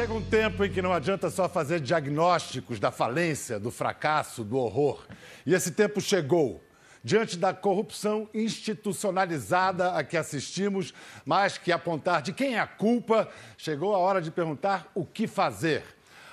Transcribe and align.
Chega 0.00 0.14
um 0.14 0.22
tempo 0.22 0.64
em 0.64 0.72
que 0.72 0.80
não 0.80 0.94
adianta 0.94 1.28
só 1.28 1.46
fazer 1.46 1.78
diagnósticos 1.78 2.80
da 2.80 2.90
falência, 2.90 3.60
do 3.60 3.70
fracasso, 3.70 4.42
do 4.42 4.56
horror. 4.56 5.06
E 5.44 5.52
esse 5.52 5.72
tempo 5.72 6.00
chegou. 6.00 6.64
Diante 7.04 7.36
da 7.36 7.52
corrupção 7.52 8.26
institucionalizada 8.32 9.92
a 9.92 10.02
que 10.02 10.16
assistimos, 10.16 10.94
mais 11.22 11.58
que 11.58 11.70
apontar 11.70 12.22
de 12.22 12.32
quem 12.32 12.54
é 12.54 12.60
a 12.60 12.66
culpa, 12.66 13.28
chegou 13.58 13.94
a 13.94 13.98
hora 13.98 14.22
de 14.22 14.30
perguntar 14.30 14.90
o 14.94 15.04
que 15.04 15.26
fazer. 15.26 15.84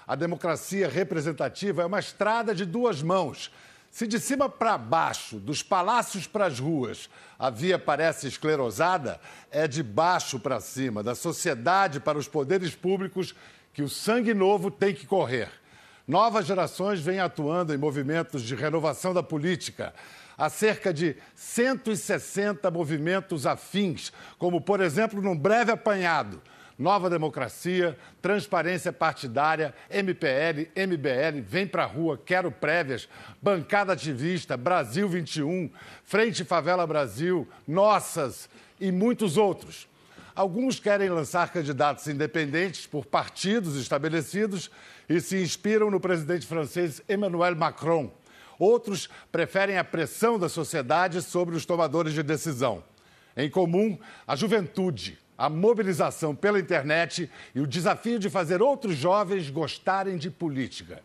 A 0.07 0.15
democracia 0.15 0.87
representativa 0.87 1.81
é 1.81 1.85
uma 1.85 1.99
estrada 1.99 2.55
de 2.55 2.63
duas 2.63 3.01
mãos. 3.01 3.51
Se 3.91 4.07
de 4.07 4.19
cima 4.19 4.47
para 4.47 4.77
baixo, 4.77 5.39
dos 5.39 5.63
palácios 5.63 6.27
para 6.27 6.45
as 6.45 6.59
ruas, 6.59 7.09
a 7.39 7.49
via 7.49 7.79
parece 7.79 8.27
esclerosada, 8.27 9.19
é 9.49 9.67
de 9.67 9.81
baixo 9.81 10.39
para 10.39 10.59
cima, 10.59 11.01
da 11.01 11.15
sociedade 11.15 11.99
para 11.99 12.17
os 12.17 12.27
poderes 12.27 12.75
públicos, 12.75 13.33
que 13.77 13.83
o 13.83 13.87
sangue 13.87 14.33
novo 14.33 14.71
tem 14.71 14.91
que 14.91 15.05
correr. 15.05 15.49
Novas 16.07 16.47
gerações 16.47 16.99
vêm 16.99 17.19
atuando 17.19 17.75
em 17.75 17.77
movimentos 17.77 18.41
de 18.41 18.55
renovação 18.55 19.13
da 19.13 19.21
política. 19.21 19.93
Há 20.35 20.49
cerca 20.49 20.91
de 20.91 21.15
160 21.35 22.71
movimentos 22.71 23.45
afins, 23.45 24.11
como, 24.39 24.59
por 24.59 24.81
exemplo, 24.81 25.21
num 25.21 25.37
breve 25.37 25.71
apanhado 25.71 26.41
Nova 26.75 27.07
Democracia, 27.07 27.95
Transparência 28.19 28.91
Partidária, 28.91 29.75
MPL, 29.91 30.71
MBL, 30.75 31.43
Vem 31.45 31.67
Pra 31.67 31.85
Rua, 31.85 32.19
Quero 32.25 32.51
Prévias, 32.51 33.07
Bancada 33.39 33.93
Ativista, 33.93 34.57
Brasil 34.57 35.07
21, 35.07 35.69
Frente 36.03 36.43
Favela 36.43 36.87
Brasil, 36.87 37.47
Nossas 37.67 38.49
e 38.79 38.91
muitos 38.91 39.37
outros. 39.37 39.87
Alguns 40.37 40.79
querem 40.79 41.09
lançar 41.09 41.51
candidatos 41.51 42.07
independentes 42.07 42.85
por 42.85 43.07
partidos 43.07 43.75
estabelecidos 43.75 44.69
e 45.09 45.19
se 45.19 45.41
inspiram 45.41 45.89
no 45.89 45.99
presidente 45.99 46.45
francês 46.45 47.01
Emmanuel 47.09 47.55
Macron. 47.55 48.11
Outros 48.59 49.09
preferem 49.31 49.79
a 49.79 49.83
pressão 49.83 50.37
da 50.37 50.47
sociedade 50.47 51.23
sobre 51.23 51.55
os 51.55 51.65
tomadores 51.65 52.13
de 52.13 52.21
decisão. 52.21 52.83
Em 53.35 53.49
comum, 53.49 53.97
a 54.27 54.35
juventude, 54.35 55.17
a 55.35 55.49
mobilização 55.49 56.35
pela 56.35 56.59
internet 56.59 57.31
e 57.55 57.59
o 57.59 57.65
desafio 57.65 58.19
de 58.19 58.29
fazer 58.29 58.61
outros 58.61 58.95
jovens 58.95 59.49
gostarem 59.49 60.17
de 60.17 60.29
política. 60.29 61.01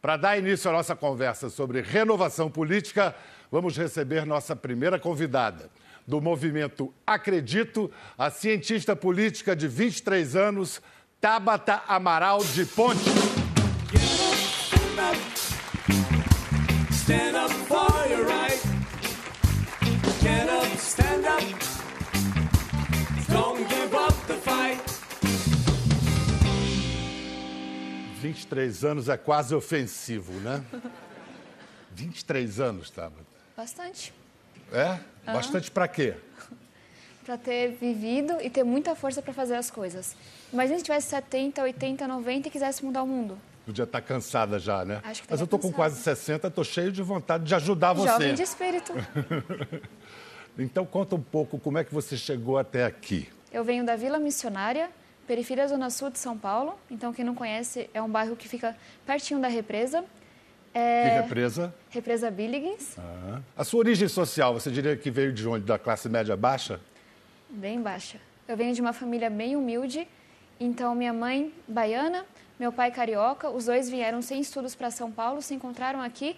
Para 0.00 0.16
dar 0.16 0.38
início 0.38 0.70
à 0.70 0.72
nossa 0.72 0.94
conversa 0.94 1.50
sobre 1.50 1.80
renovação 1.80 2.48
política, 2.48 3.12
vamos 3.50 3.76
receber 3.76 4.24
nossa 4.24 4.54
primeira 4.54 5.00
convidada. 5.00 5.68
Do 6.06 6.20
movimento 6.20 6.92
Acredito, 7.06 7.90
a 8.18 8.30
cientista 8.30 8.96
política 8.96 9.54
de 9.54 9.68
23 9.68 10.36
anos, 10.36 10.82
Tabata 11.20 11.82
Amaral 11.86 12.42
de 12.44 12.66
Ponte. 12.66 13.00
Stand 16.90 17.36
up 17.36 17.52
for 17.66 18.08
your 18.08 18.26
right. 18.26 18.60
Get 20.20 20.48
up, 20.48 20.76
stand 20.78 21.26
up. 21.26 21.72
23 28.22 28.84
anos 28.84 29.08
é 29.08 29.16
quase 29.16 29.52
ofensivo, 29.52 30.32
né? 30.34 30.64
23 31.90 32.60
anos, 32.60 32.88
Tabata. 32.88 33.26
Bastante. 33.56 34.14
É? 34.72 35.00
Uhum. 35.26 35.32
Bastante 35.34 35.70
para 35.70 35.88
quê? 35.88 36.14
Para 37.24 37.38
ter 37.38 37.68
vivido 37.68 38.38
e 38.42 38.50
ter 38.50 38.64
muita 38.64 38.96
força 38.96 39.22
para 39.22 39.32
fazer 39.32 39.54
as 39.54 39.70
coisas. 39.70 40.16
Imagina 40.52 40.76
se 40.78 40.84
tivesse 40.84 41.06
70, 41.06 41.62
80, 41.62 42.08
90 42.08 42.48
e 42.48 42.50
quisesse 42.50 42.84
mudar 42.84 43.04
o 43.04 43.06
mundo. 43.06 43.38
Podia 43.64 43.84
estar 43.84 44.00
tá 44.00 44.04
cansada 44.04 44.58
já, 44.58 44.84
né? 44.84 45.00
Acho 45.04 45.22
que 45.22 45.28
Mas 45.30 45.40
eu 45.40 45.46
tô 45.46 45.56
cansada. 45.56 45.72
com 45.72 45.76
quase 45.76 46.02
60, 46.02 46.50
tô 46.50 46.64
cheio 46.64 46.90
de 46.90 47.00
vontade 47.00 47.44
de 47.44 47.54
ajudar 47.54 47.92
você. 47.92 48.08
Jovem 48.08 48.34
de 48.34 48.42
espírito. 48.42 48.92
então 50.58 50.84
conta 50.84 51.14
um 51.14 51.22
pouco 51.22 51.60
como 51.60 51.78
é 51.78 51.84
que 51.84 51.94
você 51.94 52.16
chegou 52.16 52.58
até 52.58 52.84
aqui. 52.84 53.28
Eu 53.52 53.62
venho 53.62 53.84
da 53.84 53.94
Vila 53.94 54.18
Missionária, 54.18 54.90
periferia 55.24 55.68
Zona 55.68 55.90
Sul 55.90 56.10
de 56.10 56.18
São 56.18 56.36
Paulo. 56.36 56.74
Então, 56.90 57.12
quem 57.12 57.24
não 57.24 57.36
conhece, 57.36 57.88
é 57.94 58.02
um 58.02 58.08
bairro 58.08 58.34
que 58.34 58.48
fica 58.48 58.76
pertinho 59.06 59.38
da 59.40 59.46
represa. 59.46 60.04
É... 60.74 61.02
Que 61.02 61.22
represa? 61.22 61.74
Represa 61.90 62.30
Billigens. 62.30 62.96
Ah. 62.98 63.40
A 63.56 63.64
sua 63.64 63.80
origem 63.80 64.08
social, 64.08 64.54
você 64.54 64.70
diria 64.70 64.96
que 64.96 65.10
veio 65.10 65.32
de 65.32 65.46
onde? 65.46 65.64
Da 65.64 65.78
classe 65.78 66.08
média 66.08 66.36
baixa? 66.36 66.80
Bem 67.48 67.80
baixa. 67.80 68.18
Eu 68.48 68.56
venho 68.56 68.74
de 68.74 68.80
uma 68.80 68.92
família 68.92 69.28
bem 69.28 69.56
humilde. 69.56 70.08
Então, 70.58 70.94
minha 70.94 71.12
mãe, 71.12 71.52
baiana, 71.68 72.24
meu 72.58 72.72
pai, 72.72 72.90
carioca, 72.90 73.50
os 73.50 73.66
dois 73.66 73.90
vieram 73.90 74.22
sem 74.22 74.40
estudos 74.40 74.74
para 74.74 74.90
São 74.90 75.10
Paulo, 75.10 75.42
se 75.42 75.54
encontraram 75.54 76.00
aqui 76.00 76.36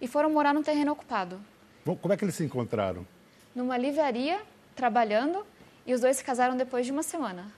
e 0.00 0.06
foram 0.06 0.30
morar 0.30 0.54
no 0.54 0.62
terreno 0.62 0.92
ocupado. 0.92 1.40
Bom, 1.84 1.96
como 1.96 2.14
é 2.14 2.16
que 2.16 2.24
eles 2.24 2.34
se 2.34 2.44
encontraram? 2.44 3.06
Numa 3.54 3.76
livraria, 3.76 4.40
trabalhando, 4.74 5.44
e 5.86 5.92
os 5.92 6.00
dois 6.00 6.16
se 6.16 6.24
casaram 6.24 6.56
depois 6.56 6.86
de 6.86 6.92
uma 6.92 7.02
semana. 7.02 7.52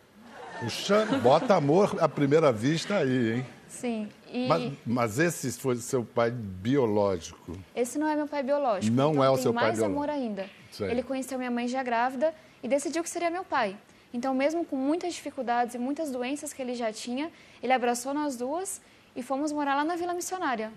Bota 1.23 1.55
amor 1.55 1.97
à 2.01 2.09
primeira 2.09 2.53
vista 2.53 2.97
aí, 2.97 3.35
hein? 3.35 3.47
Sim. 3.69 4.09
E... 4.33 4.49
Mas, 4.49 4.73
mas, 4.87 5.19
esse 5.19 5.53
foi 5.53 5.77
seu 5.77 6.05
pai 6.05 6.31
biológico? 6.31 7.59
Esse 7.75 7.99
não 7.99 8.09
é 8.09 8.17
meu 8.17 8.27
pai 8.27 8.43
biológico. 8.43 8.95
Não 8.95 9.13
então 9.13 9.25
é 9.25 9.31
o 9.31 9.37
seu 9.37 9.53
pai 9.53 9.73
biológico. 9.73 9.99
mais 9.99 10.09
amor 10.09 10.11
ainda. 10.11 10.49
Sei. 10.73 10.91
Ele 10.91 11.03
conheceu 11.03 11.39
minha 11.39 11.51
mãe 11.51 11.69
já 11.69 11.83
grávida 11.83 12.35
e 12.63 12.69
decidiu 12.69 13.03
que 13.03 13.11
seria 13.11 13.31
meu 13.31 13.45
pai. 13.45 13.77
Então, 14.13 14.35
mesmo 14.35 14.65
com 14.65 14.77
muitas 14.77 15.15
dificuldades 15.15 15.75
e 15.75 15.79
muitas 15.79 16.11
doenças 16.11 16.53
que 16.53 16.63
ele 16.63 16.75
já 16.75 16.93
tinha, 16.93 17.31
ele 17.63 17.73
abraçou 17.73 18.15
nós 18.15 18.37
duas 18.37 18.81
e 19.15 19.23
fomos 19.23 19.53
morar 19.53 19.75
lá 19.75 19.85
na 19.85 19.97
Vila 19.97 20.15
Missionária. 20.15 20.73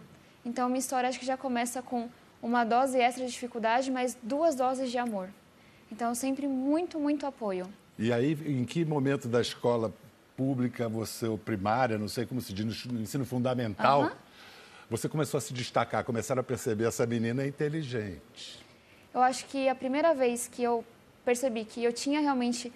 Então, 0.46 0.68
minha 0.68 0.80
história 0.80 1.08
acho 1.08 1.20
que 1.20 1.26
já 1.26 1.38
começa 1.38 1.82
com 1.82 2.10
uma 2.42 2.64
dose 2.64 2.98
extra 2.98 3.26
de 3.26 3.32
dificuldade, 3.32 3.92
mas 3.92 4.18
duas 4.22 4.56
doses 4.56 4.92
de 4.92 4.98
amor. 4.98 5.30
Então, 5.92 6.14
sempre 6.14 6.48
muito, 6.48 7.00
muito 7.00 7.26
apoio. 7.26 7.68
E 8.02 8.14
aí, 8.14 8.32
em 8.46 8.64
que 8.64 8.86
momento 8.86 9.28
da 9.28 9.42
escola 9.42 9.94
pública, 10.38 10.88
você, 10.88 11.28
ou 11.28 11.38
primária, 11.38 11.98
não 11.98 12.08
sei 12.08 12.26
como 12.26 12.40
se 12.40 12.54
diz, 12.54 12.86
no 12.86 13.02
ensino 13.02 13.26
fundamental, 13.26 14.04
uhum. 14.04 14.12
você 14.90 15.10
começou 15.10 15.38
a 15.38 15.42
se 15.42 15.54
destacar, 15.54 16.06
começaram 16.06 16.40
a 16.40 16.44
perceber 16.44 16.86
essa 16.86 17.06
menina 17.06 17.44
é 17.44 17.48
inteligente? 17.48 18.66
Eu 19.14 19.22
acho 19.22 19.46
que 19.48 19.68
a 19.68 19.76
primeira 19.76 20.16
vez 20.16 20.48
que 20.48 20.64
eu 20.64 20.86
percebi 21.26 21.66
que 21.66 21.84
eu 21.84 21.92
tinha 21.92 22.22
realmente 22.22 22.72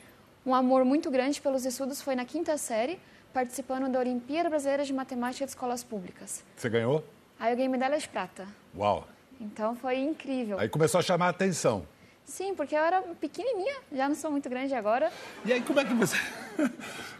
um 0.45 0.53
amor 0.53 0.83
muito 0.83 1.09
grande 1.09 1.39
pelos 1.39 1.65
estudos 1.65 2.01
foi 2.01 2.15
na 2.15 2.25
quinta 2.25 2.57
série, 2.57 2.99
participando 3.33 3.89
da 3.89 3.99
Olimpíada 3.99 4.49
Brasileira 4.49 4.83
de 4.83 4.91
Matemática 4.91 5.45
de 5.45 5.51
Escolas 5.51 5.85
Públicas. 5.85 6.43
Você 6.57 6.67
ganhou? 6.67 7.01
Aí 7.39 7.53
eu 7.53 7.55
ganhei 7.55 7.69
medalha 7.69 7.97
de 7.97 8.09
prata. 8.09 8.45
Uau! 8.75 9.07
Então 9.39 9.73
foi 9.73 9.99
incrível. 9.99 10.59
Aí 10.59 10.67
começou 10.67 10.99
a 10.99 11.01
chamar 11.01 11.27
a 11.27 11.29
atenção. 11.29 11.87
Sim, 12.25 12.55
porque 12.55 12.75
eu 12.75 12.83
era 12.83 13.01
pequenininha, 13.01 13.75
já 13.91 14.07
não 14.07 14.15
sou 14.15 14.31
muito 14.31 14.49
grande 14.49 14.73
agora. 14.73 15.11
E 15.45 15.51
aí, 15.51 15.61
como 15.61 15.79
é 15.79 15.85
que 15.85 15.93
você. 15.93 16.17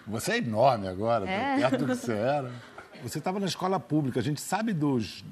Você 0.05 0.33
é 0.33 0.37
enorme 0.39 0.85
agora, 0.85 1.25
é. 1.29 1.59
perto 1.59 1.77
do 1.77 1.85
que 1.85 1.95
você 1.95 2.11
era. 2.11 2.51
Você 3.01 3.19
estava 3.19 3.39
na 3.39 3.45
escola 3.45 3.79
pública, 3.79 4.19
a 4.19 4.23
gente 4.23 4.41
sabe 4.41 4.73
dos, 4.73 5.23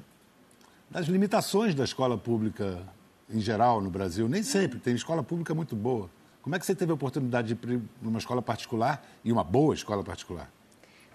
das 0.90 1.06
limitações 1.06 1.74
da 1.74 1.84
escola 1.84 2.16
pública 2.16 2.82
em 3.28 3.38
geral 3.38 3.82
no 3.82 3.90
Brasil. 3.90 4.26
Nem 4.30 4.42
sempre, 4.42 4.78
tem 4.78 4.94
escola 4.94 5.22
pública 5.22 5.54
muito 5.54 5.76
boa. 5.76 6.08
Como 6.40 6.56
é 6.56 6.58
que 6.58 6.64
você 6.64 6.74
teve 6.74 6.90
a 6.90 6.94
oportunidade 6.94 7.48
de 7.48 7.74
ir 7.74 7.78
para 7.78 8.08
uma 8.08 8.18
escola 8.18 8.40
particular 8.40 9.06
e 9.22 9.30
uma 9.30 9.44
boa 9.44 9.74
escola 9.74 10.02
particular? 10.02 10.50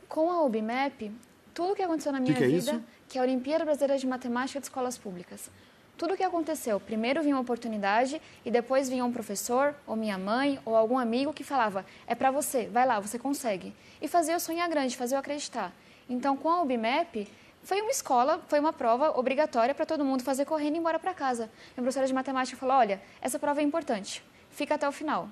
Com 0.07 0.31
a 0.31 0.43
UBMEP, 0.43 1.11
tudo 1.51 1.73
o 1.73 1.75
que 1.75 1.81
aconteceu 1.81 2.11
na 2.11 2.19
minha 2.19 2.33
que 2.33 2.39
que 2.39 2.45
é 2.45 2.47
vida, 2.47 2.71
isso? 2.73 2.83
que 3.09 3.17
é 3.17 3.21
a 3.21 3.23
Olimpíada 3.23 3.65
Brasileira 3.65 3.97
de 3.97 4.05
Matemática 4.05 4.59
de 4.59 4.67
Escolas 4.67 4.97
Públicas 4.99 5.49
tudo 5.97 6.13
o 6.13 6.17
que 6.17 6.23
aconteceu. 6.23 6.79
Primeiro 6.79 7.21
vinha 7.21 7.35
uma 7.35 7.41
oportunidade 7.41 8.21
e 8.45 8.51
depois 8.51 8.87
vinha 8.87 9.03
um 9.03 9.11
professor, 9.11 9.75
ou 9.85 9.95
minha 9.95 10.17
mãe, 10.17 10.59
ou 10.63 10.75
algum 10.75 10.97
amigo 10.97 11.33
que 11.33 11.43
falava: 11.43 11.85
é 12.05 12.13
para 12.13 12.31
você, 12.31 12.67
vai 12.67 12.85
lá, 12.85 12.99
você 12.99 13.17
consegue. 13.17 13.73
E 14.01 14.07
fazia 14.07 14.35
eu 14.35 14.39
sonhar 14.39 14.69
grande, 14.69 14.95
fazia 14.95 15.15
eu 15.15 15.19
acreditar. 15.19 15.73
Então, 16.09 16.37
com 16.37 16.49
a 16.49 16.61
UBMEP, 16.61 17.27
foi 17.63 17.81
uma 17.81 17.91
escola, 17.91 18.39
foi 18.47 18.59
uma 18.59 18.71
prova 18.71 19.19
obrigatória 19.19 19.75
para 19.75 19.85
todo 19.85 20.05
mundo 20.05 20.23
fazer 20.23 20.45
correndo 20.45 20.75
e 20.75 20.77
ir 20.77 20.79
embora 20.79 20.99
para 20.99 21.13
casa. 21.13 21.49
Minha 21.75 21.83
professora 21.83 22.07
de 22.07 22.13
matemática 22.13 22.57
falou: 22.57 22.75
olha, 22.75 23.01
essa 23.19 23.39
prova 23.39 23.59
é 23.59 23.63
importante, 23.63 24.23
fica 24.51 24.75
até 24.75 24.87
o 24.87 24.91
final. 24.91 25.27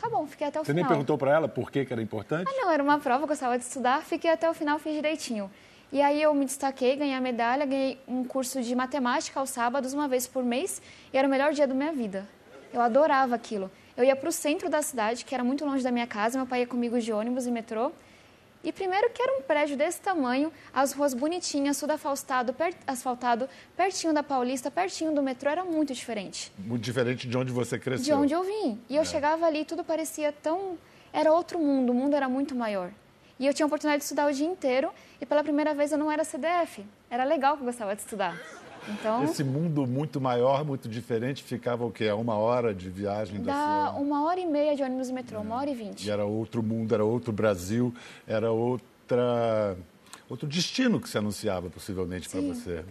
Tá 0.00 0.08
bom, 0.08 0.26
fiquei 0.26 0.46
até 0.46 0.60
o 0.60 0.64
Você 0.64 0.72
final. 0.72 0.84
Você 0.84 0.88
nem 0.88 0.88
perguntou 0.88 1.18
para 1.18 1.32
ela 1.32 1.48
por 1.48 1.70
que, 1.70 1.84
que 1.84 1.92
era 1.92 2.00
importante? 2.00 2.48
Ah, 2.48 2.62
não, 2.62 2.70
era 2.70 2.82
uma 2.82 2.98
prova, 2.98 3.24
eu 3.24 3.28
gostava 3.28 3.58
de 3.58 3.64
estudar, 3.64 4.02
fiquei 4.02 4.30
até 4.30 4.48
o 4.48 4.54
final, 4.54 4.78
fiz 4.78 4.94
direitinho. 4.94 5.50
E 5.90 6.02
aí 6.02 6.20
eu 6.20 6.34
me 6.34 6.44
destaquei, 6.44 6.96
ganhei 6.96 7.14
a 7.14 7.20
medalha, 7.20 7.64
ganhei 7.64 7.98
um 8.06 8.22
curso 8.22 8.62
de 8.62 8.74
matemática 8.74 9.40
aos 9.40 9.48
sábados, 9.48 9.94
uma 9.94 10.06
vez 10.06 10.26
por 10.26 10.44
mês, 10.44 10.82
e 11.12 11.16
era 11.16 11.26
o 11.26 11.30
melhor 11.30 11.52
dia 11.54 11.66
da 11.66 11.74
minha 11.74 11.92
vida. 11.92 12.28
Eu 12.74 12.82
adorava 12.82 13.34
aquilo. 13.34 13.70
Eu 13.96 14.04
ia 14.04 14.14
para 14.14 14.28
o 14.28 14.32
centro 14.32 14.68
da 14.68 14.82
cidade, 14.82 15.24
que 15.24 15.34
era 15.34 15.42
muito 15.42 15.64
longe 15.64 15.82
da 15.82 15.90
minha 15.90 16.06
casa, 16.06 16.36
meu 16.36 16.46
pai 16.46 16.60
ia 16.60 16.66
comigo 16.66 17.00
de 17.00 17.10
ônibus 17.10 17.46
e 17.46 17.50
metrô. 17.50 17.90
E 18.62 18.70
primeiro 18.70 19.08
que 19.10 19.22
era 19.22 19.38
um 19.38 19.42
prédio 19.42 19.78
desse 19.78 20.00
tamanho, 20.00 20.52
as 20.74 20.92
ruas 20.92 21.14
bonitinhas, 21.14 21.78
tudo 21.78 21.92
asfaltado, 21.92 22.52
per, 22.52 22.74
asfaltado, 22.86 23.48
pertinho 23.74 24.12
da 24.12 24.22
Paulista, 24.22 24.70
pertinho 24.70 25.14
do 25.14 25.22
metrô, 25.22 25.48
era 25.48 25.64
muito 25.64 25.94
diferente. 25.94 26.52
Muito 26.58 26.82
diferente 26.82 27.26
de 27.26 27.38
onde 27.38 27.50
você 27.50 27.78
cresceu. 27.78 28.04
De 28.04 28.12
onde 28.12 28.34
eu 28.34 28.44
vim. 28.44 28.78
E 28.90 28.96
eu 28.96 29.02
é. 29.02 29.04
chegava 29.06 29.46
ali, 29.46 29.64
tudo 29.64 29.82
parecia 29.82 30.32
tão... 30.32 30.76
Era 31.12 31.32
outro 31.32 31.58
mundo, 31.58 31.92
o 31.92 31.94
mundo 31.94 32.14
era 32.14 32.28
muito 32.28 32.54
maior. 32.54 32.90
E 33.38 33.46
eu 33.46 33.54
tinha 33.54 33.64
a 33.64 33.68
oportunidade 33.68 34.00
de 34.00 34.04
estudar 34.04 34.26
o 34.28 34.32
dia 34.32 34.46
inteiro 34.46 34.90
e 35.20 35.26
pela 35.26 35.42
primeira 35.42 35.72
vez 35.74 35.92
eu 35.92 35.98
não 35.98 36.10
era 36.10 36.24
CDF. 36.24 36.84
Era 37.08 37.24
legal 37.24 37.56
que 37.56 37.62
eu 37.62 37.66
gostava 37.66 37.94
de 37.94 38.02
estudar. 38.02 38.36
Então, 38.88 39.22
Esse 39.24 39.44
mundo 39.44 39.86
muito 39.86 40.20
maior, 40.20 40.64
muito 40.64 40.88
diferente, 40.88 41.42
ficava 41.42 41.84
o 41.84 41.90
quê? 41.90 42.08
A 42.08 42.16
uma 42.16 42.36
hora 42.36 42.74
de 42.74 42.88
viagem 42.88 43.40
da 43.42 43.52
dá 43.52 43.90
sua... 43.90 44.00
uma 44.00 44.24
hora 44.24 44.40
e 44.40 44.46
meia 44.46 44.74
de 44.74 44.82
ônibus 44.82 45.10
e 45.10 45.12
metrô, 45.12 45.40
uma 45.40 45.56
hora 45.56 45.68
e 45.68 45.74
vinte. 45.74 46.06
E 46.06 46.10
era 46.10 46.24
outro 46.24 46.62
mundo, 46.62 46.94
era 46.94 47.04
outro 47.04 47.30
Brasil, 47.32 47.94
era 48.26 48.50
outra... 48.50 49.76
outro 50.28 50.48
destino 50.48 50.98
que 51.00 51.08
se 51.08 51.18
anunciava 51.18 51.68
possivelmente 51.68 52.28
para 52.28 52.40
você. 52.40 52.84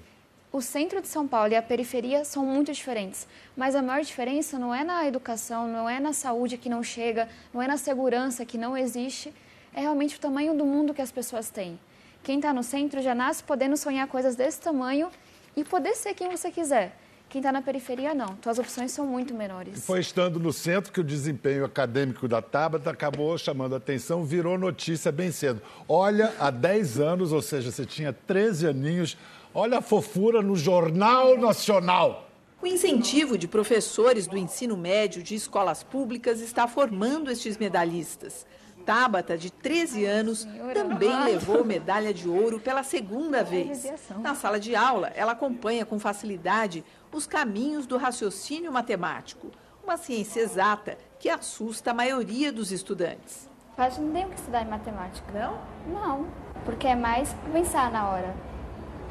O 0.52 0.62
centro 0.62 1.02
de 1.02 1.08
São 1.08 1.28
Paulo 1.28 1.52
e 1.52 1.56
a 1.56 1.62
periferia 1.62 2.24
são 2.24 2.46
muito 2.46 2.72
diferentes, 2.72 3.28
mas 3.56 3.76
a 3.76 3.82
maior 3.82 4.02
diferença 4.02 4.58
não 4.58 4.74
é 4.74 4.84
na 4.84 5.06
educação, 5.08 5.68
não 5.68 5.90
é 5.90 6.00
na 6.00 6.14
saúde 6.14 6.58
que 6.58 6.70
não 6.70 6.82
chega, 6.84 7.28
não 7.54 7.62
é 7.62 7.68
na 7.68 7.78
segurança 7.78 8.46
que 8.46 8.58
não 8.58 8.78
existe, 8.78 9.34
é 9.78 9.82
realmente 9.82 10.16
o 10.16 10.20
tamanho 10.20 10.58
do 10.58 10.66
mundo 10.66 10.92
que 10.92 11.04
as 11.04 11.12
pessoas 11.12 11.52
têm. 11.52 11.80
Quem 12.24 12.38
está 12.38 12.52
no 12.52 12.64
centro 12.64 13.00
já 13.00 13.14
nasce 13.14 13.44
podendo 13.44 13.78
sonhar 13.78 14.08
coisas 14.08 14.36
desse 14.36 14.60
tamanho 14.60 15.08
e 15.56 15.64
poder 15.64 15.94
ser 15.94 16.16
quem 16.16 16.32
você 16.32 16.50
quiser. 16.50 16.98
Quem 17.30 17.40
está 17.40 17.52
na 17.52 17.62
periferia, 17.62 18.16
não. 18.16 18.36
Suas 18.42 18.58
opções 18.58 18.92
são 18.92 19.06
muito 19.06 19.36
menores. 19.36 19.86
Foi 19.86 20.00
estando 20.00 20.40
no 20.40 20.52
centro 20.52 20.92
que 20.92 21.00
o 21.00 21.04
desempenho 21.04 21.64
acadêmico 21.64 22.28
da 22.28 22.42
Tabata 22.42 22.90
acabou 22.90 23.38
chamando 23.38 23.76
a 23.76 23.78
atenção, 23.78 24.26
virou 24.26 24.58
notícia 24.58 25.12
bem 25.12 25.32
cedo. 25.32 25.62
Olha, 25.88 26.34
há 26.40 26.50
10 26.50 27.00
anos, 27.00 27.32
ou 27.32 27.42
seja, 27.44 27.72
você 27.72 27.86
tinha 27.86 28.12
13 28.12 28.70
aninhos, 28.70 29.16
olha 29.54 29.78
a 29.78 29.82
fofura 29.82 30.42
no 30.42 30.56
Jornal 30.56 31.38
Nacional. 31.38 32.28
O 32.60 32.66
incentivo 32.66 33.38
de 33.38 33.48
professores 33.48 34.26
do 34.26 34.36
ensino 34.36 34.76
médio 34.76 35.22
de 35.22 35.36
escolas 35.36 35.84
públicas 35.84 36.42
está 36.42 36.68
formando 36.68 37.30
estes 37.30 37.58
medalhistas. 37.58 38.44
Tabata, 38.88 39.38
de 39.38 39.52
13 39.52 40.06
anos, 40.06 40.48
também 40.74 41.14
levou 41.26 41.62
medalha 41.68 42.14
de 42.14 42.30
ouro 42.30 42.58
pela 42.58 42.84
segunda 42.84 43.44
vez. 43.44 43.86
Na 44.22 44.34
sala 44.34 44.58
de 44.58 44.78
aula, 44.78 45.12
ela 45.14 45.34
acompanha 45.34 45.86
com 45.86 46.00
facilidade 46.00 46.86
os 47.12 47.28
caminhos 47.28 47.86
do 47.86 47.98
raciocínio 47.98 48.72
matemático, 48.72 49.52
uma 49.84 49.98
ciência 49.98 50.40
exata 50.40 50.98
que 51.20 51.28
assusta 51.30 51.92
a 51.92 51.94
maioria 51.94 52.50
dos 52.50 52.72
estudantes. 52.72 53.50
Que 53.76 54.00
não 54.00 54.14
tem 54.14 54.26
o 54.26 54.30
que 54.30 54.36
estudar 54.36 54.62
em 54.62 54.70
matemática. 54.70 55.34
Não? 55.34 55.60
Não, 55.94 56.28
porque 56.64 56.88
é 56.88 56.96
mais 56.96 57.36
pensar 57.52 57.92
na 57.92 58.08
hora, 58.08 58.34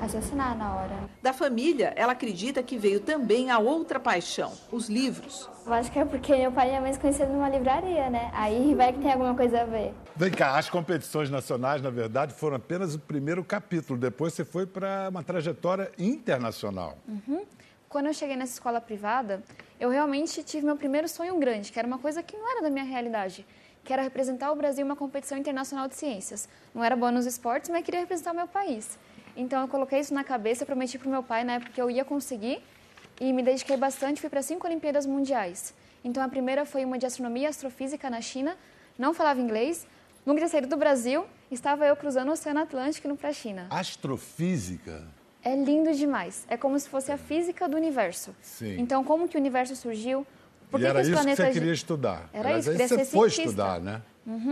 raciocinar 0.01 0.57
na 0.57 0.75
hora. 0.75 0.97
Da 1.23 1.33
família, 1.33 1.93
ela 1.97 2.13
acredita 2.13 2.63
que 2.63 2.77
veio 2.77 3.01
também 3.01 3.51
a 3.51 3.59
outra 3.59 3.99
paixão, 3.99 4.53
os 4.71 4.89
livros. 4.89 5.49
Eu 5.65 5.73
acho 5.73 5.91
que 5.91 5.99
é 5.99 6.05
porque 6.05 6.37
meu 6.37 6.53
pai 6.53 6.67
e 6.67 6.71
minha 6.71 6.81
mãe 6.81 6.93
se 6.93 6.99
conheceram 6.99 7.33
numa 7.33 7.49
livraria, 7.49 8.09
né? 8.09 8.31
Aí 8.33 8.75
vai 8.75 8.93
que 8.93 9.01
tem 9.01 9.13
alguma 9.13 9.35
coisa 9.35 9.63
a 9.63 9.65
ver. 9.65 9.93
Vem 10.15 10.31
cá, 10.31 10.57
as 10.57 10.71
competições 10.71 11.29
nacionais, 11.31 11.83
na 11.83 11.91
verdade, 11.91 12.35
foram 12.35 12.57
apenas 12.57 12.95
o 12.95 12.99
primeiro 12.99 13.43
capítulo. 13.43 13.99
Depois 13.99 14.33
você 14.35 14.45
foi 14.45 14.67
para 14.67 15.09
uma 15.11 15.23
trajetória 15.23 15.91
internacional. 15.99 16.97
Quando 17.89 18.07
eu 18.07 18.15
cheguei 18.15 18.37
nessa 18.37 18.53
escola 18.53 18.81
privada, 18.81 19.43
eu 19.81 19.89
realmente 19.91 20.43
tive 20.43 20.67
meu 20.67 20.77
primeiro 20.77 21.09
sonho 21.09 21.39
grande, 21.39 21.73
que 21.73 21.79
era 21.79 21.87
uma 21.87 21.99
coisa 21.99 22.23
que 22.23 22.37
não 22.37 22.51
era 22.51 22.63
da 22.63 22.71
minha 22.71 22.85
realidade, 22.85 23.47
que 23.83 23.93
era 23.93 24.03
representar 24.03 24.53
o 24.53 24.57
Brasil 24.57 24.83
em 24.83 24.85
uma 24.85 24.97
competição 24.97 25.39
internacional 25.39 25.89
de 25.89 25.95
ciências. 25.95 26.49
Não 26.75 26.83
era 26.83 26.97
boa 26.97 27.11
nos 27.13 27.25
esportes, 27.27 27.71
mas 27.71 27.85
queria 27.85 28.01
representar 28.01 28.33
o 28.33 28.37
meu 28.37 28.49
país. 28.49 28.99
Então 29.37 29.61
eu 29.63 29.69
coloquei 29.69 30.01
isso 30.01 30.15
na 30.15 30.25
cabeça, 30.25 30.65
prometi 30.65 30.99
para 30.99 31.09
o 31.09 31.11
meu 31.11 31.23
pai 31.23 31.45
na 31.45 31.55
época 31.55 31.73
que 31.73 31.81
eu 31.81 31.91
ia 31.91 32.05
conseguir 32.05 32.63
e 33.21 33.33
me 33.33 33.43
dediquei 33.43 33.77
bastante, 33.77 34.21
fui 34.21 34.31
para 34.31 34.43
cinco 34.43 34.67
Olimpíadas 34.67 35.07
Mundiais. 35.07 35.75
Então 36.03 36.23
a 36.23 36.29
primeira 36.29 36.65
foi 36.65 36.85
uma 36.85 36.99
de 36.99 37.07
astronomia 37.07 37.45
e 37.45 37.47
astrofísica 37.47 38.09
na 38.09 38.21
China, 38.21 38.57
não 38.99 39.13
falava 39.13 39.41
inglês, 39.41 39.87
nunca 40.25 40.39
tinha 40.39 40.49
saído 40.49 40.69
do 40.69 40.77
Brasil, 40.77 41.25
estava 41.51 41.87
eu 41.87 41.97
cruzando 41.97 42.29
o 42.29 42.33
Oceano 42.33 42.61
Atlântico 42.61 43.07
indo 43.07 43.17
para 43.17 43.29
a 43.29 43.33
China. 43.33 43.67
Astrofísica. 43.71 45.05
É 45.43 45.55
lindo 45.55 45.93
demais. 45.93 46.45
É 46.49 46.57
como 46.57 46.79
se 46.79 46.89
fosse 46.89 47.13
a 47.13 47.17
física 47.17 47.69
do 47.69 47.77
universo. 47.77 48.35
Sim. 48.43 48.81
Então, 48.81 49.05
como 49.05 49.29
que 49.29 49.37
o 49.37 49.41
universo 49.41 49.77
surgiu? 49.77 50.27
Por 50.71 50.81
e 50.81 50.83
que 50.83 50.89
era 50.89 50.99
que 50.99 51.03
os 51.03 51.09
isso 51.09 51.17
que 51.17 51.23
você 51.23 51.37
planetas 51.37 51.55
queria 51.55 51.73
estudar. 51.73 52.29
Era 52.33 52.49
Aliás, 52.49 52.65
isso, 52.65 52.71
aí 52.71 52.77
queria 52.77 52.89
você 52.89 53.05
ser 53.05 53.17
foi 53.17 53.31
cientista. 53.31 53.51
Estudar, 53.63 53.81
né? 53.81 54.03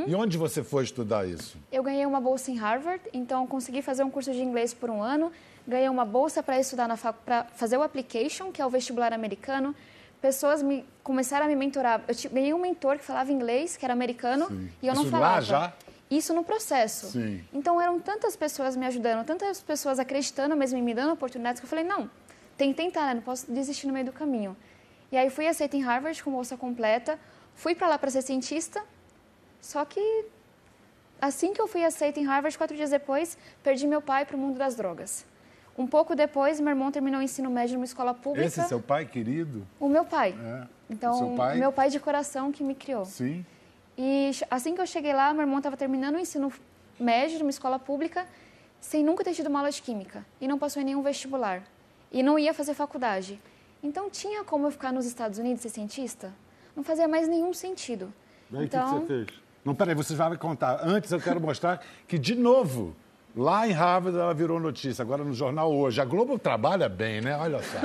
E 0.06 0.14
onde 0.14 0.38
você 0.38 0.62
foi 0.62 0.84
estudar 0.84 1.26
isso? 1.26 1.58
Eu 1.72 1.82
ganhei 1.82 2.06
uma 2.06 2.20
bolsa 2.20 2.50
em 2.50 2.56
Harvard, 2.56 3.02
então 3.12 3.44
consegui 3.46 3.82
fazer 3.82 4.04
um 4.04 4.10
curso 4.10 4.32
de 4.32 4.40
inglês 4.40 4.72
por 4.72 4.88
um 4.88 5.02
ano. 5.02 5.32
Ganhei 5.66 5.88
uma 5.88 6.04
bolsa 6.04 6.42
para 6.42 6.58
estudar 6.60 6.86
na 6.86 6.96
para 6.96 7.44
fazer 7.56 7.76
o 7.76 7.82
application, 7.82 8.52
que 8.52 8.62
é 8.62 8.66
o 8.66 8.70
vestibular 8.70 9.12
americano. 9.12 9.74
Pessoas 10.20 10.62
me 10.62 10.84
começaram 11.02 11.46
a 11.46 11.48
me 11.48 11.56
mentorar. 11.56 12.02
Eu 12.06 12.30
ganhei 12.30 12.54
um 12.54 12.58
mentor 12.58 12.98
que 12.98 13.04
falava 13.04 13.32
inglês, 13.32 13.76
que 13.76 13.84
era 13.84 13.92
americano, 13.92 14.46
Sim. 14.46 14.70
e 14.80 14.86
eu 14.86 14.94
não 14.94 15.02
Isso 15.02 15.12
lá 15.12 15.18
falava. 15.18 15.40
já? 15.42 15.72
Isso 16.10 16.32
no 16.32 16.44
processo. 16.44 17.08
Sim. 17.08 17.42
Então 17.52 17.80
eram 17.80 17.98
tantas 17.98 18.36
pessoas 18.36 18.76
me 18.76 18.86
ajudando, 18.86 19.24
tantas 19.24 19.60
pessoas 19.60 19.98
acreditando 19.98 20.54
mesmo 20.54 20.78
e 20.78 20.82
me 20.82 20.94
dando 20.94 21.12
oportunidades 21.12 21.60
que 21.60 21.66
eu 21.66 21.68
falei, 21.68 21.84
não, 21.84 22.08
tem 22.56 22.70
que 22.72 22.76
tentar, 22.76 23.06
né? 23.06 23.14
Não 23.14 23.22
posso 23.22 23.50
desistir 23.50 23.86
no 23.88 23.92
meio 23.92 24.06
do 24.06 24.12
caminho. 24.12 24.56
E 25.10 25.16
aí 25.16 25.28
fui 25.30 25.46
aceita 25.46 25.76
em 25.76 25.82
Harvard 25.82 26.22
com 26.22 26.30
bolsa 26.30 26.56
completa, 26.56 27.18
fui 27.54 27.74
para 27.74 27.88
lá 27.88 27.98
para 27.98 28.10
ser 28.10 28.22
cientista, 28.22 28.82
só 29.64 29.82
que 29.82 30.26
assim 31.18 31.54
que 31.54 31.60
eu 31.60 31.66
fui 31.66 31.82
aceita 31.82 32.20
em 32.20 32.24
Harvard, 32.26 32.56
quatro 32.58 32.76
dias 32.76 32.90
depois, 32.90 33.38
perdi 33.62 33.86
meu 33.86 34.02
pai 34.02 34.26
para 34.26 34.36
o 34.36 34.38
mundo 34.38 34.58
das 34.58 34.76
drogas. 34.76 35.24
Um 35.76 35.86
pouco 35.86 36.14
depois, 36.14 36.60
meu 36.60 36.68
irmão 36.68 36.92
terminou 36.92 37.18
o 37.18 37.22
ensino 37.22 37.50
médio 37.50 37.76
numa 37.76 37.86
escola 37.86 38.12
pública. 38.12 38.46
Esse 38.46 38.62
seu 38.68 38.78
pai 38.78 39.06
querido? 39.06 39.66
O 39.80 39.88
meu 39.88 40.04
pai. 40.04 40.34
É. 40.38 40.66
Então, 40.90 41.34
pai? 41.34 41.56
meu 41.56 41.72
pai 41.72 41.88
de 41.88 41.98
coração 41.98 42.52
que 42.52 42.62
me 42.62 42.74
criou. 42.74 43.06
Sim. 43.06 43.44
E 43.96 44.32
assim 44.50 44.74
que 44.74 44.82
eu 44.82 44.86
cheguei 44.86 45.14
lá, 45.14 45.32
meu 45.32 45.42
irmão 45.42 45.56
estava 45.56 45.78
terminando 45.78 46.16
o 46.16 46.18
ensino 46.18 46.52
médio 47.00 47.38
numa 47.38 47.50
escola 47.50 47.78
pública, 47.78 48.26
sem 48.78 49.02
nunca 49.02 49.24
ter 49.24 49.32
tido 49.32 49.46
uma 49.46 49.60
aula 49.60 49.70
de 49.70 49.80
química. 49.80 50.26
E 50.42 50.46
não 50.46 50.58
passou 50.58 50.82
em 50.82 50.84
nenhum 50.84 51.00
vestibular. 51.00 51.62
E 52.12 52.22
não 52.22 52.38
ia 52.38 52.52
fazer 52.52 52.74
faculdade. 52.74 53.40
Então, 53.82 54.10
tinha 54.10 54.44
como 54.44 54.66
eu 54.66 54.70
ficar 54.70 54.92
nos 54.92 55.06
Estados 55.06 55.38
Unidos 55.38 55.64
e 55.64 55.70
ser 55.70 55.74
cientista? 55.74 56.34
Não 56.76 56.84
fazia 56.84 57.08
mais 57.08 57.26
nenhum 57.26 57.54
sentido. 57.54 58.12
Daí 58.50 58.66
então, 58.66 59.00
que 59.00 59.06
que 59.06 59.06
você 59.06 59.24
fez? 59.24 59.43
Não, 59.64 59.74
peraí, 59.74 59.94
você 59.94 60.14
já 60.14 60.28
vai 60.28 60.36
contar. 60.36 60.80
Antes 60.84 61.10
eu 61.10 61.18
quero 61.18 61.40
mostrar 61.40 61.80
que, 62.06 62.18
de 62.18 62.34
novo, 62.34 62.94
lá 63.34 63.66
em 63.66 63.72
Harvard 63.72 64.18
ela 64.18 64.34
virou 64.34 64.60
notícia, 64.60 65.02
agora 65.02 65.24
no 65.24 65.32
jornal 65.32 65.72
hoje. 65.72 66.00
A 66.00 66.04
Globo 66.04 66.38
trabalha 66.38 66.88
bem, 66.88 67.22
né? 67.22 67.36
Olha 67.36 67.60
só. 67.62 67.78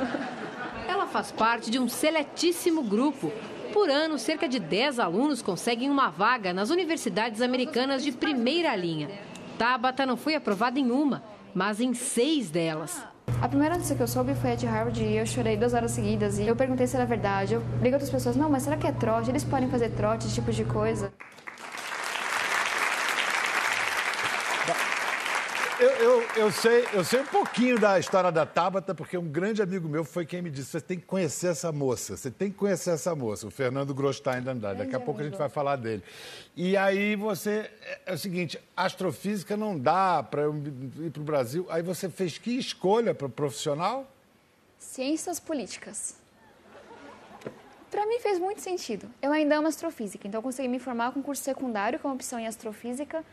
Ela 0.87 1.07
faz 1.07 1.31
parte 1.31 1.71
de 1.71 1.79
um 1.79 1.87
seletíssimo 1.87 2.83
grupo. 2.83 3.31
Por 3.71 3.89
ano, 3.89 4.17
cerca 4.17 4.49
de 4.49 4.59
10 4.59 4.99
alunos 4.99 5.41
conseguem 5.41 5.89
uma 5.89 6.09
vaga 6.09 6.51
nas 6.51 6.69
universidades 6.69 7.41
americanas 7.41 8.03
de 8.03 8.11
primeira 8.11 8.75
linha. 8.75 9.09
Tabata 9.57 10.05
não 10.05 10.17
foi 10.17 10.35
aprovada 10.35 10.79
em 10.79 10.91
uma, 10.91 11.23
mas 11.53 11.79
em 11.79 11.93
seis 11.93 12.49
delas. 12.49 13.01
A 13.41 13.47
primeira 13.47 13.75
notícia 13.75 13.95
que 13.95 14.01
eu 14.01 14.07
soube 14.07 14.33
foi 14.35 14.51
a 14.51 14.55
de 14.55 14.65
Harvard 14.65 15.01
e 15.01 15.15
eu 15.15 15.25
chorei 15.25 15.55
duas 15.55 15.73
horas 15.73 15.91
seguidas. 15.91 16.39
E 16.39 16.47
eu 16.47 16.55
perguntei 16.55 16.87
se 16.87 16.95
era 16.95 17.05
verdade. 17.05 17.53
Eu 17.53 17.63
liguei 17.75 17.93
outras 17.93 18.09
pessoas, 18.09 18.35
não, 18.35 18.49
mas 18.49 18.63
será 18.63 18.75
que 18.75 18.87
é 18.87 18.91
trote? 18.91 19.29
Eles 19.29 19.45
podem 19.45 19.69
fazer 19.69 19.91
trote, 19.91 20.25
esse 20.25 20.35
tipo 20.35 20.51
de 20.51 20.65
coisa. 20.65 21.13
Eu, 25.79 25.89
eu, 25.91 26.21
eu, 26.35 26.51
sei, 26.51 26.85
eu 26.91 27.05
sei 27.05 27.21
um 27.21 27.25
pouquinho 27.25 27.79
da 27.79 27.97
história 27.97 28.29
da 28.29 28.45
Tabata, 28.45 28.93
porque 28.93 29.17
um 29.17 29.29
grande 29.29 29.61
amigo 29.61 29.87
meu 29.87 30.03
foi 30.03 30.25
quem 30.25 30.41
me 30.41 30.49
disse: 30.49 30.71
você 30.71 30.81
tem 30.81 30.99
que 30.99 31.05
conhecer 31.05 31.47
essa 31.47 31.71
moça, 31.71 32.17
você 32.17 32.29
tem 32.29 32.51
que 32.51 32.57
conhecer 32.57 32.89
essa 32.89 33.15
moça, 33.15 33.47
o 33.47 33.49
Fernando 33.49 33.93
Grosstein 33.93 34.41
da 34.41 34.51
Andrade. 34.51 34.79
Daqui 34.79 34.93
a 34.93 34.99
pouco 34.99 35.21
a 35.21 35.23
gente 35.23 35.37
vai 35.37 35.47
falar 35.47 35.77
dele. 35.77 36.03
E 36.53 36.75
aí 36.75 37.15
você. 37.15 37.71
É, 37.81 37.99
é 38.07 38.13
o 38.13 38.17
seguinte: 38.17 38.59
astrofísica 38.75 39.55
não 39.55 39.79
dá 39.79 40.21
para 40.21 40.41
eu 40.41 40.53
ir 40.99 41.11
para 41.11 41.21
o 41.21 41.23
Brasil. 41.23 41.65
Aí 41.69 41.81
você 41.81 42.09
fez 42.09 42.37
que 42.37 42.57
escolha 42.57 43.15
para 43.15 43.29
profissional? 43.29 44.05
Ciências 44.77 45.39
políticas. 45.39 46.15
Para 47.89 48.05
mim 48.05 48.19
fez 48.19 48.37
muito 48.37 48.59
sentido. 48.59 49.09
Eu 49.21 49.31
ainda 49.31 49.57
amo 49.57 49.69
astrofísica, 49.69 50.27
então 50.27 50.41
consegui 50.41 50.67
me 50.67 50.77
formar 50.77 51.13
com 51.13 51.23
curso 51.23 51.41
secundário 51.41 51.97
como 51.99 52.15
opção 52.15 52.37
em 52.37 52.47
astrofísica. 52.47 53.23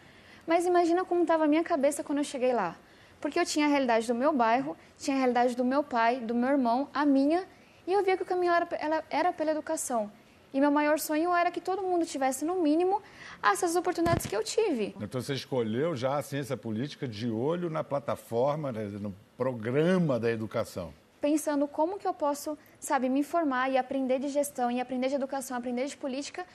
Mas 0.46 0.64
imagina 0.66 1.04
como 1.04 1.22
estava 1.22 1.44
a 1.44 1.48
minha 1.48 1.64
cabeça 1.64 2.04
quando 2.04 2.18
eu 2.18 2.24
cheguei 2.24 2.52
lá. 2.52 2.76
Porque 3.20 3.38
eu 3.40 3.44
tinha 3.44 3.66
a 3.66 3.68
realidade 3.68 4.06
do 4.06 4.14
meu 4.14 4.32
bairro, 4.32 4.76
tinha 4.96 5.16
a 5.16 5.18
realidade 5.18 5.56
do 5.56 5.64
meu 5.64 5.82
pai, 5.82 6.20
do 6.20 6.34
meu 6.34 6.50
irmão, 6.50 6.88
a 6.92 7.04
minha, 7.04 7.44
e 7.86 7.92
eu 7.92 8.04
via 8.04 8.16
que 8.16 8.22
o 8.22 8.26
caminho 8.26 8.52
era, 8.52 8.68
ela- 8.78 9.04
era 9.10 9.32
pela 9.32 9.50
educação. 9.52 10.10
E 10.52 10.60
meu 10.60 10.70
maior 10.70 10.98
sonho 10.98 11.34
era 11.34 11.50
que 11.50 11.60
todo 11.60 11.82
mundo 11.82 12.06
tivesse, 12.06 12.44
no 12.44 12.62
mínimo, 12.62 13.02
essas 13.42 13.74
oportunidades 13.76 14.26
que 14.26 14.34
eu 14.36 14.42
tive. 14.44 14.94
Então 15.00 15.20
você 15.20 15.34
escolheu 15.34 15.96
já 15.96 16.16
a 16.16 16.22
ciência 16.22 16.56
política 16.56 17.06
de 17.08 17.28
olho 17.28 17.68
na 17.68 17.82
plataforma, 17.82 18.70
né, 18.72 18.84
no 19.00 19.14
programa 19.36 20.18
da 20.20 20.30
educação. 20.30 20.92
pensando 21.18 21.66
como 21.66 21.98
que 21.98 22.06
eu 22.06 22.14
posso, 22.14 22.56
sabe, 22.78 23.08
me 23.08 23.24
formar 23.24 23.68
e 23.68 23.76
aprender 23.76 24.20
de 24.20 24.28
gestão, 24.28 24.70
e 24.70 24.80
aprender 24.80 25.08
de 25.08 25.16
educação, 25.16 25.56
aprender 25.56 25.86
de 25.86 25.96
política, 25.96 26.46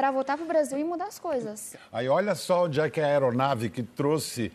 para 0.00 0.10
voltar 0.10 0.38
para 0.38 0.44
o 0.44 0.48
Brasil 0.48 0.78
e 0.78 0.82
mudar 0.82 1.08
as 1.08 1.18
coisas. 1.18 1.76
Aí 1.92 2.08
olha 2.08 2.34
só 2.34 2.64
onde 2.64 2.80
é 2.80 2.88
que 2.88 3.02
a 3.02 3.06
aeronave 3.06 3.68
que 3.68 3.82
trouxe 3.82 4.50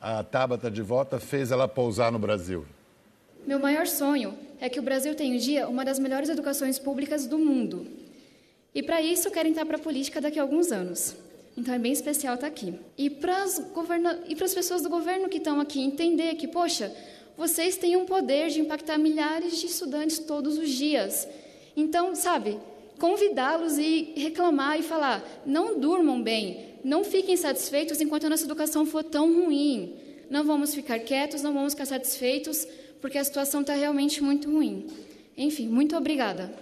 a 0.00 0.24
Tabata 0.24 0.70
de 0.70 0.80
volta 0.80 1.20
fez 1.20 1.50
ela 1.50 1.68
pousar 1.68 2.10
no 2.10 2.18
Brasil. 2.18 2.64
Meu 3.46 3.58
maior 3.58 3.86
sonho 3.86 4.34
é 4.58 4.70
que 4.70 4.80
o 4.80 4.82
Brasil 4.82 5.14
tenha 5.14 5.34
um 5.34 5.38
dia 5.38 5.68
uma 5.68 5.84
das 5.84 5.98
melhores 5.98 6.30
educações 6.30 6.78
públicas 6.78 7.26
do 7.26 7.38
mundo. 7.38 7.86
E 8.74 8.82
para 8.82 9.02
isso 9.02 9.30
quero 9.30 9.46
entrar 9.46 9.66
para 9.66 9.76
a 9.76 9.78
política 9.78 10.18
daqui 10.18 10.38
a 10.38 10.42
alguns 10.42 10.72
anos. 10.72 11.14
Então 11.58 11.74
é 11.74 11.78
bem 11.78 11.92
especial 11.92 12.36
estar 12.36 12.46
aqui. 12.46 12.80
E 12.96 13.10
para 13.10 13.42
as 13.42 13.58
governa... 13.74 14.14
pessoas 14.54 14.80
do 14.80 14.88
governo 14.88 15.28
que 15.28 15.36
estão 15.36 15.60
aqui, 15.60 15.78
entender 15.78 16.36
que, 16.36 16.48
poxa, 16.48 16.90
vocês 17.36 17.76
têm 17.76 17.96
um 17.96 18.06
poder 18.06 18.48
de 18.48 18.60
impactar 18.60 18.96
milhares 18.96 19.58
de 19.58 19.66
estudantes 19.66 20.18
todos 20.20 20.56
os 20.56 20.70
dias. 20.70 21.28
Então, 21.76 22.14
sabe, 22.14 22.58
convidá-los 22.98 23.78
e 23.78 24.14
reclamar 24.16 24.78
e 24.78 24.82
falar: 24.82 25.22
não 25.44 25.78
durmam 25.78 26.22
bem, 26.22 26.76
não 26.84 27.04
fiquem 27.04 27.36
satisfeitos 27.36 28.00
enquanto 28.00 28.26
a 28.26 28.30
nossa 28.30 28.44
educação 28.44 28.86
for 28.86 29.02
tão 29.02 29.44
ruim. 29.44 29.94
Não 30.28 30.44
vamos 30.44 30.74
ficar 30.74 30.98
quietos, 30.98 31.42
não 31.42 31.52
vamos 31.52 31.72
ficar 31.72 31.86
satisfeitos, 31.86 32.66
porque 33.00 33.18
a 33.18 33.24
situação 33.24 33.60
está 33.60 33.74
realmente 33.74 34.22
muito 34.22 34.50
ruim. 34.50 34.86
Enfim, 35.36 35.68
muito 35.68 35.96
obrigada. 35.96 36.52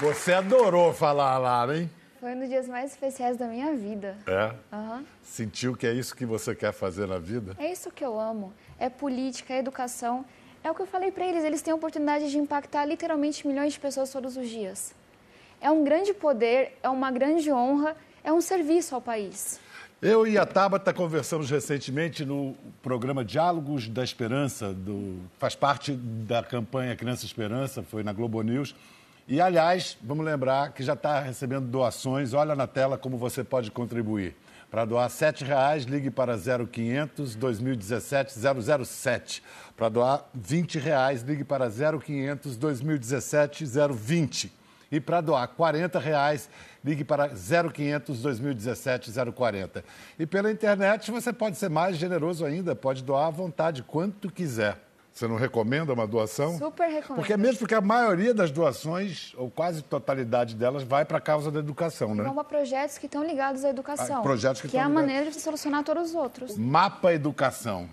Você 0.00 0.32
adorou 0.32 0.92
falar 0.92 1.38
lá, 1.38 1.74
hein? 1.74 1.90
Foi 2.24 2.34
um 2.34 2.38
dos 2.38 2.48
dias 2.48 2.66
mais 2.66 2.90
especiais 2.90 3.36
da 3.36 3.46
minha 3.46 3.74
vida. 3.74 4.16
É? 4.26 4.54
Uhum. 4.74 5.04
Sentiu 5.22 5.76
que 5.76 5.86
é 5.86 5.92
isso 5.92 6.16
que 6.16 6.24
você 6.24 6.54
quer 6.54 6.72
fazer 6.72 7.06
na 7.06 7.18
vida? 7.18 7.54
É 7.58 7.70
isso 7.70 7.90
que 7.90 8.02
eu 8.02 8.18
amo. 8.18 8.50
É 8.78 8.88
política, 8.88 9.52
é 9.52 9.58
educação. 9.58 10.24
É 10.62 10.70
o 10.70 10.74
que 10.74 10.80
eu 10.80 10.86
falei 10.86 11.12
para 11.12 11.26
eles. 11.26 11.44
Eles 11.44 11.60
têm 11.60 11.72
a 11.72 11.74
oportunidade 11.74 12.30
de 12.30 12.38
impactar 12.38 12.86
literalmente 12.86 13.46
milhões 13.46 13.74
de 13.74 13.78
pessoas 13.78 14.10
todos 14.10 14.38
os 14.38 14.48
dias. 14.48 14.94
É 15.60 15.70
um 15.70 15.84
grande 15.84 16.14
poder, 16.14 16.78
é 16.82 16.88
uma 16.88 17.10
grande 17.10 17.52
honra, 17.52 17.94
é 18.24 18.32
um 18.32 18.40
serviço 18.40 18.94
ao 18.94 19.02
país. 19.02 19.60
Eu 20.00 20.26
e 20.26 20.38
a 20.38 20.46
Tabata 20.46 20.94
conversamos 20.94 21.50
recentemente 21.50 22.24
no 22.24 22.56
programa 22.82 23.22
Diálogos 23.22 23.86
da 23.86 24.02
Esperança, 24.02 24.72
do, 24.72 25.18
faz 25.38 25.54
parte 25.54 25.92
da 25.92 26.42
campanha 26.42 26.96
Criança 26.96 27.26
Esperança, 27.26 27.82
foi 27.82 28.02
na 28.02 28.14
Globo 28.14 28.40
News. 28.40 28.74
E, 29.26 29.40
aliás, 29.40 29.96
vamos 30.02 30.24
lembrar 30.24 30.72
que 30.72 30.82
já 30.82 30.92
está 30.92 31.18
recebendo 31.20 31.66
doações. 31.66 32.34
Olha 32.34 32.54
na 32.54 32.66
tela 32.66 32.98
como 32.98 33.16
você 33.16 33.42
pode 33.42 33.70
contribuir. 33.70 34.36
Para 34.70 34.84
doar 34.84 35.08
R$ 35.08 35.14
7,00, 35.14 35.86
ligue 35.88 36.10
para 36.10 36.36
0500 36.36 37.34
2017 37.34 38.34
007. 38.84 39.42
Para 39.74 39.88
doar 39.88 40.28
R$ 40.34 40.40
20,00, 40.40 41.24
ligue 41.24 41.44
para 41.44 41.70
0500 41.70 42.56
2017 42.56 43.64
020. 43.64 44.52
E 44.92 45.00
para 45.00 45.22
doar 45.22 45.48
R$ 45.48 45.54
40,00, 45.56 46.48
ligue 46.84 47.02
para 47.02 47.28
0500 47.28 48.20
2017 48.20 49.10
040. 49.32 49.84
E 50.18 50.26
pela 50.26 50.52
internet 50.52 51.10
você 51.10 51.32
pode 51.32 51.56
ser 51.56 51.70
mais 51.70 51.96
generoso 51.96 52.44
ainda, 52.44 52.76
pode 52.76 53.02
doar 53.02 53.28
à 53.28 53.30
vontade, 53.30 53.82
quanto 53.82 54.30
quiser. 54.30 54.83
Você 55.14 55.28
não 55.28 55.36
recomenda 55.36 55.92
uma 55.92 56.08
doação? 56.08 56.58
Super 56.58 56.88
recomendo. 56.88 57.20
Porque 57.20 57.36
mesmo 57.36 57.60
porque 57.60 57.74
a 57.74 57.80
maioria 57.80 58.34
das 58.34 58.50
doações, 58.50 59.32
ou 59.36 59.48
quase 59.48 59.80
totalidade 59.80 60.56
delas, 60.56 60.82
vai 60.82 61.04
para 61.04 61.18
a 61.18 61.20
causa 61.20 61.52
da 61.52 61.60
educação, 61.60 62.16
né? 62.16 62.24
Vão 62.24 62.34
para 62.34 62.42
projetos 62.42 62.98
que 62.98 63.06
estão 63.06 63.22
ligados 63.22 63.64
à 63.64 63.70
educação. 63.70 64.18
Ah, 64.18 64.22
projetos 64.22 64.60
que, 64.60 64.68
que 64.68 64.76
é 64.76 64.80
a 64.80 64.88
ligados. 64.88 65.06
maneira 65.06 65.30
de 65.30 65.40
solucionar 65.40 65.84
todos 65.84 66.10
os 66.10 66.14
outros. 66.16 66.58
Mapa 66.58 67.12
Educação. 67.12 67.88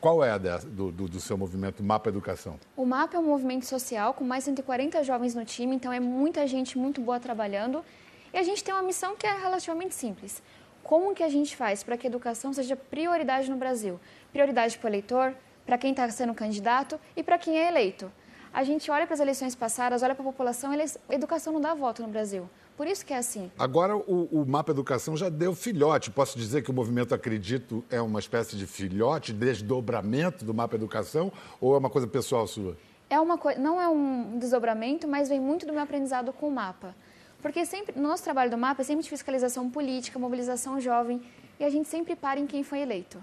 Qual 0.00 0.24
é 0.24 0.30
a 0.30 0.38
do, 0.38 0.90
do, 0.90 1.08
do, 1.08 1.20
seu 1.20 1.36
movimento 1.36 1.82
Mapa 1.82 2.08
Educação? 2.08 2.58
O 2.74 2.86
MAPA 2.86 3.18
é 3.18 3.20
um 3.20 3.24
movimento 3.24 3.66
social 3.66 4.14
com 4.14 4.24
mais 4.24 4.44
de 4.44 4.50
140 4.50 5.02
jovens 5.04 5.34
no 5.34 5.44
time, 5.44 5.76
então 5.76 5.92
é 5.92 6.00
muita 6.00 6.46
gente 6.46 6.78
muito 6.78 6.98
boa 6.98 7.20
trabalhando. 7.20 7.84
E 8.32 8.38
a 8.38 8.42
gente 8.42 8.64
tem 8.64 8.72
uma 8.72 8.82
missão 8.82 9.14
que 9.16 9.26
é 9.26 9.32
relativamente 9.32 9.94
simples. 9.94 10.42
Como 10.82 11.14
que 11.14 11.22
a 11.22 11.28
gente 11.28 11.56
faz 11.56 11.82
para 11.82 11.96
que 11.98 12.06
a 12.06 12.10
educação 12.10 12.54
seja 12.54 12.74
prioridade 12.74 13.50
no 13.50 13.56
Brasil? 13.56 14.00
Prioridade 14.32 14.78
para 14.78 14.86
o 14.86 14.90
eleitor, 14.90 15.34
para 15.64 15.78
quem 15.78 15.90
está 15.90 16.08
sendo 16.10 16.34
candidato 16.34 16.98
e 17.16 17.22
para 17.22 17.38
quem 17.38 17.58
é 17.58 17.68
eleito. 17.68 18.10
A 18.52 18.62
gente 18.62 18.90
olha 18.90 19.06
para 19.06 19.14
as 19.14 19.20
eleições 19.20 19.54
passadas, 19.54 20.02
olha 20.02 20.14
para 20.14 20.22
a 20.22 20.26
população, 20.26 20.70
a 20.72 21.14
educação 21.14 21.52
não 21.52 21.60
dá 21.60 21.74
voto 21.74 22.02
no 22.02 22.08
Brasil. 22.08 22.48
Por 22.76 22.86
isso 22.88 23.06
que 23.06 23.12
é 23.12 23.18
assim. 23.18 23.50
Agora, 23.58 23.96
o, 23.96 24.28
o, 24.32 24.44
Mapa 24.46 24.72
Educação 24.72 25.16
já 25.16 25.28
deu 25.28 25.54
filhote. 25.54 26.10
Posso 26.10 26.36
dizer 26.36 26.62
que 26.62 26.70
o 26.70 26.74
movimento 26.74 27.14
Acredito 27.14 27.84
é 27.88 28.00
uma 28.00 28.18
espécie 28.18 28.56
de 28.56 28.66
filhote, 28.66 29.32
desdobramento 29.32 30.44
do 30.44 30.52
Mapa 30.52 30.74
Educação, 30.74 31.32
ou 31.60 31.74
é 31.74 31.78
uma 31.78 31.90
coisa 31.90 32.06
pessoal 32.08 32.46
sua? 32.48 32.76
É 33.08 33.20
uma 33.20 33.38
coisa, 33.38 33.60
não 33.60 33.80
é 33.80 33.88
um 33.88 34.38
desdobramento, 34.38 35.06
mas 35.06 35.28
vem 35.28 35.40
muito 35.40 35.66
do 35.66 35.72
meu 35.72 35.82
aprendizado 35.82 36.32
com 36.32 36.48
o 36.48 36.50
Mapa. 36.50 36.96
Porque 37.40 37.64
sempre, 37.64 37.94
no 37.96 38.08
nosso 38.08 38.24
trabalho 38.24 38.50
do 38.50 38.58
Mapa 38.58 38.82
é 38.82 38.84
sempre 38.84 39.04
de 39.04 39.10
fiscalização 39.10 39.70
política, 39.70 40.18
mobilização 40.18 40.80
jovem, 40.80 41.22
e 41.60 41.64
a 41.64 41.70
gente 41.70 41.88
sempre 41.88 42.16
para 42.16 42.40
em 42.40 42.46
quem 42.46 42.64
foi 42.64 42.80
eleito. 42.80 43.22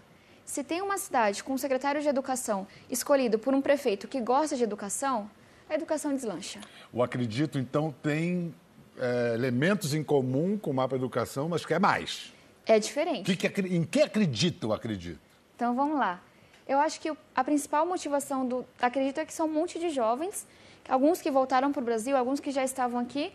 Se 0.51 0.65
tem 0.65 0.81
uma 0.81 0.97
cidade 0.97 1.41
com 1.45 1.53
um 1.53 1.57
secretário 1.57 2.01
de 2.01 2.09
educação 2.09 2.67
escolhido 2.89 3.39
por 3.39 3.53
um 3.53 3.61
prefeito 3.61 4.05
que 4.05 4.19
gosta 4.19 4.57
de 4.57 4.65
educação, 4.65 5.31
a 5.69 5.75
educação 5.75 6.13
deslancha. 6.13 6.59
O 6.91 7.01
Acredito, 7.01 7.57
então, 7.57 7.95
tem 8.03 8.53
é, 8.99 9.31
elementos 9.33 9.93
em 9.93 10.03
comum 10.03 10.57
com 10.57 10.71
o 10.71 10.73
Mapa 10.73 10.93
Educação, 10.97 11.47
mas 11.47 11.65
quer 11.65 11.79
mais. 11.79 12.33
É 12.65 12.77
diferente. 12.77 13.33
Que 13.33 13.49
que, 13.49 13.61
em 13.61 13.85
que 13.85 14.01
acredita 14.01 14.67
o 14.67 14.73
Acredito? 14.73 15.21
Então, 15.55 15.73
vamos 15.73 15.97
lá. 15.97 16.21
Eu 16.67 16.79
acho 16.79 16.99
que 16.99 17.09
a 17.33 17.43
principal 17.45 17.85
motivação 17.85 18.45
do 18.45 18.65
Acredito 18.81 19.21
é 19.21 19.25
que 19.25 19.33
são 19.33 19.47
um 19.47 19.53
monte 19.53 19.79
de 19.79 19.89
jovens, 19.89 20.45
alguns 20.89 21.21
que 21.21 21.31
voltaram 21.31 21.71
para 21.71 21.81
o 21.81 21.85
Brasil, 21.85 22.17
alguns 22.17 22.41
que 22.41 22.51
já 22.51 22.65
estavam 22.65 22.99
aqui, 22.99 23.31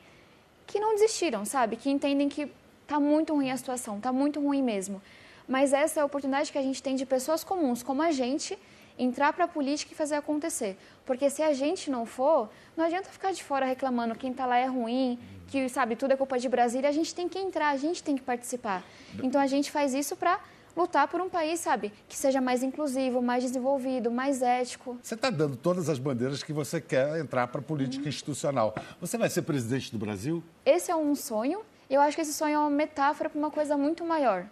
que 0.66 0.78
não 0.78 0.92
desistiram, 0.92 1.46
sabe? 1.46 1.76
Que 1.76 1.88
entendem 1.88 2.28
que 2.28 2.52
está 2.82 3.00
muito 3.00 3.32
ruim 3.32 3.50
a 3.50 3.56
situação, 3.56 3.96
está 3.96 4.12
muito 4.12 4.38
ruim 4.38 4.62
mesmo. 4.62 5.00
Mas 5.48 5.72
essa 5.72 6.00
é 6.00 6.02
a 6.02 6.06
oportunidade 6.06 6.50
que 6.50 6.58
a 6.58 6.62
gente 6.62 6.82
tem 6.82 6.96
de 6.96 7.06
pessoas 7.06 7.44
comuns, 7.44 7.82
como 7.82 8.02
a 8.02 8.10
gente, 8.10 8.58
entrar 8.98 9.32
para 9.32 9.44
a 9.44 9.48
política 9.48 9.92
e 9.92 9.96
fazer 9.96 10.16
acontecer. 10.16 10.76
Porque 11.04 11.30
se 11.30 11.42
a 11.42 11.52
gente 11.52 11.90
não 11.90 12.04
for, 12.04 12.48
não 12.76 12.84
adianta 12.84 13.08
ficar 13.08 13.32
de 13.32 13.42
fora 13.42 13.64
reclamando 13.66 14.14
quem 14.14 14.30
está 14.30 14.46
lá 14.46 14.56
é 14.58 14.66
ruim, 14.66 15.18
que 15.48 15.68
sabe 15.68 15.94
tudo 15.94 16.12
é 16.12 16.16
culpa 16.16 16.38
de 16.38 16.48
Brasília. 16.48 16.88
A 16.88 16.92
gente 16.92 17.14
tem 17.14 17.28
que 17.28 17.38
entrar, 17.38 17.68
a 17.68 17.76
gente 17.76 18.02
tem 18.02 18.16
que 18.16 18.22
participar. 18.22 18.84
Então 19.22 19.40
a 19.40 19.46
gente 19.46 19.70
faz 19.70 19.94
isso 19.94 20.16
para 20.16 20.40
lutar 20.76 21.08
por 21.08 21.20
um 21.22 21.28
país, 21.28 21.60
sabe, 21.60 21.90
que 22.06 22.14
seja 22.14 22.38
mais 22.38 22.62
inclusivo, 22.62 23.22
mais 23.22 23.42
desenvolvido, 23.42 24.10
mais 24.10 24.42
ético. 24.42 24.98
Você 25.02 25.14
está 25.14 25.30
dando 25.30 25.56
todas 25.56 25.88
as 25.88 25.98
bandeiras 25.98 26.42
que 26.42 26.52
você 26.52 26.80
quer 26.80 27.18
entrar 27.18 27.46
para 27.46 27.60
a 27.60 27.64
política 27.64 28.02
uhum. 28.02 28.08
institucional. 28.08 28.74
Você 29.00 29.16
vai 29.16 29.30
ser 29.30 29.42
presidente 29.42 29.90
do 29.90 29.98
Brasil? 29.98 30.42
Esse 30.66 30.90
é 30.90 30.96
um 30.96 31.14
sonho. 31.14 31.62
Eu 31.88 32.00
acho 32.00 32.14
que 32.16 32.20
esse 32.20 32.34
sonho 32.34 32.54
é 32.54 32.58
uma 32.58 32.68
metáfora 32.68 33.30
para 33.30 33.38
uma 33.38 33.50
coisa 33.50 33.76
muito 33.76 34.04
maior 34.04 34.46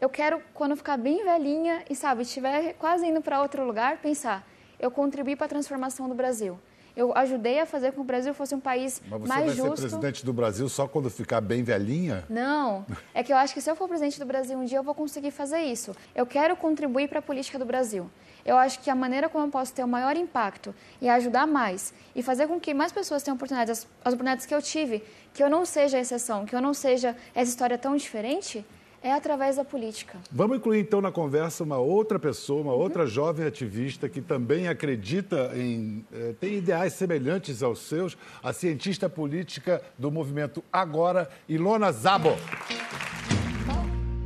eu 0.00 0.08
quero, 0.08 0.40
quando 0.52 0.76
ficar 0.76 0.96
bem 0.96 1.24
velhinha 1.24 1.84
e, 1.88 1.94
sabe, 1.94 2.22
estiver 2.22 2.74
quase 2.74 3.06
indo 3.06 3.20
para 3.20 3.40
outro 3.40 3.64
lugar, 3.64 3.98
pensar, 3.98 4.46
eu 4.78 4.90
contribuí 4.90 5.36
para 5.36 5.46
a 5.46 5.48
transformação 5.48 6.08
do 6.08 6.14
Brasil. 6.14 6.58
Eu 6.96 7.16
ajudei 7.16 7.58
a 7.58 7.66
fazer 7.66 7.88
com 7.88 7.96
que 7.96 8.00
o 8.02 8.04
Brasil 8.04 8.32
fosse 8.32 8.54
um 8.54 8.60
país 8.60 9.02
mais 9.08 9.18
justo. 9.18 9.28
Mas 9.28 9.54
você 9.56 9.62
vai 9.62 9.76
ser 9.76 9.82
presidente 9.82 10.24
do 10.24 10.32
Brasil 10.32 10.68
só 10.68 10.86
quando 10.86 11.10
ficar 11.10 11.40
bem 11.40 11.64
velhinha? 11.64 12.24
Não. 12.28 12.86
É 13.12 13.24
que 13.24 13.32
eu 13.32 13.36
acho 13.36 13.52
que 13.52 13.60
se 13.60 13.68
eu 13.68 13.74
for 13.74 13.88
presidente 13.88 14.18
do 14.20 14.24
Brasil 14.24 14.56
um 14.56 14.64
dia, 14.64 14.78
eu 14.78 14.82
vou 14.82 14.94
conseguir 14.94 15.32
fazer 15.32 15.58
isso. 15.62 15.96
Eu 16.14 16.24
quero 16.24 16.54
contribuir 16.54 17.08
para 17.08 17.18
a 17.18 17.22
política 17.22 17.58
do 17.58 17.64
Brasil. 17.64 18.08
Eu 18.44 18.56
acho 18.56 18.78
que 18.80 18.90
a 18.90 18.94
maneira 18.94 19.28
como 19.28 19.46
eu 19.46 19.50
posso 19.50 19.72
ter 19.72 19.82
o 19.82 19.88
maior 19.88 20.16
impacto 20.16 20.72
e 21.00 21.08
ajudar 21.08 21.48
mais 21.48 21.92
e 22.14 22.22
fazer 22.22 22.46
com 22.46 22.60
que 22.60 22.72
mais 22.72 22.92
pessoas 22.92 23.24
tenham 23.24 23.34
oportunidades, 23.34 23.70
as, 23.70 23.88
as 24.04 24.14
oportunidades 24.14 24.46
que 24.46 24.54
eu 24.54 24.62
tive, 24.62 25.02
que 25.32 25.42
eu 25.42 25.50
não 25.50 25.64
seja 25.64 25.96
a 25.96 26.00
exceção, 26.00 26.44
que 26.44 26.54
eu 26.54 26.60
não 26.60 26.74
seja 26.74 27.16
essa 27.34 27.50
história 27.50 27.76
tão 27.76 27.96
diferente, 27.96 28.64
é 29.04 29.12
através 29.12 29.56
da 29.56 29.64
política. 29.64 30.18
Vamos 30.32 30.56
incluir 30.56 30.80
então 30.80 30.98
na 31.02 31.12
conversa 31.12 31.62
uma 31.62 31.76
outra 31.76 32.18
pessoa, 32.18 32.62
uma 32.62 32.72
uhum. 32.72 32.78
outra 32.78 33.06
jovem 33.06 33.46
ativista 33.46 34.08
que 34.08 34.22
também 34.22 34.66
acredita 34.66 35.52
em. 35.54 36.04
Eh, 36.10 36.34
tem 36.40 36.54
ideais 36.54 36.94
semelhantes 36.94 37.62
aos 37.62 37.80
seus, 37.80 38.16
a 38.42 38.50
cientista 38.54 39.08
política 39.08 39.82
do 39.98 40.10
movimento 40.10 40.64
Agora, 40.72 41.28
Ilona 41.46 41.92
Zabo. 41.92 42.34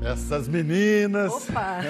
Essas 0.08 0.48
meninas. 0.48 1.30
Opa! 1.30 1.80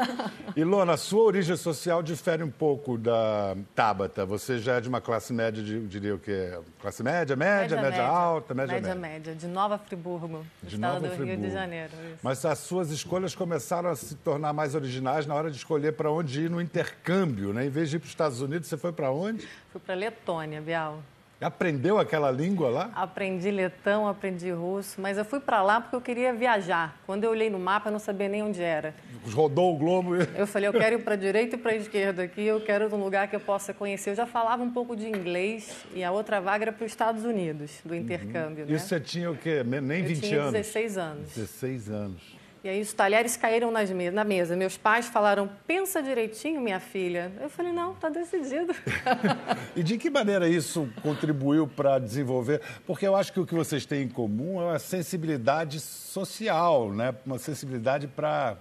Ilona, 0.56 0.94
a 0.94 0.96
sua 0.96 1.24
origem 1.24 1.54
social 1.56 2.02
difere 2.02 2.42
um 2.42 2.50
pouco 2.50 2.96
da 2.96 3.54
Tabata. 3.74 4.24
Você 4.24 4.58
já 4.58 4.76
é 4.76 4.80
de 4.80 4.88
uma 4.88 5.02
classe 5.02 5.30
média, 5.30 5.62
de, 5.62 5.86
diria 5.86 6.14
o 6.14 6.18
quê? 6.18 6.58
Classe 6.80 7.02
média, 7.02 7.36
média, 7.36 7.76
média, 7.76 7.90
média, 7.90 8.06
alta, 8.06 8.54
média, 8.54 8.72
média, 8.72 8.94
média. 8.94 9.10
média, 9.14 9.34
de 9.34 9.46
Nova 9.46 9.76
Friburgo, 9.76 10.46
de 10.62 10.76
estado 10.76 10.94
Nova 10.94 11.00
do 11.00 11.14
Friburgo. 11.14 11.42
Rio 11.42 11.50
de 11.50 11.54
Janeiro. 11.54 11.92
Isso. 12.06 12.20
Mas 12.22 12.42
as 12.46 12.58
suas 12.60 12.90
escolhas 12.90 13.34
começaram 13.34 13.90
a 13.90 13.94
se 13.94 14.14
tornar 14.14 14.54
mais 14.54 14.74
originais 14.74 15.26
na 15.26 15.34
hora 15.34 15.50
de 15.50 15.58
escolher 15.58 15.92
para 15.92 16.10
onde 16.10 16.44
ir 16.44 16.50
no 16.50 16.62
intercâmbio, 16.62 17.52
né? 17.52 17.66
Em 17.66 17.70
vez 17.70 17.90
de 17.90 17.96
ir 17.96 17.98
para 17.98 18.06
os 18.06 18.12
Estados 18.12 18.40
Unidos, 18.40 18.68
você 18.68 18.78
foi 18.78 18.92
para 18.92 19.10
onde? 19.10 19.46
Fui 19.70 19.80
para 19.82 19.94
Letônia, 19.94 20.62
Bial. 20.62 21.02
Aprendeu 21.38 21.98
aquela 21.98 22.30
língua 22.30 22.70
lá? 22.70 22.90
Aprendi 22.94 23.50
letão, 23.50 24.08
aprendi 24.08 24.50
russo, 24.50 24.98
mas 24.98 25.18
eu 25.18 25.24
fui 25.24 25.38
para 25.38 25.62
lá 25.62 25.82
porque 25.82 25.94
eu 25.94 26.00
queria 26.00 26.32
viajar. 26.32 26.98
Quando 27.04 27.24
eu 27.24 27.30
olhei 27.30 27.50
no 27.50 27.58
mapa, 27.58 27.88
eu 27.88 27.92
não 27.92 27.98
sabia 27.98 28.26
nem 28.26 28.42
onde 28.42 28.62
era. 28.62 28.94
Rodou 29.30 29.74
o 29.74 29.76
globo. 29.76 30.16
E... 30.16 30.26
Eu 30.34 30.46
falei, 30.46 30.68
eu 30.68 30.72
quero 30.72 30.96
ir 30.96 31.04
para 31.04 31.14
direita 31.14 31.56
e 31.56 31.58
para 31.58 31.74
esquerda 31.76 32.22
aqui, 32.22 32.42
eu 32.42 32.60
quero 32.62 32.94
um 32.94 32.98
lugar 32.98 33.28
que 33.28 33.36
eu 33.36 33.40
possa 33.40 33.74
conhecer. 33.74 34.10
Eu 34.10 34.14
já 34.14 34.26
falava 34.26 34.62
um 34.62 34.70
pouco 34.70 34.96
de 34.96 35.06
inglês 35.06 35.84
e 35.94 36.02
a 36.02 36.10
outra 36.10 36.40
vaga 36.40 36.64
era 36.64 36.72
para 36.72 36.86
os 36.86 36.90
Estados 36.90 37.24
Unidos, 37.24 37.80
do 37.84 37.94
intercâmbio. 37.94 38.64
Uhum. 38.64 38.70
Né? 38.70 38.76
Isso 38.76 38.88
você 38.88 38.98
tinha 38.98 39.30
o 39.30 39.36
quê? 39.36 39.62
Nem 39.62 40.02
20 40.04 40.16
eu 40.16 40.28
tinha 40.28 40.40
anos? 40.40 40.52
16 40.52 40.98
anos. 40.98 41.34
16 41.34 41.90
anos. 41.90 42.35
E 42.66 42.68
aí 42.68 42.80
os 42.80 42.92
talheres 42.92 43.36
caíram 43.36 43.70
nas 43.70 43.92
me 43.92 44.10
na 44.10 44.24
mesa. 44.24 44.56
Meus 44.56 44.76
pais 44.76 45.06
falaram, 45.06 45.48
pensa 45.68 46.02
direitinho, 46.02 46.60
minha 46.60 46.80
filha. 46.80 47.30
Eu 47.40 47.48
falei, 47.48 47.70
não, 47.70 47.92
está 47.92 48.08
decidido. 48.08 48.74
e 49.76 49.84
de 49.84 49.96
que 49.96 50.10
maneira 50.10 50.48
isso 50.48 50.90
contribuiu 51.00 51.68
para 51.68 52.00
desenvolver? 52.00 52.60
Porque 52.84 53.06
eu 53.06 53.14
acho 53.14 53.32
que 53.32 53.38
o 53.38 53.46
que 53.46 53.54
vocês 53.54 53.86
têm 53.86 54.02
em 54.02 54.08
comum 54.08 54.60
é 54.60 54.64
uma 54.64 54.80
sensibilidade 54.80 55.78
social, 55.78 56.92
né? 56.92 57.14
uma 57.24 57.38
sensibilidade 57.38 58.08
para 58.08 58.56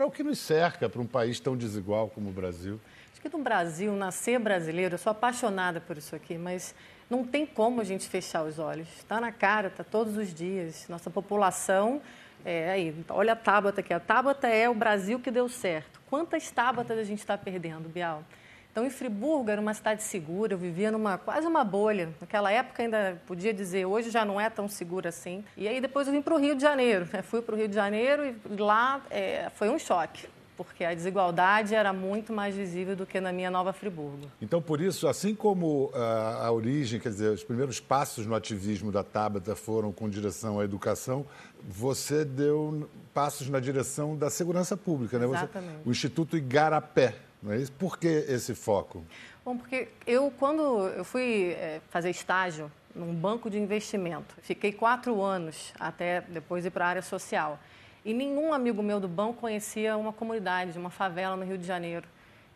o 0.00 0.10
que 0.10 0.22
nos 0.22 0.38
cerca, 0.38 0.88
para 0.88 1.02
um 1.02 1.06
país 1.06 1.38
tão 1.38 1.54
desigual 1.54 2.08
como 2.08 2.30
o 2.30 2.32
Brasil. 2.32 2.80
Acho 3.12 3.20
que 3.20 3.36
no 3.36 3.44
Brasil, 3.44 3.92
nascer 3.92 4.38
brasileiro, 4.38 4.94
eu 4.94 4.98
sou 4.98 5.10
apaixonada 5.10 5.78
por 5.78 5.98
isso 5.98 6.16
aqui, 6.16 6.38
mas 6.38 6.74
não 7.10 7.22
tem 7.22 7.44
como 7.44 7.82
a 7.82 7.84
gente 7.84 8.08
fechar 8.08 8.44
os 8.44 8.58
olhos. 8.58 8.88
Está 8.96 9.20
na 9.20 9.30
cara, 9.30 9.68
está 9.68 9.84
todos 9.84 10.16
os 10.16 10.32
dias. 10.32 10.86
Nossa 10.88 11.10
população 11.10 12.00
é, 12.44 12.70
aí, 12.70 12.94
olha 13.08 13.32
a 13.32 13.36
Tabata 13.36 13.80
aqui. 13.80 13.92
A 13.92 14.00
Tabata 14.00 14.46
é 14.46 14.68
o 14.68 14.74
Brasil 14.74 15.18
que 15.18 15.30
deu 15.30 15.48
certo. 15.48 16.00
Quantas 16.08 16.50
Tabatas 16.50 16.98
a 16.98 17.04
gente 17.04 17.18
está 17.18 17.36
perdendo, 17.36 17.88
Bial? 17.88 18.22
Então, 18.70 18.84
em 18.84 18.90
Friburgo 18.90 19.50
era 19.50 19.60
uma 19.60 19.72
cidade 19.72 20.02
segura, 20.02 20.52
eu 20.52 20.58
vivia 20.58 20.90
numa 20.90 21.16
quase 21.16 21.46
uma 21.46 21.64
bolha. 21.64 22.10
Naquela 22.20 22.52
época 22.52 22.82
ainda 22.82 23.20
podia 23.26 23.54
dizer, 23.54 23.86
hoje 23.86 24.10
já 24.10 24.24
não 24.24 24.38
é 24.38 24.50
tão 24.50 24.68
segura 24.68 25.08
assim. 25.08 25.42
E 25.56 25.66
aí 25.66 25.80
depois 25.80 26.06
eu 26.06 26.12
vim 26.12 26.20
para 26.20 26.34
o 26.34 26.36
Rio 26.36 26.54
de 26.54 26.60
Janeiro. 26.60 27.08
Né? 27.10 27.22
Fui 27.22 27.40
para 27.40 27.54
o 27.54 27.58
Rio 27.58 27.68
de 27.68 27.74
Janeiro 27.74 28.36
e 28.50 28.56
lá 28.56 29.00
é, 29.10 29.50
foi 29.54 29.70
um 29.70 29.78
choque 29.78 30.28
porque 30.56 30.84
a 30.84 30.94
desigualdade 30.94 31.74
era 31.74 31.92
muito 31.92 32.32
mais 32.32 32.54
visível 32.54 32.96
do 32.96 33.04
que 33.04 33.20
na 33.20 33.32
minha 33.32 33.50
Nova 33.50 33.72
Friburgo. 33.72 34.30
Então, 34.40 34.62
por 34.62 34.80
isso, 34.80 35.06
assim 35.06 35.34
como 35.34 35.90
a, 35.94 35.98
ah, 35.98 36.46
a 36.46 36.52
origem, 36.52 36.98
quer 36.98 37.10
dizer, 37.10 37.30
os 37.30 37.44
primeiros 37.44 37.78
passos 37.78 38.26
no 38.26 38.34
ativismo 38.34 38.90
da 38.90 39.04
Tabata 39.04 39.54
foram 39.54 39.92
com 39.92 40.08
direção 40.08 40.58
à 40.58 40.64
educação, 40.64 41.26
você 41.62 42.24
deu 42.24 42.88
passos 43.12 43.48
na 43.48 43.60
direção 43.60 44.16
da 44.16 44.30
segurança 44.30 44.76
pública, 44.76 45.18
né? 45.18 45.26
Exatamente. 45.26 45.82
Você, 45.82 45.88
o 45.88 45.90
Instituto 45.90 46.36
Igarapé, 46.36 47.14
não 47.42 47.52
é 47.52 47.58
isso? 47.58 47.72
Por 47.72 47.98
que 47.98 48.08
esse 48.08 48.54
foco? 48.54 49.04
Bom, 49.44 49.56
porque 49.56 49.88
eu, 50.06 50.32
quando 50.38 50.88
eu 50.88 51.04
fui 51.04 51.52
é, 51.52 51.80
fazer 51.90 52.10
estágio 52.10 52.70
num 52.94 53.14
banco 53.14 53.48
de 53.48 53.58
investimento, 53.58 54.34
fiquei 54.42 54.72
quatro 54.72 55.22
anos 55.22 55.72
até 55.78 56.22
depois 56.22 56.64
ir 56.64 56.70
para 56.70 56.86
a 56.86 56.88
área 56.88 57.02
social. 57.02 57.60
E 58.06 58.14
nenhum 58.14 58.54
amigo 58.54 58.84
meu 58.84 59.00
do 59.00 59.08
banco 59.08 59.40
conhecia 59.40 59.96
uma 59.96 60.12
comunidade, 60.12 60.78
uma 60.78 60.90
favela 60.90 61.34
no 61.34 61.44
Rio 61.44 61.58
de 61.58 61.66
Janeiro. 61.66 62.06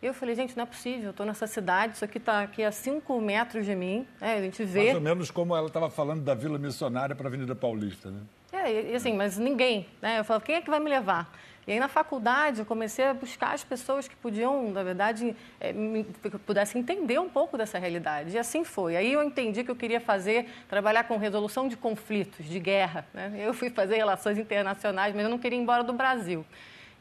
E 0.01 0.05
eu 0.05 0.13
falei, 0.13 0.33
gente, 0.33 0.55
não 0.55 0.63
é 0.63 0.65
possível, 0.65 1.07
eu 1.07 1.11
estou 1.11 1.25
nessa 1.25 1.45
cidade, 1.45 1.95
isso 1.95 2.05
aqui 2.05 2.19
está 2.19 2.41
aqui 2.41 2.63
a 2.63 2.71
cinco 2.71 3.19
metros 3.19 3.65
de 3.65 3.75
mim, 3.75 4.07
né? 4.21 4.35
a 4.37 4.41
gente 4.41 4.63
vê... 4.63 4.85
Mais 4.85 4.95
ou 4.95 5.01
menos 5.01 5.29
como 5.29 5.53
ela 5.53 5.67
estava 5.67 5.89
falando 5.89 6.21
da 6.23 6.33
Vila 6.33 6.57
Missionária 6.57 7.13
para 7.13 7.27
a 7.27 7.29
Avenida 7.29 7.53
Paulista, 7.53 8.09
né? 8.09 8.21
É, 8.53 8.91
e 8.91 8.95
assim, 8.95 9.13
mas 9.13 9.37
ninguém, 9.37 9.85
né? 10.01 10.19
Eu 10.19 10.23
falo, 10.23 10.39
quem 10.39 10.55
é 10.55 10.61
que 10.61 10.69
vai 10.69 10.79
me 10.79 10.89
levar? 10.89 11.29
E 11.67 11.71
aí 11.71 11.79
na 11.79 11.87
faculdade 11.87 12.59
eu 12.59 12.65
comecei 12.65 13.05
a 13.05 13.13
buscar 13.13 13.53
as 13.53 13.63
pessoas 13.63 14.07
que 14.07 14.15
podiam, 14.15 14.71
na 14.71 14.83
verdade, 14.83 15.35
é, 15.59 15.71
me, 15.71 16.03
pudessem 16.45 16.81
entender 16.81 17.19
um 17.19 17.29
pouco 17.29 17.57
dessa 17.57 17.77
realidade. 17.77 18.35
E 18.35 18.39
assim 18.39 18.63
foi. 18.63 18.95
Aí 18.95 19.13
eu 19.13 19.23
entendi 19.23 19.63
que 19.63 19.69
eu 19.69 19.75
queria 19.75 19.99
fazer, 19.99 20.49
trabalhar 20.67 21.03
com 21.03 21.17
resolução 21.17 21.67
de 21.67 21.77
conflitos, 21.77 22.45
de 22.45 22.59
guerra. 22.59 23.05
Né? 23.13 23.31
Eu 23.45 23.53
fui 23.53 23.69
fazer 23.69 23.95
relações 23.97 24.37
internacionais, 24.37 25.13
mas 25.13 25.23
eu 25.23 25.29
não 25.29 25.37
queria 25.37 25.57
ir 25.57 25.61
embora 25.61 25.83
do 25.83 25.93
Brasil. 25.93 26.45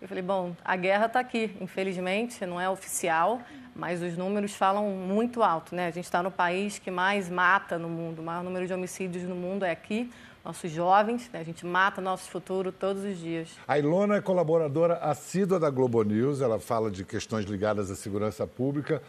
Eu 0.00 0.08
falei, 0.08 0.22
bom, 0.22 0.56
a 0.64 0.76
guerra 0.76 1.06
está 1.06 1.20
aqui, 1.20 1.54
infelizmente, 1.60 2.44
não 2.46 2.60
é 2.60 2.68
oficial, 2.68 3.40
mas 3.74 4.02
os 4.02 4.16
números 4.16 4.54
falam 4.54 4.88
muito 4.88 5.42
alto, 5.42 5.74
né? 5.74 5.86
A 5.86 5.90
gente 5.90 6.04
está 6.04 6.22
no 6.22 6.30
país 6.30 6.78
que 6.78 6.90
mais 6.90 7.28
mata 7.28 7.78
no 7.78 7.88
mundo, 7.88 8.20
o 8.20 8.22
maior 8.22 8.42
número 8.42 8.66
de 8.66 8.72
homicídios 8.72 9.24
no 9.24 9.34
mundo 9.34 9.64
é 9.64 9.70
aqui 9.70 10.10
nossos 10.44 10.70
jovens, 10.70 11.28
né? 11.32 11.40
a 11.40 11.44
gente 11.44 11.66
mata 11.66 12.00
nosso 12.00 12.30
futuro 12.30 12.72
todos 12.72 13.04
os 13.04 13.18
dias. 13.18 13.48
A 13.66 13.78
Ilona 13.78 14.16
é 14.16 14.20
colaboradora 14.20 14.94
assídua 14.96 15.58
da 15.58 15.70
Globo 15.70 16.02
News, 16.02 16.40
ela 16.40 16.58
fala 16.58 16.90
de 16.90 17.04
questões 17.04 17.44
ligadas 17.44 17.90
à 17.90 17.94
segurança 17.94 18.46
pública. 18.46 19.02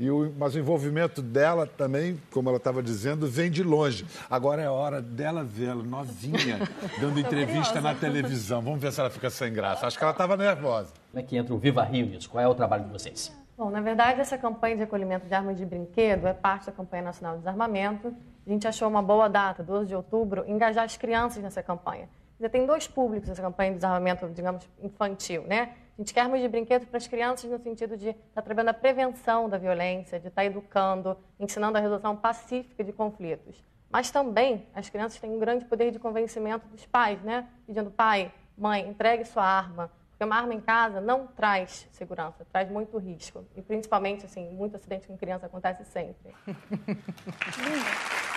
E 0.00 0.08
o, 0.10 0.32
mas 0.38 0.54
o 0.54 0.58
envolvimento 0.60 1.20
dela 1.20 1.66
também, 1.66 2.20
como 2.30 2.48
ela 2.48 2.58
estava 2.58 2.80
dizendo, 2.80 3.26
vem 3.26 3.50
de 3.50 3.64
longe. 3.64 4.06
Agora 4.30 4.62
é 4.62 4.70
hora 4.70 5.02
dela 5.02 5.42
vê-la 5.42 5.82
novinha, 5.82 6.60
dando 7.00 7.18
entrevista 7.18 7.80
na 7.80 7.94
televisão. 7.94 8.62
Vamos 8.62 8.80
ver 8.80 8.92
se 8.92 9.00
ela 9.00 9.10
fica 9.10 9.28
sem 9.28 9.52
graça. 9.52 9.86
Acho 9.86 9.98
que 9.98 10.04
ela 10.04 10.12
estava 10.12 10.36
nervosa. 10.36 10.92
Como 11.10 11.20
é 11.20 11.26
que 11.26 11.36
entra 11.36 11.52
o 11.52 11.58
Viva 11.58 11.82
Rio 11.82 12.06
nisso? 12.06 12.30
Qual 12.30 12.42
é 12.42 12.46
o 12.46 12.54
trabalho 12.54 12.84
de 12.84 12.92
vocês? 12.92 13.36
Bom, 13.58 13.70
na 13.70 13.80
verdade, 13.80 14.20
essa 14.20 14.38
campanha 14.38 14.76
de 14.76 14.82
recolhimento 14.82 15.26
de 15.26 15.34
armas 15.34 15.56
de 15.58 15.66
brinquedo 15.66 16.28
é 16.28 16.32
parte 16.32 16.66
da 16.66 16.72
campanha 16.72 17.02
nacional 17.02 17.34
de 17.34 17.40
desarmamento 17.40 18.14
a 18.48 18.50
gente 18.50 18.66
achou 18.66 18.88
uma 18.88 19.02
boa 19.02 19.28
data, 19.28 19.62
12 19.62 19.88
de 19.88 19.94
outubro, 19.94 20.42
engajar 20.48 20.82
as 20.82 20.96
crianças 20.96 21.42
nessa 21.42 21.62
campanha. 21.62 22.08
Já 22.40 22.48
tem 22.48 22.64
dois 22.64 22.88
públicos 22.88 23.28
nessa 23.28 23.42
campanha 23.42 23.72
de 23.72 23.76
desarmamento, 23.76 24.26
digamos, 24.30 24.66
infantil, 24.80 25.42
né? 25.42 25.74
A 25.98 26.00
gente 26.00 26.14
quer 26.14 26.20
armas 26.22 26.40
de 26.40 26.48
brinquedo 26.48 26.86
para 26.86 26.96
as 26.96 27.06
crianças 27.06 27.50
no 27.50 27.58
sentido 27.58 27.94
de 27.94 28.08
estar 28.08 28.22
tá 28.36 28.40
trabalhando 28.40 28.70
a 28.70 28.74
prevenção 28.74 29.50
da 29.50 29.58
violência, 29.58 30.18
de 30.18 30.28
estar 30.28 30.40
tá 30.40 30.46
educando, 30.46 31.14
ensinando 31.38 31.76
a 31.76 31.80
resolução 31.82 32.16
pacífica 32.16 32.82
de 32.82 32.90
conflitos. 32.90 33.62
Mas 33.90 34.10
também 34.10 34.66
as 34.74 34.88
crianças 34.88 35.20
têm 35.20 35.30
um 35.30 35.38
grande 35.38 35.66
poder 35.66 35.90
de 35.90 35.98
convencimento 35.98 36.66
dos 36.68 36.86
pais, 36.86 37.20
né? 37.20 37.46
Pedindo, 37.66 37.90
pai, 37.90 38.32
mãe, 38.56 38.88
entregue 38.88 39.26
sua 39.26 39.44
arma. 39.44 39.90
Porque 40.18 40.24
uma 40.24 40.34
arma 40.34 40.52
em 40.52 40.60
casa 40.60 41.00
não 41.00 41.28
traz 41.28 41.88
segurança, 41.92 42.44
traz 42.50 42.68
muito 42.68 42.98
risco. 42.98 43.44
E 43.54 43.62
principalmente, 43.62 44.26
assim, 44.26 44.50
muito 44.50 44.74
acidente 44.74 45.06
com 45.06 45.16
criança 45.16 45.46
acontece 45.46 45.84
sempre. 45.84 46.34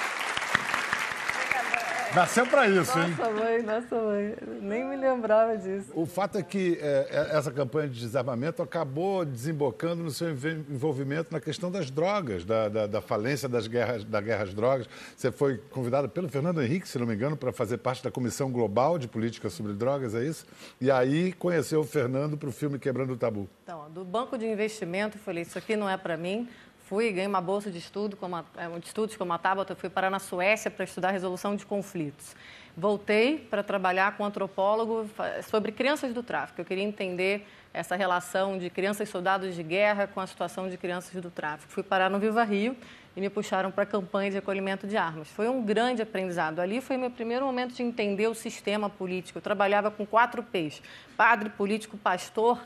Nasceu 2.15 2.45
para 2.45 2.67
isso, 2.67 2.97
nossa 2.97 3.00
hein? 3.00 3.15
Nossa 3.17 3.32
mãe, 3.32 3.63
nossa 3.63 3.95
mãe. 3.95 4.36
Nem 4.62 4.84
me 4.84 4.97
lembrava 4.97 5.58
disso. 5.58 5.91
O 5.95 6.06
fato 6.06 6.38
é 6.38 6.43
que 6.43 6.78
é, 6.82 7.08
é, 7.10 7.38
essa 7.38 7.52
campanha 7.52 7.88
de 7.88 8.00
desarmamento 8.00 8.62
acabou 8.62 9.24
desembocando 9.24 10.04
no 10.04 10.12
seu 10.12 10.30
envolvimento 10.30 11.32
na 11.32 11.39
questão 11.39 11.71
das 11.71 11.89
drogas, 11.89 12.43
da, 12.43 12.67
da, 12.67 12.88
da 12.88 13.02
falência 13.02 13.47
das 13.47 13.65
guerras, 13.65 14.04
da 14.04 14.19
guerra 14.19 14.43
às 14.43 14.54
drogas. 14.54 14.88
Você 15.15 15.32
foi 15.32 15.58
convidado 15.69 16.10
pelo 16.10 16.28
Fernando 16.28 16.62
Henrique, 16.62 16.88
se 16.88 17.00
não 17.00 17.08
me 17.08 17.15
engano, 17.15 17.38
para 17.38 17.54
fazer 17.54 17.78
parte 17.78 18.04
da 18.04 18.12
Comissão 18.12 18.52
Global 18.52 19.00
de 19.00 19.08
Política 19.08 19.50
sobre 19.50 19.74
Drogas, 19.74 20.13
é 20.13 20.24
isso? 20.24 20.45
E 20.82 20.91
aí 20.91 21.32
conheceu 21.34 21.80
o 21.80 21.86
Fernando 21.86 22.38
para 22.38 22.50
o 22.50 22.52
filme 22.52 22.78
Quebrando 22.78 23.13
o 23.13 23.17
Tabu. 23.17 23.50
Então, 23.63 23.89
do 23.89 24.04
banco 24.04 24.38
de 24.38 24.45
investimento, 24.45 25.17
eu 25.17 25.21
falei, 25.21 25.43
isso 25.43 25.58
aqui 25.58 25.78
não 25.78 25.89
é 25.89 25.95
para 25.95 26.17
mim 26.17 26.47
fui, 26.91 27.10
ganhei 27.10 27.25
uma 27.25 27.39
bolsa 27.39 27.71
de, 27.71 27.77
estudo, 27.77 28.17
como 28.17 28.36
é, 28.36 28.43
de 28.77 28.86
estudos 28.86 29.15
como 29.15 29.32
a 29.32 29.38
Tabata, 29.38 29.73
fui 29.77 29.89
parar 29.89 30.10
na 30.10 30.19
Suécia 30.19 30.69
para 30.69 30.84
estudar 30.84 31.12
resolução 31.12 31.56
de 31.56 31.65
conflitos. 31.65 32.36
Voltei 32.75 33.38
para 33.38 33.63
trabalhar 33.63 34.17
com 34.17 34.23
um 34.23 34.25
antropólogo 34.25 35.10
sobre 35.49 35.71
crianças 35.71 36.13
do 36.13 36.21
tráfico. 36.21 36.60
Eu 36.60 36.65
queria 36.65 36.84
entender 36.84 37.47
essa 37.73 37.95
relação 37.95 38.58
de 38.58 38.69
crianças 38.69 39.08
soldados 39.08 39.56
de 39.56 39.63
guerra 39.63 40.06
com 40.06 40.19
a 40.19 40.27
situação 40.27 40.67
de 40.67 40.75
crianças 40.75 41.21
do 41.21 41.32
tráfico. 41.32 41.71
Fui 41.71 41.82
parar 41.82 42.10
no 42.10 42.19
Viva 42.19 42.43
Rio 42.43 42.75
e 43.15 43.21
me 43.21 43.30
puxaram 43.30 43.71
para 43.71 43.84
a 43.84 43.88
campanha 43.88 44.30
de 44.30 44.36
recolhimento 44.36 44.86
de 44.86 44.97
armas. 44.97 45.30
Foi 45.30 45.47
um 45.47 45.63
grande 45.63 46.01
aprendizado. 46.01 46.60
Ali 46.60 46.82
foi 46.82 46.97
meu 46.97 47.10
primeiro 47.10 47.45
momento 47.45 47.73
de 47.73 47.84
entender 47.84 48.27
o 48.27 48.36
sistema 48.36 48.89
político. 48.89 49.38
Eu 49.38 49.41
trabalhava 49.41 49.89
com 49.89 50.06
quatro 50.06 50.43
P's: 50.43 50.82
padre, 51.15 51.49
político, 51.51 51.97
pastor 51.97 52.60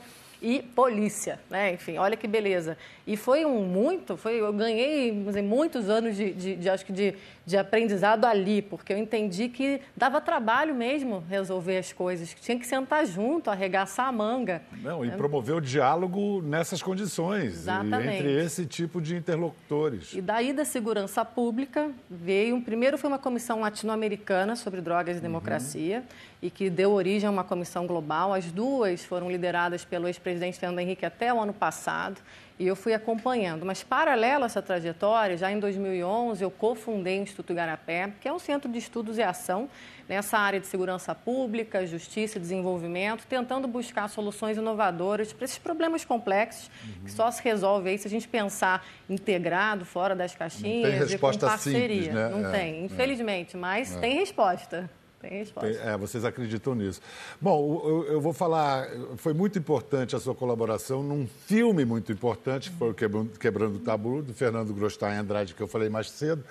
e 0.45 0.61
polícia, 0.61 1.39
né? 1.49 1.73
Enfim, 1.73 1.97
olha 1.97 2.15
que 2.15 2.27
beleza. 2.27 2.77
E 3.07 3.17
foi 3.17 3.43
um 3.45 3.63
muito, 3.63 4.15
foi, 4.15 4.39
eu 4.39 4.53
ganhei 4.53 5.11
dizer, 5.11 5.41
muitos 5.41 5.89
anos 5.89 6.15
de, 6.15 6.31
de, 6.33 6.55
de, 6.55 6.69
acho 6.69 6.85
que 6.85 6.93
de, 6.93 7.15
de 7.45 7.57
aprendizado 7.57 8.25
ali, 8.25 8.61
porque 8.61 8.91
eu 8.91 8.97
entendi 8.97 9.49
que 9.49 9.79
dava 9.95 10.19
trabalho 10.19 10.73
mesmo 10.73 11.23
resolver 11.29 11.77
as 11.77 11.93
coisas, 11.93 12.33
que 12.33 12.41
tinha 12.41 12.57
que 12.57 12.65
sentar 12.65 13.05
junto, 13.05 13.49
arregaçar 13.49 14.07
a 14.07 14.11
manga. 14.11 14.61
Não, 14.81 15.05
e 15.05 15.11
promover 15.11 15.55
o 15.55 15.61
diálogo 15.61 16.41
nessas 16.41 16.81
condições, 16.81 17.53
Exatamente. 17.53 18.15
entre 18.15 18.43
esse 18.43 18.65
tipo 18.65 18.99
de 18.99 19.15
interlocutores. 19.15 20.13
E 20.13 20.21
daí 20.21 20.53
da 20.53 20.65
segurança 20.65 21.23
pública 21.23 21.91
veio, 22.09 22.59
primeiro 22.61 22.97
foi 22.97 23.09
uma 23.09 23.19
comissão 23.19 23.59
latino-americana 23.59 24.55
sobre 24.55 24.81
drogas 24.81 25.17
e 25.17 25.19
democracia, 25.19 25.99
uhum. 25.99 26.05
e 26.41 26.49
que 26.49 26.69
deu 26.69 26.91
origem 26.91 27.27
a 27.27 27.31
uma 27.31 27.43
comissão 27.43 27.85
global. 27.85 28.33
As 28.33 28.51
duas 28.51 29.05
foram 29.05 29.29
lideradas 29.29 29.85
pelo 29.85 30.07
ex-presidente 30.07 30.57
Fernando 30.57 30.79
Henrique 30.79 31.05
até 31.05 31.31
o 31.31 31.39
ano 31.39 31.53
passado 31.53 32.19
e 32.57 32.65
eu 32.65 32.75
fui 32.75 32.93
acompanhando. 32.93 33.65
Mas, 33.65 33.83
paralelo 33.83 34.43
a 34.43 34.45
essa 34.45 34.61
trajetória, 34.61 35.37
já 35.37 35.51
em 35.51 35.59
2011, 35.59 36.43
eu 36.43 36.49
cofundei 36.49 37.19
o 37.19 37.23
Instituto 37.23 37.51
Igarapé, 37.51 38.13
que 38.21 38.27
é 38.27 38.33
um 38.33 38.39
centro 38.39 38.71
de 38.71 38.77
estudos 38.77 39.17
e 39.17 39.23
ação 39.23 39.69
nessa 40.07 40.37
área 40.37 40.59
de 40.59 40.67
segurança 40.67 41.13
pública, 41.13 41.85
justiça 41.85 42.37
e 42.37 42.41
desenvolvimento, 42.41 43.25
tentando 43.27 43.67
buscar 43.67 44.07
soluções 44.07 44.57
inovadoras 44.57 45.33
para 45.33 45.45
esses 45.45 45.57
problemas 45.57 46.05
complexos, 46.05 46.69
uhum. 46.83 47.03
que 47.05 47.11
só 47.11 47.29
se 47.31 47.43
resolve 47.43 47.89
aí 47.89 47.97
se 47.97 48.07
a 48.07 48.09
gente 48.09 48.27
pensar 48.27 48.85
integrado, 49.09 49.83
fora 49.83 50.15
das 50.15 50.35
caixinhas 50.35 50.91
Não 50.91 50.99
tem 50.99 51.09
resposta 51.09 51.37
e 51.37 51.39
com 51.39 51.47
parceria. 51.47 52.03
Simples, 52.03 52.13
né? 52.13 52.29
Não 52.29 52.49
é, 52.49 52.51
tem, 52.51 52.73
é. 52.75 52.85
infelizmente, 52.85 53.55
é. 53.55 53.59
mas 53.59 53.95
tem 53.95 54.15
resposta. 54.19 54.89
Tem 55.19 55.39
resposta. 55.39 55.69
É, 55.69 55.97
vocês 55.97 56.23
acreditam 56.25 56.75
nisso. 56.75 57.01
Bom, 57.41 57.81
eu, 57.83 58.13
eu, 58.13 58.21
vou 58.21 58.33
falar, 58.33 58.87
foi 59.17 59.33
muito 59.33 59.57
importante 59.57 60.15
a 60.15 60.19
sua 60.19 60.35
colaboração 60.35 61.01
num 61.01 61.27
filme 61.27 61.85
muito 61.85 62.11
importante, 62.11 62.69
que 62.69 62.77
foi 62.77 62.89
o 62.91 62.93
Quebrando, 62.93 63.75
o 63.77 63.79
Tabu, 63.79 64.21
do 64.21 64.33
Fernando 64.33 64.73
Grostain 64.73 65.17
Andrade, 65.17 65.53
que 65.53 65.61
eu 65.61 65.67
falei 65.67 65.89
mais 65.89 66.09
cedo. 66.11 66.43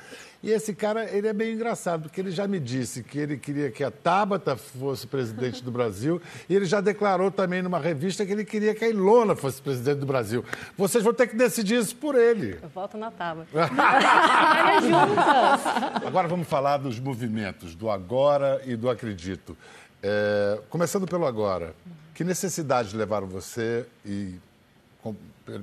E 0.44 0.50
esse 0.50 0.74
cara, 0.74 1.11
ele 1.11 1.26
é 1.26 1.33
meio 1.33 1.54
engraçado, 1.54 2.02
porque 2.02 2.20
ele 2.20 2.30
já 2.30 2.46
me 2.46 2.61
disse 2.61 3.02
que 3.02 3.18
ele 3.18 3.38
queria 3.38 3.70
que 3.70 3.83
a 3.83 3.90
Tabata 3.90 4.54
fosse 4.54 5.07
presidente 5.07 5.64
do 5.64 5.70
Brasil 5.70 6.20
e 6.46 6.54
ele 6.54 6.66
já 6.66 6.83
declarou 6.83 7.30
também 7.30 7.62
numa 7.62 7.78
revista 7.78 8.26
que 8.26 8.33
ele 8.33 8.44
queria 8.44 8.74
que 8.74 8.85
a 8.85 8.88
Ilona 8.90 9.35
fosse 9.35 9.62
presidente 9.62 10.00
do 10.00 10.07
Brasil. 10.07 10.44
Vocês 10.76 11.02
vão 11.02 11.14
ter 11.14 11.28
que 11.28 11.35
decidir 11.35 11.76
isso 11.76 11.96
por 11.96 12.14
ele. 12.14 12.59
Eu 12.62 12.68
voto 12.68 12.98
na 12.98 13.11
Tabata. 13.11 13.48
Agora 16.07 16.28
vamos 16.28 16.46
falar 16.46 16.76
dos 16.76 17.00
movimentos, 17.00 17.74
do 17.74 17.88
agora 17.88 18.61
e 18.66 18.76
do 18.76 18.90
acredito. 18.90 19.57
É, 20.02 20.61
começando 20.68 21.07
pelo 21.07 21.24
agora, 21.24 21.74
que 22.14 22.22
necessidades 22.22 22.92
levaram 22.92 23.26
você 23.26 23.87
e, 24.04 24.35
com, 25.00 25.16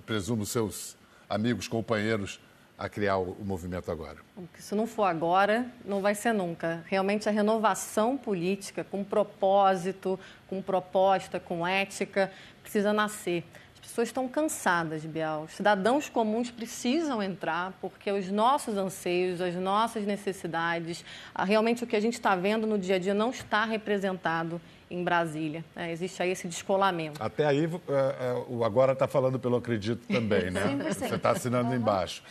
presumo, 0.08 0.44
seus 0.44 0.98
amigos, 1.30 1.68
companheiros 1.68 2.40
a 2.82 2.90
criar 2.90 3.18
o, 3.18 3.38
movimento 3.46 3.92
agora? 3.92 4.18
Se 4.58 4.74
não 4.74 4.88
for 4.88 5.04
agora, 5.04 5.68
não 5.86 6.02
vai 6.02 6.16
ser 6.16 6.34
nunca. 6.34 6.84
Realmente 6.88 7.30
a 7.30 7.32
renovação 7.32 8.18
política 8.18 8.84
com 8.84 9.04
propósito, 9.04 10.20
com 10.48 10.64
proposta, 10.64 11.40
com 11.40 11.66
ética, 11.66 12.32
precisa 12.64 12.92
nascer. 12.92 13.46
As 13.76 13.82
pessoas 13.82 14.08
estão 14.08 14.28
cansadas, 14.28 15.06
Bial. 15.06 15.44
Os 15.44 15.54
cidadãos 15.54 16.10
comuns 16.10 16.50
precisam 16.50 17.22
entrar 17.22 17.72
porque 17.80 18.12
os 18.12 18.32
nossos 18.32 18.76
anseios, 18.76 19.42
as 19.42 19.54
nossas 19.54 20.04
necessidades, 20.04 21.06
realmente 21.38 21.84
o 21.84 21.88
que 21.88 21.96
a 21.96 22.00
gente 22.00 22.14
está 22.14 22.36
vendo 22.36 22.66
no 22.66 22.80
dia 22.80 22.96
a 22.96 23.00
dia 23.00 23.14
não 23.14 23.30
está 23.30 23.64
representado 23.64 24.60
em 24.92 25.04
Brasília. 25.04 25.64
É, 25.76 25.92
existe 25.92 26.22
aí 26.22 26.32
esse 26.32 26.48
descolamento. 26.48 27.22
Até 27.24 27.46
aí, 27.46 27.66
é, 27.66 27.70
é, 27.70 28.44
o 28.50 28.64
Agora 28.64 28.92
está 28.92 29.08
falando 29.08 29.40
pelo 29.40 29.56
Acredito 29.56 30.06
também, 30.08 30.52
né? 30.52 30.62
100%. 30.92 30.94
Você 30.94 31.16
está 31.16 31.32
assinando 31.32 31.70
uhum. 31.70 31.76
embaixo. 31.76 32.22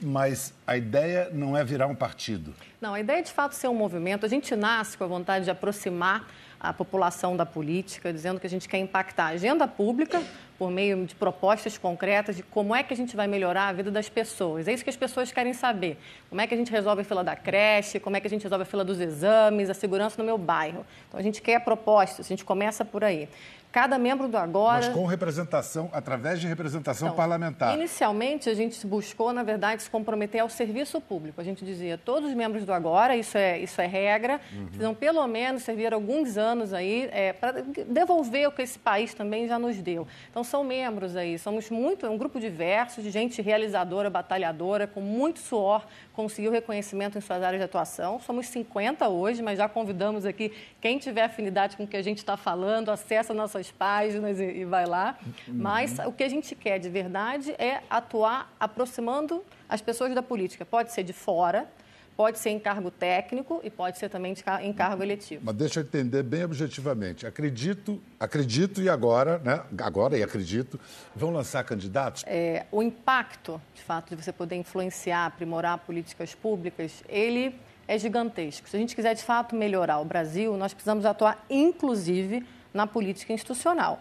Mas 0.00 0.54
a 0.66 0.76
ideia 0.76 1.28
não 1.32 1.56
é 1.56 1.64
virar 1.64 1.88
um 1.88 1.94
partido. 1.94 2.54
Não, 2.84 2.92
a 2.92 3.00
ideia 3.00 3.20
é 3.20 3.22
de 3.22 3.32
fato 3.32 3.54
ser 3.54 3.66
um 3.66 3.74
movimento. 3.74 4.26
A 4.26 4.28
gente 4.28 4.54
nasce 4.54 4.98
com 4.98 5.04
a 5.04 5.06
vontade 5.06 5.46
de 5.46 5.50
aproximar 5.50 6.28
a 6.60 6.70
população 6.70 7.34
da 7.34 7.46
política, 7.46 8.12
dizendo 8.12 8.38
que 8.38 8.46
a 8.46 8.50
gente 8.50 8.68
quer 8.68 8.76
impactar 8.76 9.24
a 9.24 9.28
agenda 9.28 9.66
pública 9.66 10.22
por 10.58 10.70
meio 10.70 11.06
de 11.06 11.14
propostas 11.14 11.78
concretas 11.78 12.36
de 12.36 12.42
como 12.42 12.74
é 12.74 12.82
que 12.82 12.92
a 12.92 12.96
gente 12.96 13.16
vai 13.16 13.26
melhorar 13.26 13.68
a 13.68 13.72
vida 13.72 13.90
das 13.90 14.10
pessoas. 14.10 14.68
É 14.68 14.72
isso 14.74 14.84
que 14.84 14.90
as 14.90 14.98
pessoas 14.98 15.32
querem 15.32 15.54
saber. 15.54 15.96
Como 16.28 16.42
é 16.42 16.46
que 16.46 16.52
a 16.52 16.56
gente 16.58 16.70
resolve 16.70 17.00
a 17.00 17.04
fila 17.06 17.24
da 17.24 17.34
creche, 17.34 17.98
como 17.98 18.18
é 18.18 18.20
que 18.20 18.26
a 18.26 18.30
gente 18.30 18.42
resolve 18.42 18.64
a 18.64 18.66
fila 18.66 18.84
dos 18.84 19.00
exames, 19.00 19.70
a 19.70 19.74
segurança 19.74 20.16
no 20.18 20.24
meu 20.26 20.36
bairro. 20.36 20.84
Então 21.08 21.18
a 21.18 21.22
gente 21.22 21.40
quer 21.40 21.64
propostas, 21.64 22.26
a 22.26 22.28
gente 22.28 22.44
começa 22.44 22.84
por 22.84 23.02
aí 23.02 23.30
cada 23.74 23.98
membro 23.98 24.28
do 24.28 24.36
Agora. 24.36 24.86
Mas 24.86 24.94
com 24.94 25.04
representação, 25.04 25.90
através 25.92 26.40
de 26.40 26.46
representação 26.46 27.08
então, 27.08 27.16
parlamentar. 27.16 27.74
Inicialmente, 27.74 28.48
a 28.48 28.54
gente 28.54 28.86
buscou, 28.86 29.32
na 29.32 29.42
verdade, 29.42 29.82
se 29.82 29.90
comprometer 29.90 30.40
ao 30.40 30.48
serviço 30.48 31.00
público. 31.00 31.40
A 31.40 31.44
gente 31.44 31.64
dizia, 31.64 31.98
todos 31.98 32.28
os 32.28 32.36
membros 32.36 32.64
do 32.64 32.72
Agora, 32.72 33.16
isso 33.16 33.36
é, 33.36 33.58
isso 33.58 33.80
é 33.80 33.86
regra, 33.86 34.40
uhum. 34.52 34.66
precisam 34.66 34.94
pelo 34.94 35.26
menos 35.26 35.64
servir 35.64 35.92
alguns 35.92 36.38
anos 36.38 36.72
aí 36.72 37.08
é, 37.10 37.32
para 37.32 37.64
devolver 37.88 38.46
o 38.46 38.52
que 38.52 38.62
esse 38.62 38.78
país 38.78 39.12
também 39.12 39.48
já 39.48 39.58
nos 39.58 39.76
deu. 39.82 40.06
Então, 40.30 40.44
são 40.44 40.62
membros 40.62 41.16
aí, 41.16 41.36
somos 41.36 41.68
muito, 41.68 42.06
é 42.06 42.08
um 42.08 42.16
grupo 42.16 42.38
diverso, 42.38 43.02
de 43.02 43.10
gente 43.10 43.42
realizadora, 43.42 44.08
batalhadora, 44.08 44.86
com 44.86 45.00
muito 45.00 45.40
suor, 45.40 45.84
conseguiu 46.14 46.52
reconhecimento 46.52 47.18
em 47.18 47.20
suas 47.20 47.42
áreas 47.42 47.60
de 47.60 47.64
atuação. 47.64 48.20
Somos 48.20 48.46
50 48.46 49.08
hoje, 49.08 49.42
mas 49.42 49.58
já 49.58 49.68
convidamos 49.68 50.24
aqui 50.24 50.52
quem 50.80 50.98
tiver 50.98 51.24
afinidade 51.24 51.76
com 51.76 51.84
o 51.84 51.86
que 51.86 51.96
a 51.96 52.02
gente 52.02 52.18
está 52.18 52.36
falando, 52.36 52.90
acessa 52.90 53.34
nossas 53.34 53.70
páginas 53.70 54.38
e, 54.40 54.44
e 54.44 54.64
vai 54.64 54.86
lá. 54.86 55.18
Uhum. 55.26 55.54
Mas 55.54 55.98
o 55.98 56.12
que 56.12 56.22
a 56.22 56.28
gente 56.28 56.54
quer 56.54 56.78
de 56.78 56.88
verdade 56.88 57.54
é 57.58 57.82
atuar 57.90 58.52
aproximando 58.58 59.44
as 59.68 59.80
pessoas 59.80 60.14
da 60.14 60.22
política. 60.22 60.64
Pode 60.64 60.92
ser 60.92 61.02
de 61.02 61.12
fora, 61.12 61.68
pode 62.16 62.38
ser 62.38 62.50
em 62.50 62.58
cargo 62.58 62.90
técnico 62.90 63.60
e 63.62 63.70
pode 63.70 63.98
ser 63.98 64.08
também 64.08 64.34
em 64.62 64.72
cargo 64.72 65.02
eletivo. 65.02 65.42
Mas 65.44 65.54
deixa 65.54 65.80
eu 65.80 65.84
entender 65.84 66.22
bem 66.22 66.44
objetivamente. 66.44 67.26
Acredito, 67.26 68.00
acredito 68.18 68.80
e 68.80 68.88
agora, 68.88 69.38
né? 69.38 69.62
Agora 69.78 70.16
e 70.16 70.22
acredito, 70.22 70.78
vão 71.14 71.30
lançar 71.30 71.64
candidatos? 71.64 72.24
É, 72.26 72.66
o 72.70 72.82
impacto, 72.82 73.60
de 73.74 73.82
fato, 73.82 74.14
de 74.14 74.22
você 74.22 74.32
poder 74.32 74.56
influenciar, 74.56 75.26
aprimorar 75.26 75.78
políticas 75.78 76.34
públicas, 76.34 77.02
ele 77.08 77.54
é 77.86 77.98
gigantesco. 77.98 78.68
Se 78.68 78.76
a 78.76 78.78
gente 78.78 78.94
quiser 78.94 79.14
de 79.14 79.22
fato 79.22 79.54
melhorar 79.54 79.98
o 79.98 80.04
Brasil, 80.04 80.56
nós 80.56 80.72
precisamos 80.72 81.04
atuar, 81.04 81.44
inclusive, 81.50 82.44
na 82.72 82.86
política 82.86 83.32
institucional. 83.32 84.00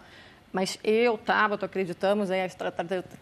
Mas 0.53 0.77
eu, 0.83 1.17
Tabata, 1.17 1.65
acreditamos, 1.65 2.29
aí 2.29 2.43
a 2.43 2.49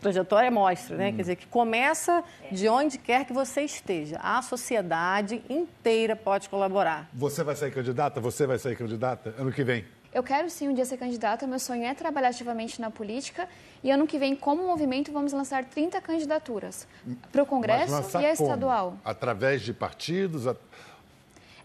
trajetória 0.01 0.51
mostra, 0.51 0.97
né? 0.97 1.09
Hum. 1.09 1.15
Quer 1.15 1.21
dizer, 1.21 1.35
que 1.37 1.47
começa 1.47 2.21
de 2.51 2.67
onde 2.67 2.97
quer 2.97 3.25
que 3.25 3.31
você 3.31 3.61
esteja. 3.61 4.19
A 4.21 4.41
sociedade 4.41 5.41
inteira 5.49 6.13
pode 6.13 6.49
colaborar. 6.49 7.09
Você 7.13 7.41
vai 7.41 7.55
sair 7.55 7.71
candidata? 7.71 8.19
Você 8.19 8.45
vai 8.45 8.59
sair 8.59 8.75
candidata 8.75 9.33
ano 9.39 9.49
que 9.49 9.63
vem? 9.63 9.85
Eu 10.13 10.23
quero 10.23 10.49
sim 10.49 10.67
um 10.67 10.73
dia 10.73 10.83
ser 10.83 10.97
candidata. 10.97 11.47
Meu 11.47 11.57
sonho 11.57 11.85
é 11.85 11.93
trabalhar 11.93 12.29
ativamente 12.29 12.81
na 12.81 12.91
política. 12.91 13.47
E 13.81 13.89
ano 13.89 14.05
que 14.05 14.19
vem, 14.19 14.35
como 14.35 14.67
movimento, 14.67 15.09
vamos 15.09 15.31
lançar 15.31 15.63
30 15.63 16.01
candidaturas 16.01 16.85
para 17.31 17.41
o 17.41 17.45
Congresso 17.45 18.19
e 18.19 18.25
a 18.25 18.33
estadual. 18.33 18.89
Como? 18.89 19.01
Através 19.05 19.61
de 19.61 19.73
partidos? 19.73 20.47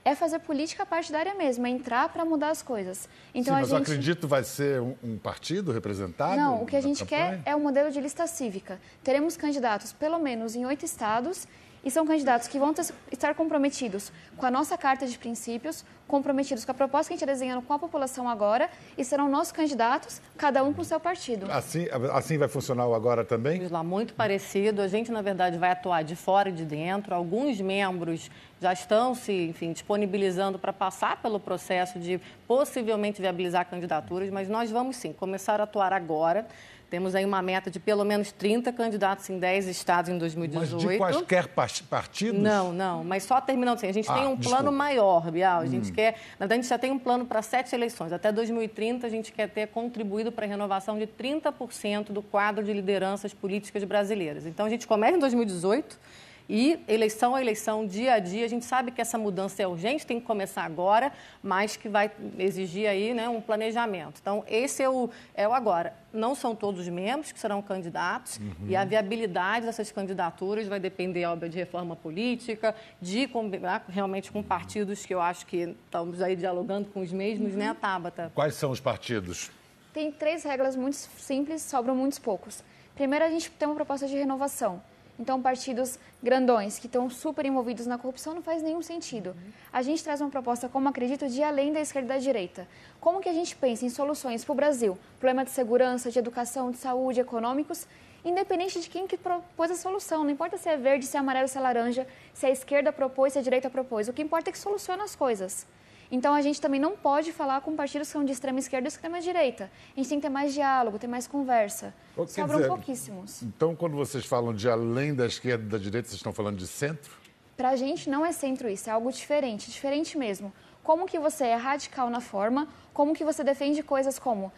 É 0.06 0.14
fazer 0.14 0.38
política 0.38 0.86
partidária 0.86 1.34
mesmo, 1.34 1.66
é 1.66 1.70
entrar 1.70 2.08
para 2.10 2.24
mudar 2.24 2.50
as 2.50 2.62
coisas. 2.62 3.08
Então, 3.34 3.52
Sim, 3.56 3.60
mas 3.60 3.68
gente... 3.70 3.76
eu 3.76 3.82
acredito 3.82 4.28
vai 4.28 4.44
ser 4.44 4.80
um, 4.80 4.94
um 5.02 5.18
partido 5.18 5.72
representado? 5.72 6.36
Não, 6.36 6.62
o 6.62 6.66
que 6.66 6.76
a 6.76 6.80
gente 6.80 7.00
campanha? 7.04 7.42
quer 7.44 7.50
é 7.50 7.56
o 7.56 7.58
um 7.58 7.62
modelo 7.62 7.90
de 7.90 8.00
lista 8.00 8.24
cívica. 8.28 8.78
Teremos 9.02 9.36
candidatos, 9.36 9.92
pelo 9.92 10.20
menos, 10.20 10.54
em 10.54 10.64
oito 10.64 10.84
estados 10.84 11.48
e 11.86 11.90
são 11.90 12.04
candidatos 12.04 12.48
que 12.48 12.58
vão 12.58 12.74
ter, 12.74 12.84
estar 13.12 13.32
comprometidos 13.36 14.10
com 14.36 14.44
a 14.44 14.50
nossa 14.50 14.76
carta 14.76 15.06
de 15.06 15.16
princípios, 15.16 15.84
comprometidos 16.08 16.64
com 16.64 16.72
a 16.72 16.74
proposta 16.74 17.08
que 17.08 17.14
a 17.14 17.16
gente 17.16 17.22
está 17.22 17.32
desenhando 17.32 17.62
com 17.62 17.72
a 17.72 17.78
população 17.78 18.28
agora 18.28 18.68
e 18.98 19.04
serão 19.04 19.30
nossos 19.30 19.52
candidatos, 19.52 20.20
cada 20.36 20.64
um 20.64 20.74
com 20.74 20.82
o 20.82 20.84
seu 20.84 20.98
partido. 20.98 21.46
Assim, 21.48 21.86
assim 22.12 22.38
vai 22.38 22.48
funcionar 22.48 22.88
o 22.88 22.94
agora 22.94 23.24
também? 23.24 23.68
Lá, 23.68 23.84
muito 23.84 24.14
parecido. 24.14 24.82
A 24.82 24.88
gente, 24.88 25.12
na 25.12 25.22
verdade, 25.22 25.58
vai 25.58 25.70
atuar 25.70 26.02
de 26.02 26.16
fora 26.16 26.48
e 26.48 26.52
de 26.52 26.64
dentro. 26.64 27.14
Alguns 27.14 27.60
membros 27.60 28.32
já 28.60 28.72
estão 28.72 29.14
se, 29.14 29.32
enfim, 29.32 29.72
disponibilizando 29.72 30.58
para 30.58 30.72
passar 30.72 31.22
pelo 31.22 31.38
processo 31.38 32.00
de 32.00 32.20
possivelmente 32.48 33.22
viabilizar 33.22 33.64
candidaturas, 33.64 34.28
mas 34.30 34.48
nós 34.48 34.72
vamos 34.72 34.96
sim 34.96 35.12
começar 35.12 35.60
a 35.60 35.64
atuar 35.64 35.92
agora. 35.92 36.48
Temos 36.88 37.14
aí 37.16 37.24
uma 37.24 37.42
meta 37.42 37.68
de 37.68 37.80
pelo 37.80 38.04
menos 38.04 38.30
30 38.30 38.72
candidatos 38.72 39.28
em 39.28 39.38
10 39.38 39.66
estados 39.66 40.08
em 40.10 40.16
2018. 40.16 40.80
Mas 40.80 40.90
de 40.90 40.98
quaisquer 40.98 41.48
partidos? 41.88 42.40
Não, 42.40 42.72
não. 42.72 43.02
Mas 43.02 43.24
só 43.24 43.40
terminando 43.40 43.76
assim, 43.76 43.88
a 43.88 43.92
gente 43.92 44.08
ah, 44.08 44.14
tem 44.14 44.26
um 44.26 44.36
desculpa. 44.36 44.62
plano 44.62 44.76
maior, 44.76 45.30
Bial. 45.30 45.60
A 45.60 45.66
gente 45.66 45.90
hum. 45.90 45.94
quer, 45.94 46.12
na 46.38 46.46
verdade, 46.46 46.52
a 46.52 46.62
gente 46.62 46.68
já 46.68 46.78
tem 46.78 46.92
um 46.92 46.98
plano 46.98 47.26
para 47.26 47.42
sete 47.42 47.74
eleições. 47.74 48.12
Até 48.12 48.30
2030, 48.30 49.06
a 49.06 49.10
gente 49.10 49.32
quer 49.32 49.48
ter 49.48 49.66
contribuído 49.68 50.30
para 50.30 50.46
a 50.46 50.48
renovação 50.48 50.96
de 50.96 51.06
30% 51.06 52.12
do 52.12 52.22
quadro 52.22 52.64
de 52.64 52.72
lideranças 52.72 53.34
políticas 53.34 53.82
brasileiras. 53.82 54.46
Então, 54.46 54.64
a 54.64 54.68
gente 54.68 54.86
começa 54.86 55.16
em 55.16 55.20
2018 55.20 55.98
e 56.48 56.78
eleição 56.86 57.34
a 57.34 57.40
eleição, 57.40 57.86
dia 57.86 58.14
a 58.14 58.18
dia, 58.18 58.44
a 58.44 58.48
gente 58.48 58.64
sabe 58.64 58.90
que 58.90 59.00
essa 59.00 59.18
mudança 59.18 59.62
é 59.62 59.66
urgente, 59.66 60.06
tem 60.06 60.20
que 60.20 60.26
começar 60.26 60.62
agora, 60.62 61.12
mas 61.42 61.76
que 61.76 61.88
vai 61.88 62.10
exigir 62.38 62.88
aí 62.88 63.12
né, 63.12 63.28
um 63.28 63.40
planejamento. 63.40 64.18
Então, 64.20 64.44
esse 64.48 64.82
é 64.82 64.88
o, 64.88 65.10
é 65.34 65.48
o 65.48 65.52
agora. 65.52 65.94
Não 66.12 66.34
são 66.34 66.54
todos 66.54 66.80
os 66.80 66.88
membros 66.88 67.32
que 67.32 67.38
serão 67.38 67.60
candidatos 67.60 68.38
uhum. 68.38 68.68
e 68.68 68.76
a 68.76 68.84
viabilidade 68.84 69.66
dessas 69.66 69.90
candidaturas 69.90 70.68
vai 70.68 70.78
depender, 70.78 71.26
óbvio, 71.26 71.48
de 71.48 71.58
reforma 71.58 71.96
política, 71.96 72.74
de 73.00 73.26
combinar 73.26 73.84
realmente 73.88 74.30
com 74.30 74.42
partidos 74.42 75.04
que 75.04 75.12
eu 75.12 75.20
acho 75.20 75.46
que 75.46 75.74
estamos 75.84 76.22
aí 76.22 76.36
dialogando 76.36 76.88
com 76.90 77.00
os 77.00 77.12
mesmos, 77.12 77.54
né, 77.54 77.68
uhum. 77.68 77.74
né, 77.74 77.76
Tabata? 77.80 78.32
Quais 78.34 78.54
são 78.54 78.70
os 78.70 78.80
partidos? 78.80 79.50
Tem 79.92 80.12
três 80.12 80.44
regras 80.44 80.76
muito 80.76 80.96
simples, 80.96 81.62
sobram 81.62 81.96
muitos 81.96 82.18
poucos. 82.18 82.62
Primeiro, 82.94 83.24
a 83.24 83.28
gente 83.28 83.50
tem 83.50 83.66
uma 83.66 83.74
proposta 83.74 84.06
de 84.06 84.14
renovação. 84.14 84.82
Então, 85.18 85.40
partidos 85.40 85.98
grandões 86.22 86.78
que 86.78 86.86
estão 86.86 87.08
super 87.08 87.46
envolvidos 87.46 87.86
na 87.86 87.96
corrupção 87.96 88.34
não 88.34 88.42
faz 88.42 88.62
nenhum 88.62 88.82
sentido. 88.82 89.34
A 89.72 89.80
gente 89.80 90.04
traz 90.04 90.20
uma 90.20 90.28
proposta, 90.28 90.68
como 90.68 90.88
acredito, 90.88 91.26
de 91.28 91.42
além 91.42 91.72
da 91.72 91.80
esquerda 91.80 92.14
e 92.14 92.16
da 92.16 92.22
direita. 92.22 92.68
Como 93.00 93.20
que 93.20 93.28
a 93.28 93.32
gente 93.32 93.56
pensa 93.56 93.86
em 93.86 93.88
soluções 93.88 94.44
para 94.44 94.52
o 94.52 94.56
Brasil? 94.56 94.98
Problema 95.18 95.44
de 95.44 95.50
segurança, 95.50 96.10
de 96.10 96.18
educação, 96.18 96.70
de 96.70 96.76
saúde, 96.76 97.20
econômicos, 97.20 97.86
independente 98.24 98.78
de 98.80 98.90
quem 98.90 99.06
que 99.06 99.16
propôs 99.16 99.70
a 99.70 99.76
solução. 99.76 100.22
Não 100.22 100.30
importa 100.30 100.58
se 100.58 100.68
é 100.68 100.76
verde, 100.76 101.06
se 101.06 101.16
é 101.16 101.20
amarelo, 101.20 101.48
se 101.48 101.56
é 101.56 101.60
laranja, 101.60 102.06
se 102.34 102.44
a 102.44 102.50
esquerda 102.50 102.92
propôs, 102.92 103.32
se 103.32 103.38
a 103.38 103.42
direita 103.42 103.70
propôs. 103.70 104.08
O 104.08 104.12
que 104.12 104.22
importa 104.22 104.50
é 104.50 104.52
que 104.52 104.58
soluciona 104.58 105.04
as 105.04 105.16
coisas. 105.16 105.66
Então 106.10 106.34
a 106.34 106.40
gente 106.40 106.60
também 106.60 106.80
não 106.80 106.96
pode 106.96 107.32
falar 107.32 107.60
com 107.60 107.74
partidos 107.74 108.08
que 108.08 108.12
são 108.12 108.24
de 108.24 108.32
extrema 108.32 108.58
esquerda 108.58 108.86
e 108.86 108.88
extrema 108.88 109.20
direita. 109.20 109.70
A 109.94 110.00
gente 110.00 110.08
tem 110.08 110.18
que 110.18 110.26
ter 110.26 110.32
mais 110.32 110.54
diálogo, 110.54 110.98
ter 110.98 111.06
mais 111.06 111.26
conversa. 111.26 111.92
Quer 112.14 112.26
Sobram 112.28 112.56
dizer, 112.56 112.68
pouquíssimos. 112.68 113.42
Então, 113.42 113.74
quando 113.74 113.96
vocês 113.96 114.24
falam 114.24 114.54
de 114.54 114.68
além 114.68 115.14
da 115.14 115.26
esquerda 115.26 115.64
e 115.64 115.68
da 115.68 115.78
direita, 115.78 116.08
vocês 116.08 116.18
estão 116.18 116.32
falando 116.32 116.56
de 116.56 116.66
centro? 116.66 117.12
Para 117.56 117.70
a 117.70 117.76
gente 117.76 118.08
não 118.10 118.24
é 118.24 118.32
centro 118.32 118.68
isso, 118.68 118.88
é 118.90 118.92
algo 118.92 119.10
diferente, 119.10 119.70
diferente 119.70 120.16
mesmo. 120.18 120.52
Como 120.82 121.06
que 121.06 121.18
você 121.18 121.46
é 121.46 121.56
radical 121.56 122.10
na 122.10 122.20
forma, 122.20 122.68
como 122.92 123.14
que 123.14 123.24
você 123.24 123.42
defende 123.42 123.82
coisas 123.82 124.18
como, 124.18 124.52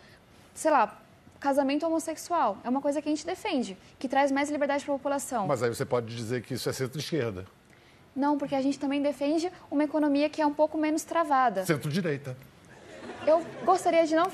sei 0.52 0.70
lá, 0.70 1.00
casamento 1.38 1.86
homossexual. 1.86 2.58
É 2.64 2.68
uma 2.68 2.80
coisa 2.80 3.00
que 3.00 3.08
a 3.08 3.12
gente 3.12 3.24
defende, 3.24 3.76
que 3.98 4.08
traz 4.08 4.30
mais 4.30 4.50
liberdade 4.50 4.84
para 4.84 4.94
a 4.94 4.96
população. 4.98 5.46
Mas 5.46 5.62
aí 5.62 5.68
você 5.68 5.84
pode 5.84 6.14
dizer 6.14 6.42
que 6.42 6.54
isso 6.54 6.68
é 6.68 6.72
centro-esquerda. 6.72 7.46
Não, 8.18 8.36
porque 8.36 8.56
a 8.56 8.60
gente 8.60 8.76
também 8.80 9.00
defende 9.00 9.50
uma 9.70 9.84
economia 9.84 10.28
que 10.28 10.42
é 10.42 10.46
um 10.46 10.52
pouco 10.52 10.76
menos 10.76 11.04
travada. 11.04 11.64
Centro-direita. 11.64 12.36
Eu 13.24 13.44
gostaria 13.64 14.04
de 14.04 14.16
não. 14.16 14.26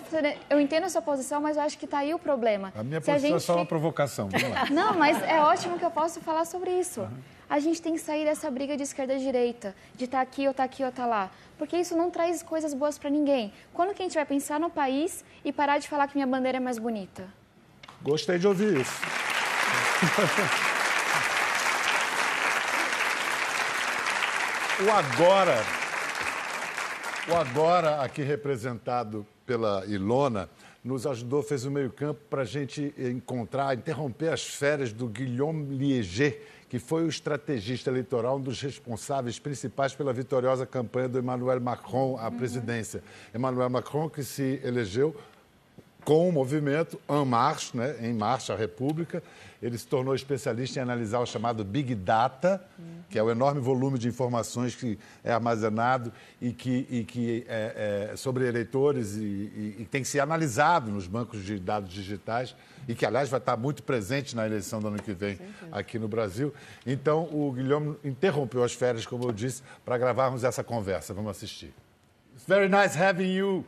Eu 0.48 0.58
entendo 0.58 0.84
a 0.84 0.88
sua 0.88 1.02
posição, 1.02 1.38
mas 1.38 1.58
eu 1.58 1.62
acho 1.62 1.76
que 1.76 1.84
está 1.84 1.98
aí 1.98 2.14
o 2.14 2.18
problema. 2.18 2.72
A 2.74 2.82
minha 2.82 3.00
Se 3.00 3.10
posição 3.10 3.28
a 3.28 3.32
gente... 3.32 3.42
é 3.42 3.46
só 3.46 3.56
uma 3.56 3.66
provocação. 3.66 4.30
Não, 4.72 4.94
mas 4.94 5.22
é 5.22 5.38
ótimo 5.38 5.78
que 5.78 5.84
eu 5.84 5.90
posso 5.90 6.20
falar 6.20 6.46
sobre 6.46 6.70
isso. 6.70 7.02
Uhum. 7.02 7.18
A 7.50 7.58
gente 7.58 7.82
tem 7.82 7.92
que 7.92 8.00
sair 8.00 8.24
dessa 8.24 8.50
briga 8.50 8.74
de 8.74 8.84
esquerda 8.84 9.14
e 9.14 9.18
direita, 9.18 9.74
de 9.94 10.06
estar 10.06 10.18
tá 10.18 10.22
aqui 10.22 10.46
ou 10.46 10.52
estar 10.52 10.62
tá 10.62 10.64
aqui 10.64 10.82
ou 10.82 10.88
estar 10.88 11.02
tá 11.02 11.08
lá. 11.08 11.30
Porque 11.58 11.76
isso 11.76 11.94
não 11.94 12.10
traz 12.10 12.42
coisas 12.42 12.72
boas 12.72 12.96
para 12.96 13.10
ninguém. 13.10 13.52
Quando 13.74 13.94
que 13.94 14.00
a 14.00 14.06
gente 14.06 14.14
vai 14.14 14.24
pensar 14.24 14.58
no 14.58 14.70
país 14.70 15.22
e 15.44 15.52
parar 15.52 15.78
de 15.78 15.88
falar 15.88 16.08
que 16.08 16.14
minha 16.14 16.26
bandeira 16.26 16.56
é 16.56 16.60
mais 16.60 16.78
bonita? 16.78 17.28
Gostei 18.02 18.38
de 18.38 18.46
ouvir 18.46 18.80
isso. 18.80 19.02
o 24.80 24.90
agora 24.90 25.84
o 27.26 27.34
agora, 27.34 28.02
aqui 28.02 28.22
representado 28.22 29.26
pela 29.46 29.82
Ilona, 29.86 30.46
nos 30.84 31.06
ajudou, 31.06 31.42
fez 31.42 31.64
o 31.64 31.70
meio-campo 31.70 32.20
para 32.28 32.42
a 32.42 32.44
gente 32.44 32.94
encontrar, 32.98 33.74
interromper 33.74 34.30
as 34.30 34.44
férias 34.44 34.92
do 34.92 35.08
Guillaume 35.08 35.74
Lieger, 35.74 36.42
que 36.68 36.78
foi 36.78 37.02
o 37.02 37.08
estrategista 37.08 37.88
eleitoral, 37.88 38.36
um 38.36 38.42
dos 38.42 38.60
responsáveis 38.60 39.38
principais 39.38 39.94
pela 39.94 40.12
vitoriosa 40.12 40.66
campanha 40.66 41.08
do 41.08 41.18
Emmanuel 41.18 41.62
Macron 41.62 42.18
à 42.20 42.30
presidência. 42.30 43.00
Uhum. 43.32 43.40
Emmanuel 43.40 43.70
Macron, 43.70 44.10
que 44.10 44.22
se 44.22 44.60
elegeu 44.62 45.16
com 46.04 46.28
o 46.28 46.32
movimento 46.32 47.00
En 47.08 47.24
Marche, 47.24 47.76
né, 47.76 47.96
em 48.00 48.12
Marcha 48.12 48.52
a 48.52 48.56
República. 48.56 49.22
Ele 49.62 49.78
se 49.78 49.86
tornou 49.86 50.14
especialista 50.14 50.78
em 50.78 50.82
analisar 50.82 51.20
o 51.20 51.26
chamado 51.26 51.64
Big 51.64 51.94
Data, 51.94 52.62
que 53.08 53.18
é 53.18 53.22
o 53.22 53.30
enorme 53.30 53.62
volume 53.62 53.98
de 53.98 54.06
informações 54.08 54.74
que 54.74 54.98
é 55.22 55.32
armazenado 55.32 56.12
e 56.38 56.52
que, 56.52 56.86
e 56.90 57.04
que 57.04 57.46
é, 57.48 58.10
é 58.12 58.16
sobre 58.16 58.46
eleitores 58.46 59.16
e, 59.16 59.20
e, 59.22 59.76
e, 59.78 59.88
tem 59.90 60.02
que 60.02 60.08
ser 60.08 60.20
analisado 60.20 60.90
nos 60.90 61.06
bancos 61.06 61.42
de 61.42 61.58
dados 61.58 61.90
digitais 61.90 62.54
e 62.86 62.94
que, 62.94 63.06
aliás, 63.06 63.30
vai 63.30 63.40
estar 63.40 63.56
muito 63.56 63.82
presente 63.82 64.36
na 64.36 64.44
eleição 64.44 64.80
do 64.80 64.88
ano 64.88 65.02
que 65.02 65.14
vem 65.14 65.38
aqui 65.72 65.98
no 65.98 66.08
Brasil. 66.08 66.52
Então, 66.86 67.22
o 67.32 67.50
Guilherme 67.50 67.96
interrompeu 68.04 68.62
as 68.62 68.74
férias, 68.74 69.06
como 69.06 69.24
eu 69.24 69.32
disse, 69.32 69.62
para 69.82 69.96
gravarmos 69.96 70.44
essa 70.44 70.62
conversa. 70.62 71.14
Vamos 71.14 71.30
assistir. 71.30 71.72
It's 72.34 72.44
very 72.46 72.68
nice 72.68 72.94
having 73.00 73.32
you 73.32 73.64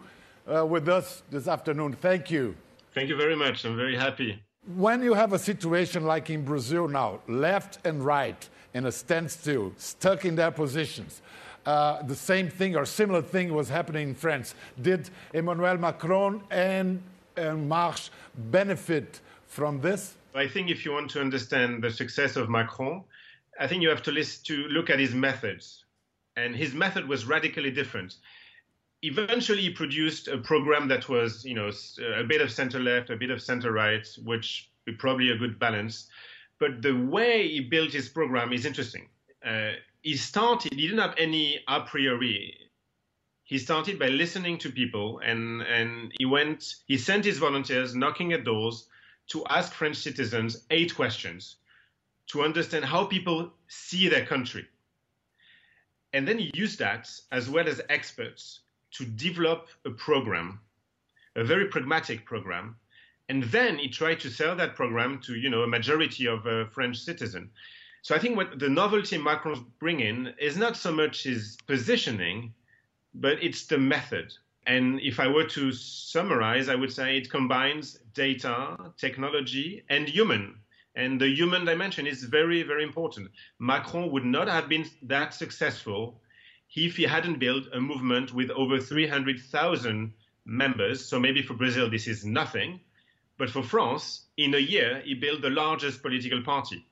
uh, 0.46 0.64
with 0.64 0.88
us 0.88 1.22
this 1.30 1.48
afternoon. 1.48 1.92
Thank 1.94 2.30
you. 2.30 2.54
Thank 2.94 3.08
you 3.08 3.16
very 3.16 3.36
much. 3.36 3.64
I'm 3.64 3.76
very 3.76 3.96
happy. 3.96 4.42
When 4.74 5.02
you 5.02 5.14
have 5.14 5.32
a 5.32 5.38
situation 5.38 6.04
like 6.04 6.30
in 6.30 6.44
Brazil 6.44 6.88
now, 6.88 7.20
left 7.28 7.78
and 7.86 8.04
right 8.04 8.48
in 8.74 8.86
a 8.86 8.92
standstill, 8.92 9.72
stuck 9.76 10.24
in 10.24 10.34
their 10.34 10.50
positions, 10.50 11.22
uh, 11.66 12.02
the 12.02 12.14
same 12.14 12.48
thing 12.48 12.76
or 12.76 12.84
similar 12.84 13.22
thing 13.22 13.52
was 13.52 13.68
happening 13.68 14.08
in 14.10 14.14
France. 14.14 14.54
Did 14.80 15.10
Emmanuel 15.32 15.78
Macron 15.78 16.42
and, 16.50 17.02
and 17.36 17.68
Marx 17.68 18.10
benefit 18.50 19.20
from 19.46 19.80
this? 19.80 20.16
I 20.34 20.48
think 20.48 20.70
if 20.70 20.84
you 20.84 20.92
want 20.92 21.10
to 21.10 21.20
understand 21.20 21.82
the 21.82 21.90
success 21.90 22.36
of 22.36 22.48
Macron, 22.48 23.02
I 23.58 23.66
think 23.66 23.82
you 23.82 23.88
have 23.88 24.02
to, 24.02 24.12
list, 24.12 24.46
to 24.46 24.56
look 24.68 24.90
at 24.90 24.98
his 24.98 25.14
methods. 25.14 25.84
And 26.36 26.54
his 26.54 26.74
method 26.74 27.08
was 27.08 27.24
radically 27.24 27.70
different 27.70 28.16
eventually 29.02 29.70
produced 29.70 30.28
a 30.28 30.38
program 30.38 30.88
that 30.88 31.08
was, 31.08 31.44
you 31.44 31.54
know, 31.54 31.70
a 32.16 32.24
bit 32.24 32.40
of 32.40 32.50
center 32.50 32.80
left, 32.80 33.10
a 33.10 33.16
bit 33.16 33.30
of 33.30 33.42
center 33.42 33.72
right, 33.72 34.06
which 34.24 34.70
probably 34.98 35.30
a 35.30 35.36
good 35.36 35.58
balance. 35.58 36.08
But 36.58 36.82
the 36.82 36.92
way 36.92 37.48
he 37.48 37.60
built 37.60 37.92
his 37.92 38.08
program 38.08 38.52
is 38.52 38.64
interesting. 38.64 39.08
Uh, 39.44 39.72
he 40.02 40.16
started, 40.16 40.72
he 40.72 40.82
didn't 40.82 41.00
have 41.00 41.14
any 41.18 41.60
a 41.68 41.80
priori. 41.80 42.56
He 43.44 43.58
started 43.58 43.98
by 43.98 44.08
listening 44.08 44.58
to 44.58 44.70
people 44.70 45.20
and, 45.24 45.62
and 45.62 46.12
he 46.18 46.24
went, 46.24 46.76
he 46.86 46.96
sent 46.96 47.24
his 47.24 47.38
volunteers 47.38 47.94
knocking 47.94 48.32
at 48.32 48.44
doors 48.44 48.88
to 49.28 49.44
ask 49.46 49.72
French 49.72 49.96
citizens 49.96 50.64
eight 50.70 50.94
questions 50.94 51.56
to 52.28 52.42
understand 52.42 52.84
how 52.84 53.04
people 53.04 53.52
see 53.68 54.08
their 54.08 54.24
country. 54.26 54.66
And 56.12 56.26
then 56.26 56.38
he 56.38 56.50
used 56.54 56.78
that 56.78 57.10
as 57.30 57.48
well 57.48 57.68
as 57.68 57.80
experts 57.88 58.60
to 58.96 59.04
develop 59.04 59.68
a 59.84 59.90
program, 59.90 60.60
a 61.34 61.44
very 61.44 61.66
pragmatic 61.66 62.24
program, 62.24 62.76
and 63.28 63.42
then 63.44 63.78
he 63.78 63.88
tried 63.88 64.20
to 64.20 64.30
sell 64.30 64.54
that 64.56 64.74
program 64.74 65.20
to 65.22 65.34
you 65.34 65.50
know 65.50 65.62
a 65.62 65.66
majority 65.66 66.26
of 66.26 66.46
uh, 66.46 66.66
French 66.66 66.98
citizens. 66.98 67.50
So 68.02 68.14
I 68.14 68.18
think 68.18 68.36
what 68.36 68.58
the 68.58 68.68
novelty 68.68 69.18
Macron's 69.18 69.64
bringing 69.80 70.32
is 70.38 70.56
not 70.56 70.76
so 70.76 70.92
much 70.92 71.24
his 71.24 71.58
positioning, 71.66 72.54
but 73.14 73.42
it's 73.42 73.66
the 73.66 73.78
method. 73.78 74.32
And 74.66 75.00
if 75.00 75.18
I 75.18 75.26
were 75.28 75.46
to 75.48 75.72
summarize, 75.72 76.68
I 76.68 76.74
would 76.74 76.92
say 76.92 77.16
it 77.16 77.30
combines 77.30 77.98
data, 78.14 78.76
technology, 78.96 79.84
and 79.88 80.08
human. 80.08 80.56
And 80.94 81.20
the 81.20 81.28
human 81.28 81.64
dimension 81.64 82.06
is 82.06 82.24
very, 82.24 82.62
very 82.62 82.82
important. 82.82 83.30
Macron 83.58 84.10
would 84.10 84.24
not 84.24 84.48
have 84.48 84.68
been 84.68 84.88
that 85.02 85.34
successful 85.34 86.20
if 86.74 86.96
he 86.96 87.04
hadn't 87.04 87.38
built 87.38 87.64
a 87.72 87.80
movement 87.80 88.34
with 88.34 88.50
over 88.50 88.78
300,000 88.78 90.12
members. 90.44 91.04
So 91.04 91.18
maybe 91.18 91.42
for 91.42 91.54
Brazil, 91.54 91.90
this 91.90 92.06
is 92.06 92.24
nothing. 92.24 92.80
But 93.38 93.50
for 93.50 93.62
France, 93.62 94.26
in 94.36 94.54
a 94.54 94.58
year, 94.58 95.02
he 95.04 95.14
built 95.14 95.42
the 95.42 95.50
largest 95.50 96.02
political 96.02 96.42
party. 96.42 96.86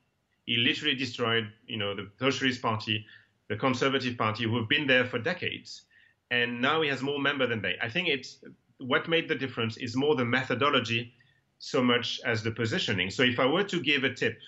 He 0.45 0.59
literally 0.59 0.95
destroyed, 0.95 1.51
you 1.67 1.79
know, 1.79 1.95
the 1.95 2.11
Socialist 2.19 2.61
Party, 2.61 3.07
the 3.49 3.57
Conservative 3.57 4.19
Party, 4.19 4.45
who 4.45 4.57
have 4.59 4.69
been 4.69 4.87
there 4.87 5.07
for 5.07 5.19
decades, 5.19 5.83
and 6.31 6.61
now 6.61 6.83
he 6.83 6.89
has 6.89 7.03
more 7.03 7.19
members 7.19 7.49
than 7.49 7.63
they. 7.63 7.77
I 7.81 7.89
think 7.89 8.09
it's 8.09 8.45
what 8.79 9.09
made 9.09 9.29
the 9.29 9.35
difference 9.35 9.79
is 9.79 9.97
more 9.97 10.15
the 10.17 10.25
methodology, 10.25 11.15
so 11.59 11.83
much 11.83 12.21
as 12.27 12.43
the 12.43 12.51
positioning. 12.51 13.11
So 13.11 13.23
if 13.23 13.39
I 13.39 13.47
were 13.47 13.65
to 13.65 13.81
give 13.81 14.05
a 14.05 14.13
tip 14.13 14.39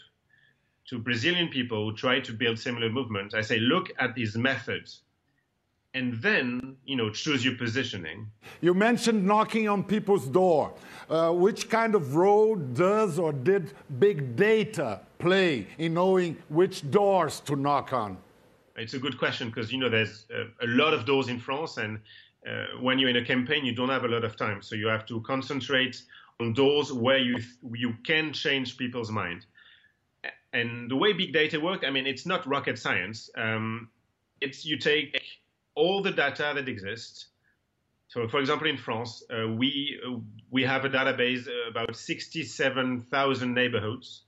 to 0.88 0.98
Brazilian 0.98 1.48
people 1.48 1.88
who 1.88 1.96
try 1.96 2.20
to 2.20 2.32
build 2.32 2.58
similar 2.58 2.90
movements, 2.90 3.34
I 3.34 3.40
say 3.40 3.58
look 3.58 3.90
at 3.98 4.16
his 4.18 4.36
methods 4.36 5.02
and 5.96 6.12
then 6.20 6.76
you 6.84 6.94
know 6.94 7.08
choose 7.10 7.44
your 7.44 7.54
positioning. 7.54 8.30
You 8.60 8.74
mentioned 8.74 9.26
knocking 9.26 9.66
on 9.68 9.82
people's 9.82 10.26
door. 10.26 10.72
Uh, 11.08 11.30
which 11.30 11.70
kind 11.70 11.94
of 11.94 12.16
role 12.16 12.56
does 12.56 13.18
or 13.18 13.32
did 13.32 13.72
big 14.00 14.34
data 14.34 15.00
play 15.18 15.66
in 15.78 15.94
knowing 15.94 16.36
which 16.48 16.90
doors 16.90 17.38
to 17.40 17.54
knock 17.54 17.92
on? 17.92 18.18
It's 18.74 18.94
a 18.94 18.98
good 18.98 19.16
question 19.16 19.48
because 19.48 19.72
you 19.72 19.78
know 19.78 19.88
there's 19.88 20.26
a, 20.34 20.66
a, 20.66 20.66
lot 20.66 20.92
of 20.92 21.06
doors 21.06 21.28
in 21.28 21.38
France, 21.38 21.78
and 21.78 22.00
uh, 22.46 22.80
when 22.80 22.98
you're 22.98 23.08
in 23.08 23.16
a 23.16 23.24
campaign, 23.24 23.64
you 23.64 23.74
don't 23.74 23.88
have 23.88 24.04
a 24.04 24.08
lot 24.08 24.24
of 24.24 24.36
time, 24.36 24.60
so 24.62 24.74
you 24.74 24.88
have 24.88 25.06
to 25.06 25.20
concentrate 25.20 26.02
on 26.40 26.52
doors 26.52 26.92
where 26.92 27.18
you 27.18 27.36
you 27.72 27.94
can 28.04 28.32
change 28.32 28.76
people's 28.76 29.10
mind. 29.10 29.46
And 30.52 30.90
the 30.90 30.96
way 30.96 31.12
big 31.12 31.32
data 31.32 31.58
work, 31.60 31.84
I 31.86 31.90
mean, 31.90 32.06
it's 32.06 32.26
not 32.26 32.46
rocket 32.46 32.78
science. 32.78 33.30
Um, 33.36 33.88
it's 34.40 34.64
you 34.66 34.76
take 34.76 35.16
all 35.76 36.02
the 36.02 36.10
data 36.10 36.52
that 36.54 36.68
exists. 36.68 37.28
So, 38.08 38.26
for 38.28 38.40
example, 38.40 38.68
in 38.68 38.76
France, 38.76 39.22
uh, 39.30 39.48
we 39.48 40.00
uh, 40.04 40.18
we 40.50 40.62
have 40.62 40.84
a 40.84 40.88
database 40.88 41.46
about 41.70 41.96
67,000 41.96 43.54
neighborhoods, 43.54 44.22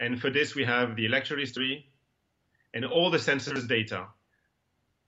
and 0.00 0.20
for 0.20 0.30
this 0.30 0.54
we 0.54 0.64
have 0.64 0.96
the 0.96 1.06
electoral 1.06 1.40
history 1.40 1.90
and 2.74 2.84
all 2.84 3.10
the 3.10 3.18
census 3.18 3.64
data. 3.64 4.06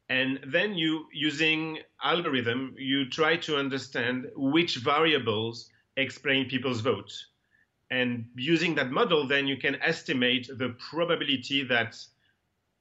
And 0.08 0.40
then 0.46 0.74
you, 0.74 1.06
using 1.12 1.78
algorithm, 2.02 2.74
you 2.76 3.08
try 3.08 3.36
to 3.38 3.56
understand 3.56 4.26
which 4.34 4.76
variables 4.78 5.70
explain 5.96 6.48
people's 6.48 6.80
votes. 6.80 7.26
And 7.90 8.26
using 8.34 8.74
that 8.74 8.90
model, 8.90 9.28
then 9.28 9.46
you 9.46 9.56
can 9.56 9.76
estimate 9.82 10.48
the 10.48 10.74
probability 10.90 11.64
that 11.64 11.96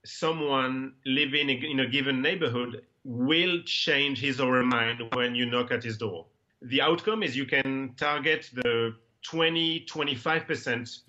someone 0.06 0.94
living 1.06 1.50
in 1.50 1.80
a 1.82 1.88
given 1.88 2.22
neighborhood 2.22 2.84
will 3.04 3.62
change 3.64 4.20
his 4.20 4.40
or 4.40 4.56
her 4.56 4.64
mind 4.64 5.02
when 5.14 5.36
you 5.36 5.46
knock 5.46 5.72
at 5.72 5.84
his 5.84 5.98
door. 5.98 6.26
The 6.62 6.82
outcome 6.82 7.24
is 7.24 7.36
you 7.36 7.46
can 7.46 7.94
target 7.98 8.50
the 8.54 8.96
20, 9.24 9.86
25% 9.86 11.00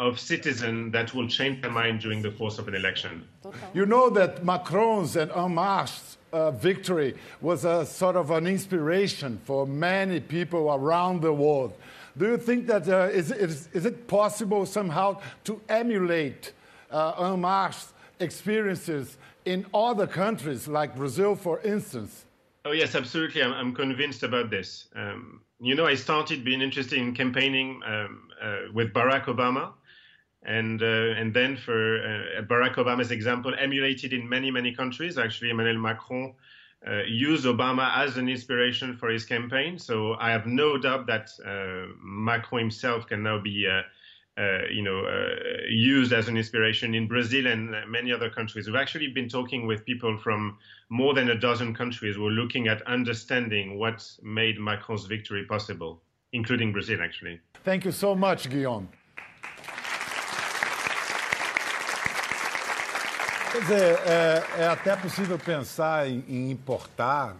of 0.00 0.18
citizens 0.18 0.92
that 0.92 1.12
will 1.14 1.28
change 1.28 1.60
their 1.60 1.70
mind 1.70 2.00
during 2.00 2.22
the 2.22 2.30
course 2.30 2.58
of 2.58 2.68
an 2.68 2.74
election. 2.74 3.26
You 3.74 3.86
know 3.86 4.10
that 4.10 4.44
Macron's 4.44 5.16
and 5.16 5.30
En 5.32 5.54
Marche's 5.54 6.18
uh, 6.32 6.50
victory 6.52 7.14
was 7.40 7.64
a 7.64 7.84
sort 7.84 8.16
of 8.16 8.30
an 8.30 8.46
inspiration 8.46 9.40
for 9.44 9.66
many 9.66 10.20
people 10.20 10.72
around 10.72 11.22
the 11.22 11.32
world. 11.32 11.72
Do 12.16 12.26
you 12.26 12.36
think 12.36 12.66
that 12.66 12.88
uh, 12.88 13.08
is, 13.12 13.30
is, 13.32 13.68
is 13.72 13.86
it 13.86 14.06
possible 14.06 14.66
somehow 14.66 15.20
to 15.44 15.60
emulate 15.68 16.52
uh, 16.90 17.32
En 17.32 17.40
Marche's 17.40 17.92
experiences 18.20 19.16
in 19.44 19.66
other 19.72 20.06
countries, 20.06 20.68
like 20.68 20.96
Brazil, 20.96 21.34
for 21.34 21.60
instance? 21.60 22.24
Oh, 22.64 22.72
yes, 22.72 22.94
absolutely. 22.94 23.42
I'm, 23.42 23.52
I'm 23.52 23.74
convinced 23.74 24.22
about 24.22 24.50
this. 24.50 24.88
Um, 24.94 25.40
you 25.60 25.74
know, 25.74 25.86
I 25.86 25.94
started 25.94 26.44
being 26.44 26.60
interested 26.60 26.98
in 26.98 27.14
campaigning 27.14 27.80
um, 27.86 28.28
uh, 28.42 28.56
with 28.74 28.92
Barack 28.92 29.24
Obama. 29.24 29.72
And, 30.44 30.82
uh, 30.82 30.86
and 31.20 31.34
then 31.34 31.56
for 31.56 31.98
uh, 31.98 32.42
Barack 32.42 32.76
Obama's 32.76 33.10
example, 33.10 33.52
emulated 33.58 34.12
in 34.12 34.28
many, 34.28 34.50
many 34.50 34.72
countries. 34.72 35.18
Actually, 35.18 35.50
Emmanuel 35.50 35.78
Macron 35.78 36.34
uh, 36.86 37.02
used 37.02 37.44
Obama 37.44 37.96
as 37.96 38.16
an 38.16 38.28
inspiration 38.28 38.96
for 38.96 39.08
his 39.08 39.24
campaign. 39.24 39.78
So 39.78 40.14
I 40.14 40.30
have 40.30 40.46
no 40.46 40.78
doubt 40.78 41.06
that 41.06 41.30
uh, 41.44 41.92
Macron 42.00 42.60
himself 42.60 43.06
can 43.06 43.22
now 43.22 43.40
be, 43.40 43.66
uh, 43.66 43.82
Uh, 44.38 44.68
you 44.70 44.82
know, 44.82 45.04
uh, 45.04 45.34
used 45.68 46.12
as 46.12 46.28
an 46.28 46.36
inspiration 46.36 46.94
in 46.94 47.08
Brazil 47.08 47.48
and 47.48 47.74
uh, 47.74 47.80
many 47.88 48.12
other 48.12 48.30
countries. 48.30 48.68
We've 48.68 48.76
actually 48.76 49.08
been 49.08 49.28
talking 49.28 49.66
with 49.66 49.84
people 49.84 50.16
from 50.16 50.58
more 50.90 51.12
than 51.12 51.30
a 51.30 51.34
dozen 51.34 51.74
countries 51.74 52.14
who 52.14 52.24
are 52.28 52.30
looking 52.30 52.68
at 52.68 52.80
understanding 52.82 53.80
what 53.80 54.00
made 54.22 54.60
Macron's 54.60 55.06
victory 55.06 55.44
possible, 55.44 56.00
including 56.32 56.70
Brazil, 56.72 57.02
actually. 57.02 57.40
Thank 57.64 57.84
you 57.84 57.90
so 57.90 58.14
much, 58.14 58.48
Guillaume. 58.48 58.88
Quer 63.50 63.60
dizer, 63.62 63.98
é, 64.06 64.44
é 64.58 64.66
até 64.68 64.94
possível 64.94 65.36
pensar 65.36 66.08
em, 66.08 66.22
em, 66.28 66.50
importar. 66.52 67.34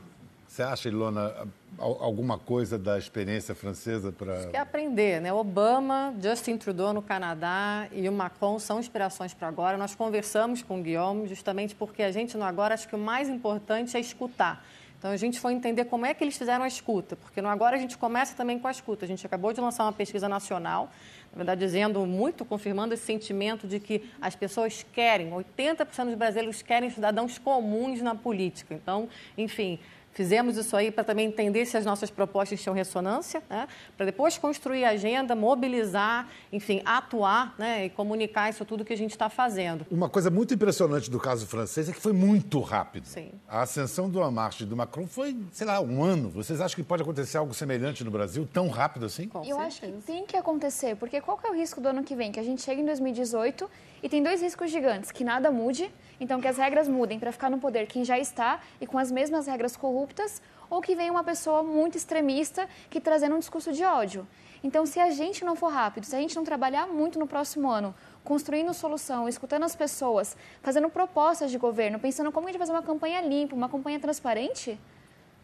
Você 0.59 0.65
acha, 0.65 0.89
Ilona, 0.89 1.33
alguma 1.79 2.37
coisa 2.37 2.77
da 2.77 2.99
experiência 2.99 3.55
francesa 3.55 4.11
para. 4.11 4.39
Acho 4.39 4.49
que 4.49 4.57
é 4.57 4.61
aprender, 4.61 5.21
né? 5.21 5.33
Obama, 5.33 6.13
Justin 6.21 6.57
Trudeau 6.57 6.93
no 6.93 7.01
Canadá 7.01 7.87
e 7.93 8.09
o 8.09 8.13
Macron 8.13 8.59
são 8.59 8.81
inspirações 8.81 9.33
para 9.33 9.47
agora. 9.47 9.79
Nós 9.79 9.95
conversamos 9.95 10.61
com 10.61 10.81
o 10.81 10.83
Guillaume 10.83 11.29
justamente 11.29 11.77
porque 11.77 12.03
a 12.03 12.11
gente 12.11 12.37
no 12.37 12.43
agora 12.43 12.75
acho 12.75 12.89
que 12.89 12.97
o 12.97 12.99
mais 12.99 13.29
importante 13.29 13.97
é 13.97 14.01
escutar. 14.01 14.67
Então 14.99 15.13
a 15.13 15.17
gente 15.17 15.39
foi 15.39 15.53
entender 15.53 15.85
como 15.85 16.05
é 16.05 16.13
que 16.13 16.25
eles 16.25 16.37
fizeram 16.37 16.65
a 16.65 16.67
escuta, 16.67 17.15
porque 17.15 17.41
no 17.41 17.47
agora 17.49 17.77
a 17.77 17.79
gente 17.79 17.97
começa 17.97 18.35
também 18.35 18.59
com 18.59 18.67
a 18.67 18.73
escuta. 18.73 19.05
A 19.05 19.09
gente 19.09 19.25
acabou 19.25 19.53
de 19.53 19.61
lançar 19.61 19.85
uma 19.85 19.93
pesquisa 19.93 20.29
nacional 20.29 20.91
na 21.33 21.37
verdade, 21.37 21.61
dizendo 21.61 22.05
muito, 22.07 22.45
confirmando 22.45 22.95
esse 22.95 23.05
sentimento 23.05 23.67
de 23.67 23.79
que 23.79 24.03
as 24.21 24.35
pessoas 24.35 24.85
querem, 24.93 25.31
80% 25.31 26.07
dos 26.07 26.15
brasileiros 26.15 26.63
querem 26.63 26.91
cidadãos 26.91 27.39
comuns 27.39 28.01
na 28.01 28.15
política. 28.15 28.75
Então, 28.75 29.09
enfim, 29.37 29.79
Fizemos 30.19 30.57
isso 30.57 30.77
aí 30.77 30.91
para 30.91 31.05
também 31.05 31.29
entender 31.29 31.65
se 31.65 31.77
as 31.77 31.85
nossas 31.85 32.11
propostas 32.11 32.61
tinham 32.61 32.75
ressonância, 32.75 33.41
né? 33.49 33.69
para 33.97 34.05
depois 34.05 34.37
construir 34.37 34.85
a 34.85 34.91
agenda, 34.91 35.37
mobilizar, 35.37 36.29
enfim, 36.53 36.83
atuar 36.85 37.55
né? 37.57 37.85
e 37.85 37.91
comunicar 37.91 38.51
isso 38.51 38.65
tudo 38.65 38.85
que 38.85 38.93
a 38.93 38.97
gente 38.97 39.13
está 39.13 39.31
fazendo. 39.31 39.87
Uma 39.89 40.09
coisa 40.09 40.29
muito 40.29 40.53
impressionante 40.53 41.09
do 41.09 41.21
caso 41.21 41.47
francês 41.47 41.89
é 41.89 41.93
que 41.93 42.01
foi 42.01 42.13
muito 42.13 42.59
rápido. 42.59 43.05
Sim. 43.05 43.31
A 43.47 43.63
ascensão 43.63 44.11
do 44.11 44.19
Lamarche 44.19 44.65
e 44.65 44.67
do 44.67 44.77
Macron 44.77 45.07
foi, 45.07 45.37
sei 45.53 45.69
lá, 45.69 45.81
um 45.81 46.03
ano. 46.03 46.31
Vocês 46.31 46.61
acham 46.61 46.75
que 46.75 46.83
pode 46.83 47.05
acontecer 47.05 47.39
algo 47.39 47.55
semelhante 47.55 48.03
no 48.03 48.11
Brasil, 48.11 48.45
tão 48.53 48.67
rápido 48.67 49.07
assim? 49.07 49.29
Com 49.29 49.39
Eu 49.39 49.45
certeza. 49.45 49.67
acho 49.69 49.81
que 49.83 49.93
tem 50.05 50.27
que 50.27 50.37
acontecer, 50.37 50.97
porque 50.97 51.21
qual 51.21 51.39
que 51.39 51.47
é 51.47 51.51
o 51.51 51.55
risco 51.55 51.81
do 51.81 51.91
ano 51.91 52.03
que 52.03 52.17
vem? 52.17 52.33
Que 52.33 52.41
a 52.41 52.45
gente 52.45 52.61
chega 52.61 52.81
em 52.81 52.85
2018 52.85 53.71
e 54.03 54.09
tem 54.09 54.21
dois 54.21 54.43
riscos 54.43 54.69
gigantes, 54.69 55.13
que 55.13 55.23
nada 55.23 55.53
mude 55.53 55.89
então, 56.21 56.41
que 56.41 56.49
as 56.49 56.57
regras 56.57 56.89
mudem 56.89 57.19
para 57.19 57.31
ficar 57.31 57.49
no 57.49 57.59
poder 57.59 57.87
quem 57.87 58.05
já 58.05 58.19
está 58.19 58.61
e 58.81 58.87
com 58.87 58.99
as 58.99 59.11
mesmas 59.11 59.47
regras 59.47 59.77
corruptas, 59.77 60.43
ou 60.69 60.81
que 60.81 60.95
venha 60.95 61.13
uma 61.13 61.25
pessoa 61.25 61.63
muito 61.63 61.97
extremista 61.97 62.69
que 62.91 63.01
trazendo 63.01 63.37
um 63.37 63.39
discurso 63.39 63.73
de 63.73 63.85
ódio. 63.85 64.27
Então, 64.63 64.85
se 64.85 64.99
a 64.99 65.11
gente 65.11 65.45
não 65.45 65.55
for 65.55 65.69
rápido, 65.69 66.05
se 66.05 66.17
a 66.17 66.19
gente 66.19 66.35
não 66.35 66.43
trabalhar 66.43 66.89
muito 66.89 67.19
no 67.19 67.29
próximo 67.29 67.71
ano, 67.71 67.95
construindo 68.25 68.75
solução, 68.75 69.29
escutando 69.29 69.63
as 69.63 69.77
pessoas, 69.77 70.37
fazendo 70.61 70.91
propostas 70.91 71.51
de 71.51 71.59
governo, 71.59 71.99
pensando 71.99 72.33
como 72.33 72.49
a 72.49 72.51
gente 72.51 72.59
fazer 72.59 72.73
uma 72.73 72.83
campanha 72.83 73.21
limpa, 73.21 73.55
uma 73.55 73.69
campanha 73.69 74.01
transparente, 74.01 74.79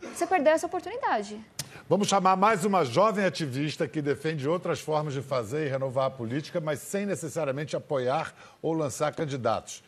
você 0.00 0.26
perdeu 0.26 0.52
essa 0.52 0.66
oportunidade. 0.66 1.40
Vamos 1.88 2.08
chamar 2.08 2.36
mais 2.36 2.64
uma 2.64 2.84
jovem 2.84 3.24
ativista 3.24 3.86
que 3.86 4.02
defende 4.02 4.48
outras 4.48 4.80
formas 4.80 5.14
de 5.14 5.22
fazer 5.22 5.66
e 5.66 5.70
renovar 5.70 6.06
a 6.06 6.10
política, 6.10 6.60
mas 6.60 6.80
sem 6.80 7.06
necessariamente 7.06 7.76
apoiar 7.76 8.34
ou 8.60 8.72
lançar 8.72 9.14
candidatos 9.14 9.82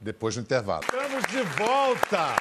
depois 0.00 0.34
do 0.34 0.40
intervalo. 0.40 0.84
Estamos 0.84 1.24
de 1.30 1.42
volta! 1.56 2.36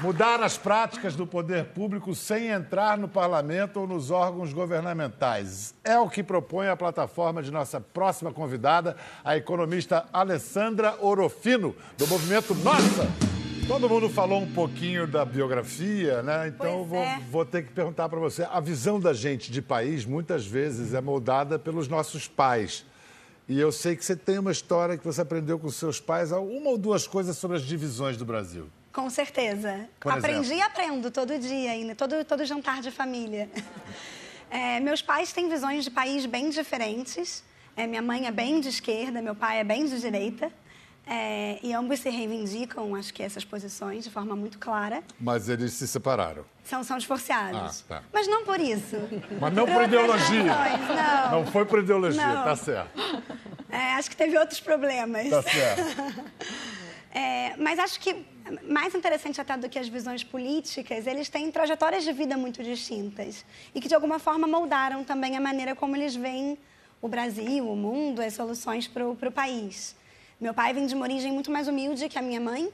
Mudar 0.00 0.42
as 0.42 0.56
práticas 0.56 1.14
do 1.14 1.26
poder 1.26 1.66
público 1.66 2.14
sem 2.14 2.48
entrar 2.48 2.96
no 2.96 3.06
parlamento 3.06 3.80
ou 3.80 3.86
nos 3.86 4.10
órgãos 4.10 4.50
governamentais. 4.50 5.74
É 5.84 5.98
o 5.98 6.08
que 6.08 6.22
propõe 6.22 6.68
a 6.68 6.76
plataforma 6.76 7.42
de 7.42 7.50
nossa 7.50 7.78
próxima 7.78 8.32
convidada, 8.32 8.96
a 9.22 9.36
economista 9.36 10.06
Alessandra 10.10 10.96
Orofino, 11.00 11.76
do 11.98 12.06
movimento 12.06 12.54
Nossa! 12.54 13.06
Todo 13.70 13.88
mundo 13.88 14.08
falou 14.08 14.42
um 14.42 14.52
pouquinho 14.52 15.06
da 15.06 15.24
biografia, 15.24 16.22
né? 16.22 16.48
Então 16.48 16.82
vou, 16.82 17.04
é. 17.04 17.20
vou, 17.30 17.44
ter 17.44 17.62
que 17.62 17.72
perguntar 17.72 18.08
para 18.08 18.18
você. 18.18 18.44
A 18.50 18.58
visão 18.58 18.98
da 18.98 19.12
gente 19.12 19.52
de 19.52 19.62
país 19.62 20.04
muitas 20.04 20.44
vezes 20.44 20.92
é 20.92 21.00
moldada 21.00 21.56
pelos 21.56 21.86
nossos 21.86 22.26
pais. 22.26 22.84
E 23.50 23.58
eu 23.58 23.72
sei 23.72 23.96
que 23.96 24.04
você 24.04 24.14
tem 24.14 24.38
uma 24.38 24.52
história 24.52 24.96
que 24.96 25.04
você 25.04 25.22
aprendeu 25.22 25.58
com 25.58 25.68
seus 25.70 25.98
pais, 25.98 26.30
uma 26.30 26.70
ou 26.70 26.78
duas 26.78 27.08
coisas 27.08 27.36
sobre 27.36 27.56
as 27.56 27.64
divisões 27.64 28.16
do 28.16 28.24
Brasil. 28.24 28.70
Com 28.92 29.10
certeza. 29.10 29.88
Por 29.98 30.12
Aprendi 30.12 30.54
e 30.54 30.62
aprendo 30.62 31.10
todo 31.10 31.36
dia, 31.36 31.72
ainda, 31.72 31.96
todo, 31.96 32.24
todo 32.24 32.44
jantar 32.44 32.80
de 32.80 32.92
família. 32.92 33.50
É, 34.52 34.80
meus 34.80 35.00
pais 35.00 35.32
têm 35.32 35.48
visões 35.48 35.84
de 35.84 35.92
país 35.92 36.26
bem 36.26 36.50
diferentes. 36.50 37.44
É, 37.76 37.86
minha 37.86 38.02
mãe 38.02 38.26
é 38.26 38.32
bem 38.32 38.60
de 38.60 38.68
esquerda, 38.68 39.22
meu 39.22 39.32
pai 39.32 39.60
é 39.60 39.64
bem 39.64 39.86
de 39.86 40.00
direita. 40.00 40.50
É, 41.12 41.58
e 41.60 41.74
ambos 41.74 41.98
se 41.98 42.08
reivindicam, 42.08 42.94
acho 42.94 43.12
que 43.12 43.20
essas 43.20 43.44
posições, 43.44 44.04
de 44.04 44.10
forma 44.10 44.36
muito 44.36 44.60
clara. 44.60 45.02
Mas 45.18 45.48
eles 45.48 45.72
se 45.72 45.88
separaram. 45.88 46.44
São, 46.62 46.84
são 46.84 46.98
divorciados. 46.98 47.84
Ah, 47.90 47.96
tá. 47.96 48.02
Mas 48.12 48.28
não 48.28 48.44
por 48.44 48.60
isso. 48.60 48.96
Mas 49.40 49.52
não 49.52 49.66
por, 49.66 49.74
por 49.74 49.82
ideologia. 49.82 50.44
Não. 50.44 51.30
não 51.32 51.46
foi 51.46 51.64
por 51.64 51.80
ideologia, 51.80 52.24
não. 52.24 52.44
tá 52.44 52.54
certo. 52.54 52.90
É, 53.68 53.94
acho 53.94 54.08
que 54.08 54.16
teve 54.16 54.38
outros 54.38 54.60
problemas. 54.60 55.28
Tá 55.28 55.42
certo. 55.42 55.82
É, 57.12 57.56
mas 57.56 57.76
acho 57.80 57.98
que 57.98 58.24
mais 58.68 58.94
interessante 58.94 59.40
até 59.40 59.56
do 59.56 59.68
que 59.68 59.80
as 59.80 59.88
visões 59.88 60.22
políticas, 60.22 61.08
eles 61.08 61.28
têm 61.28 61.50
trajetórias 61.50 62.04
de 62.04 62.12
vida 62.12 62.36
muito 62.36 62.62
distintas 62.62 63.44
e 63.74 63.80
que 63.80 63.88
de 63.88 63.96
alguma 63.96 64.20
forma 64.20 64.46
moldaram 64.46 65.02
também 65.02 65.36
a 65.36 65.40
maneira 65.40 65.74
como 65.74 65.96
eles 65.96 66.14
veem 66.14 66.56
o 67.02 67.08
Brasil, 67.08 67.68
o 67.68 67.74
mundo, 67.74 68.20
as 68.22 68.34
soluções 68.34 68.86
para 68.86 69.08
o 69.08 69.32
país. 69.32 69.96
Meu 70.40 70.54
pai 70.54 70.72
vem 70.72 70.86
de 70.86 70.94
uma 70.94 71.04
origem 71.04 71.30
muito 71.30 71.50
mais 71.50 71.68
humilde 71.68 72.08
que 72.08 72.18
a 72.18 72.22
minha 72.22 72.40
mãe. 72.40 72.72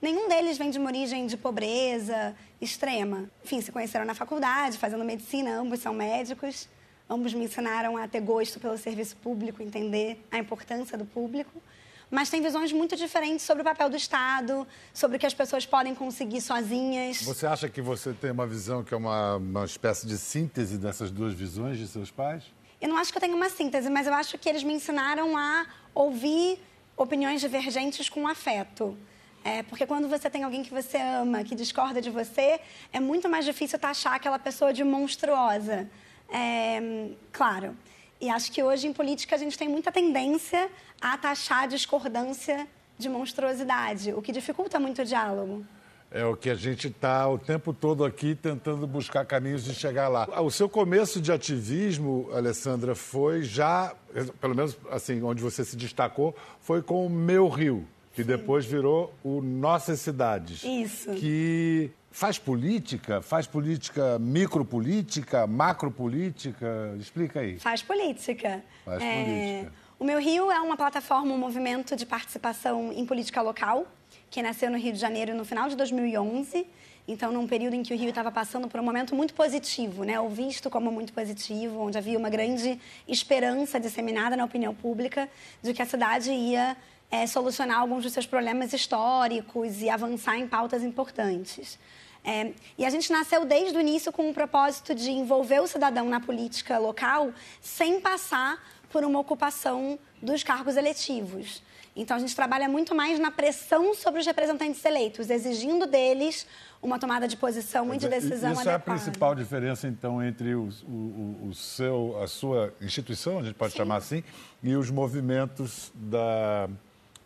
Nenhum 0.00 0.28
deles 0.28 0.56
vem 0.56 0.70
de 0.70 0.78
uma 0.78 0.88
origem 0.88 1.26
de 1.26 1.36
pobreza 1.36 2.32
extrema. 2.60 3.28
Enfim, 3.44 3.60
se 3.60 3.72
conheceram 3.72 4.04
na 4.04 4.14
faculdade, 4.14 4.78
fazendo 4.78 5.04
medicina, 5.04 5.58
ambos 5.58 5.80
são 5.80 5.92
médicos. 5.92 6.68
Ambos 7.10 7.34
me 7.34 7.46
ensinaram 7.46 7.96
a 7.96 8.06
ter 8.06 8.20
gosto 8.20 8.60
pelo 8.60 8.78
serviço 8.78 9.16
público, 9.16 9.60
entender 9.60 10.24
a 10.30 10.38
importância 10.38 10.96
do 10.96 11.04
público. 11.04 11.60
Mas 12.08 12.30
têm 12.30 12.40
visões 12.40 12.72
muito 12.72 12.94
diferentes 12.94 13.44
sobre 13.44 13.62
o 13.62 13.64
papel 13.64 13.90
do 13.90 13.96
Estado, 13.96 14.64
sobre 14.94 15.16
o 15.16 15.20
que 15.20 15.26
as 15.26 15.34
pessoas 15.34 15.66
podem 15.66 15.96
conseguir 15.96 16.40
sozinhas. 16.40 17.22
Você 17.22 17.48
acha 17.48 17.68
que 17.68 17.82
você 17.82 18.12
tem 18.12 18.30
uma 18.30 18.46
visão 18.46 18.84
que 18.84 18.94
é 18.94 18.96
uma, 18.96 19.38
uma 19.38 19.64
espécie 19.64 20.06
de 20.06 20.16
síntese 20.16 20.78
dessas 20.78 21.10
duas 21.10 21.34
visões 21.34 21.78
de 21.78 21.88
seus 21.88 22.12
pais? 22.12 22.44
Eu 22.80 22.88
não 22.88 22.96
acho 22.96 23.10
que 23.10 23.18
eu 23.18 23.22
tenho 23.22 23.34
uma 23.34 23.50
síntese, 23.50 23.90
mas 23.90 24.06
eu 24.06 24.14
acho 24.14 24.38
que 24.38 24.48
eles 24.48 24.62
me 24.62 24.72
ensinaram 24.72 25.36
a 25.36 25.66
ouvir 25.92 26.60
opiniões 26.98 27.40
divergentes 27.40 28.08
com 28.08 28.26
afeto. 28.28 28.96
É, 29.44 29.62
porque 29.62 29.86
quando 29.86 30.08
você 30.08 30.28
tem 30.28 30.42
alguém 30.42 30.62
que 30.62 30.70
você 30.70 30.98
ama, 30.98 31.44
que 31.44 31.54
discorda 31.54 32.02
de 32.02 32.10
você, 32.10 32.60
é 32.92 33.00
muito 33.00 33.28
mais 33.28 33.44
difícil 33.44 33.78
taxar 33.78 34.14
aquela 34.14 34.38
pessoa 34.38 34.72
de 34.72 34.84
monstruosa. 34.84 35.88
É, 36.28 37.08
claro. 37.32 37.76
E 38.20 38.28
acho 38.28 38.50
que 38.50 38.62
hoje 38.62 38.88
em 38.88 38.92
política 38.92 39.36
a 39.36 39.38
gente 39.38 39.56
tem 39.56 39.68
muita 39.68 39.92
tendência 39.92 40.68
a 41.00 41.16
taxar 41.16 41.62
a 41.62 41.66
discordância 41.66 42.66
de 42.98 43.08
monstruosidade, 43.08 44.12
o 44.12 44.20
que 44.20 44.32
dificulta 44.32 44.80
muito 44.80 45.02
o 45.02 45.04
diálogo. 45.04 45.64
É 46.10 46.24
o 46.24 46.34
que 46.34 46.48
a 46.48 46.54
gente 46.54 46.88
está 46.88 47.28
o 47.28 47.38
tempo 47.38 47.72
todo 47.72 48.02
aqui 48.02 48.34
tentando 48.34 48.86
buscar 48.86 49.26
caminhos 49.26 49.62
de 49.62 49.74
chegar 49.74 50.08
lá. 50.08 50.40
O 50.40 50.50
seu 50.50 50.68
começo 50.68 51.20
de 51.20 51.30
ativismo, 51.30 52.30
Alessandra, 52.32 52.94
foi 52.94 53.42
já, 53.42 53.94
pelo 54.40 54.54
menos 54.54 54.76
assim, 54.90 55.22
onde 55.22 55.42
você 55.42 55.64
se 55.64 55.76
destacou, 55.76 56.34
foi 56.62 56.80
com 56.80 57.06
o 57.06 57.10
Meu 57.10 57.46
Rio, 57.48 57.86
que 58.14 58.22
Sim. 58.22 58.28
depois 58.28 58.64
virou 58.64 59.12
o 59.22 59.42
Nossas 59.42 60.00
Cidades. 60.00 60.64
Isso. 60.64 61.12
Que 61.12 61.90
faz 62.10 62.38
política, 62.38 63.20
faz 63.20 63.46
política 63.46 64.18
micropolítica, 64.18 65.46
macropolítica, 65.46 66.96
explica 66.98 67.40
aí. 67.40 67.58
Faz 67.58 67.82
política. 67.82 68.62
Faz 68.84 69.02
é... 69.02 69.24
política. 69.24 69.72
O 69.98 70.04
Meu 70.04 70.18
Rio 70.20 70.50
é 70.50 70.60
uma 70.60 70.76
plataforma, 70.76 71.34
um 71.34 71.38
movimento 71.38 71.96
de 71.96 72.06
participação 72.06 72.92
em 72.92 73.04
política 73.04 73.42
local 73.42 73.86
que 74.30 74.42
nasceu 74.42 74.70
no 74.70 74.78
Rio 74.78 74.92
de 74.92 74.98
Janeiro 74.98 75.34
no 75.34 75.44
final 75.44 75.68
de 75.68 75.76
2011. 75.76 76.66
Então, 77.06 77.32
num 77.32 77.46
período 77.46 77.74
em 77.74 77.82
que 77.82 77.94
o 77.94 77.96
Rio 77.96 78.10
estava 78.10 78.30
passando 78.30 78.68
por 78.68 78.78
um 78.80 78.82
momento 78.82 79.14
muito 79.14 79.32
positivo, 79.32 80.04
né? 80.04 80.20
ou 80.20 80.28
visto 80.28 80.68
como 80.68 80.92
muito 80.92 81.12
positivo, 81.12 81.80
onde 81.80 81.96
havia 81.96 82.18
uma 82.18 82.28
grande 82.28 82.78
esperança 83.06 83.80
disseminada 83.80 84.36
na 84.36 84.44
opinião 84.44 84.74
pública 84.74 85.28
de 85.62 85.72
que 85.72 85.80
a 85.80 85.86
cidade 85.86 86.30
ia 86.30 86.76
é, 87.10 87.26
solucionar 87.26 87.80
alguns 87.80 88.04
dos 88.04 88.12
seus 88.12 88.26
problemas 88.26 88.74
históricos 88.74 89.80
e 89.80 89.88
avançar 89.88 90.36
em 90.36 90.46
pautas 90.46 90.82
importantes. 90.82 91.78
É, 92.22 92.52
e 92.76 92.84
a 92.84 92.90
gente 92.90 93.10
nasceu 93.10 93.46
desde 93.46 93.76
o 93.78 93.80
início 93.80 94.12
com 94.12 94.28
o 94.28 94.34
propósito 94.34 94.94
de 94.94 95.10
envolver 95.10 95.60
o 95.60 95.66
cidadão 95.66 96.10
na 96.10 96.20
política 96.20 96.76
local 96.76 97.32
sem 97.62 98.00
passar 98.00 98.62
por 98.90 99.02
uma 99.04 99.18
ocupação 99.18 99.98
dos 100.20 100.42
cargos 100.42 100.76
eletivos. 100.76 101.62
Então, 101.94 102.16
a 102.16 102.20
gente 102.20 102.34
trabalha 102.34 102.68
muito 102.68 102.94
mais 102.94 103.18
na 103.18 103.30
pressão 103.30 103.94
sobre 103.94 104.20
os 104.20 104.26
representantes 104.26 104.84
eleitos, 104.84 105.30
exigindo 105.30 105.86
deles 105.86 106.46
uma 106.80 106.98
tomada 106.98 107.26
de 107.26 107.36
posição 107.36 107.92
e 107.92 107.98
de 107.98 108.08
decisão 108.08 108.52
Isso 108.52 108.60
adequada. 108.60 108.70
é 108.70 108.74
a 108.74 108.78
principal 108.78 109.34
diferença, 109.34 109.88
então, 109.88 110.22
entre 110.22 110.54
o, 110.54 110.68
o, 110.86 111.48
o 111.48 111.54
seu, 111.54 112.20
a 112.22 112.28
sua 112.28 112.72
instituição, 112.80 113.40
a 113.40 113.42
gente 113.42 113.54
pode 113.54 113.72
Sim. 113.72 113.78
chamar 113.78 113.96
assim, 113.96 114.22
e 114.62 114.76
os 114.76 114.90
movimentos 114.90 115.90
da 115.94 116.68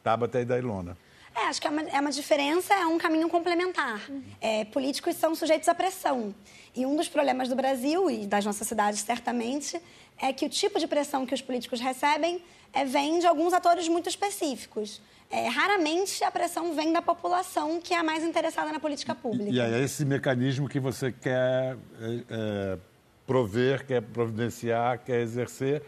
Tabata 0.03 0.41
e 0.41 0.45
da 0.45 0.59
Ilona. 0.59 0.97
É, 1.35 1.47
acho 1.47 1.61
que 1.61 1.67
é 1.67 1.71
uma, 1.71 1.83
é 1.83 2.01
uma 2.01 2.11
diferença, 2.11 2.75
é 2.75 2.87
um 2.87 2.99
caminho 2.99 3.29
complementar. 3.29 4.01
É, 4.41 4.65
políticos 4.67 5.17
são 5.17 5.35
sujeitos 5.35 5.69
à 5.69 5.75
pressão. 5.75 6.35
E 6.75 6.85
um 6.85 6.95
dos 6.95 7.09
problemas 7.09 7.49
do 7.49 7.57
Brasil 7.57 8.11
e 8.11 8.27
das 8.27 8.45
nossas 8.45 8.67
cidades, 8.67 9.01
certamente, 9.01 9.81
é 10.19 10.33
que 10.33 10.45
o 10.45 10.49
tipo 10.49 10.79
de 10.79 10.87
pressão 10.87 11.25
que 11.25 11.35
os 11.35 11.41
políticos 11.41 11.81
recebem 11.81 12.43
é, 12.73 12.85
vem 12.85 13.19
de 13.19 13.27
alguns 13.27 13.53
atores 13.53 13.89
muito 13.89 14.09
específicos. 14.09 15.01
É, 15.31 15.49
raramente 15.49 16.23
a 16.25 16.31
pressão 16.31 16.75
vem 16.75 16.93
da 16.93 17.01
população 17.01 17.81
que 17.81 17.95
é 17.95 17.99
a 17.99 18.03
mais 18.03 18.23
interessada 18.23 18.71
na 18.71 18.79
política 18.79 19.15
pública. 19.15 19.51
E 19.51 19.61
aí 19.61 19.75
é 19.75 19.81
esse 19.81 20.05
mecanismo 20.05 20.69
que 20.69 20.79
você 20.79 21.11
quer 21.11 21.77
é, 22.01 22.25
é, 22.29 22.79
prover, 23.27 23.87
quer 23.87 24.03
providenciar, 24.03 24.99
quer 24.99 25.21
exercer 25.21 25.83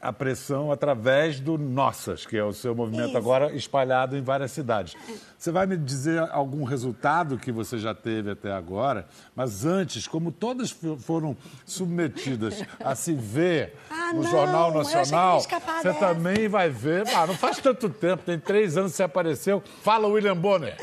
a 0.00 0.12
pressão 0.12 0.70
através 0.72 1.40
do 1.40 1.58
Nossas, 1.58 2.24
que 2.26 2.36
é 2.36 2.44
o 2.44 2.52
seu 2.52 2.74
movimento 2.74 3.08
Isso. 3.08 3.16
agora 3.18 3.52
espalhado 3.52 4.16
em 4.16 4.22
várias 4.22 4.52
cidades. 4.52 4.94
Você 5.36 5.50
vai 5.50 5.66
me 5.66 5.76
dizer 5.76 6.20
algum 6.30 6.64
resultado 6.64 7.36
que 7.38 7.50
você 7.52 7.78
já 7.78 7.94
teve 7.94 8.30
até 8.30 8.52
agora, 8.52 9.06
mas 9.34 9.64
antes, 9.64 10.06
como 10.06 10.30
todas 10.32 10.70
fo- 10.70 10.96
foram 10.96 11.36
submetidas 11.64 12.62
a 12.82 12.94
se 12.94 13.12
ver 13.14 13.74
Ah, 13.90 14.12
no 14.14 14.22
não, 14.22 14.30
Jornal 14.30 14.72
Nacional, 14.72 15.40
você 15.40 15.48
dessa. 15.82 15.94
também 15.94 16.48
vai 16.48 16.70
ver. 16.70 17.04
Ah, 17.14 17.26
não 17.26 17.34
faz 17.34 17.58
tanto 17.58 17.88
tempo, 17.90 18.22
tem 18.24 18.38
três 18.38 18.76
anos 18.76 18.92
que 18.92 18.96
você 18.96 19.02
apareceu. 19.02 19.62
Fala, 19.82 20.08
William 20.08 20.36
Bonner. 20.36 20.76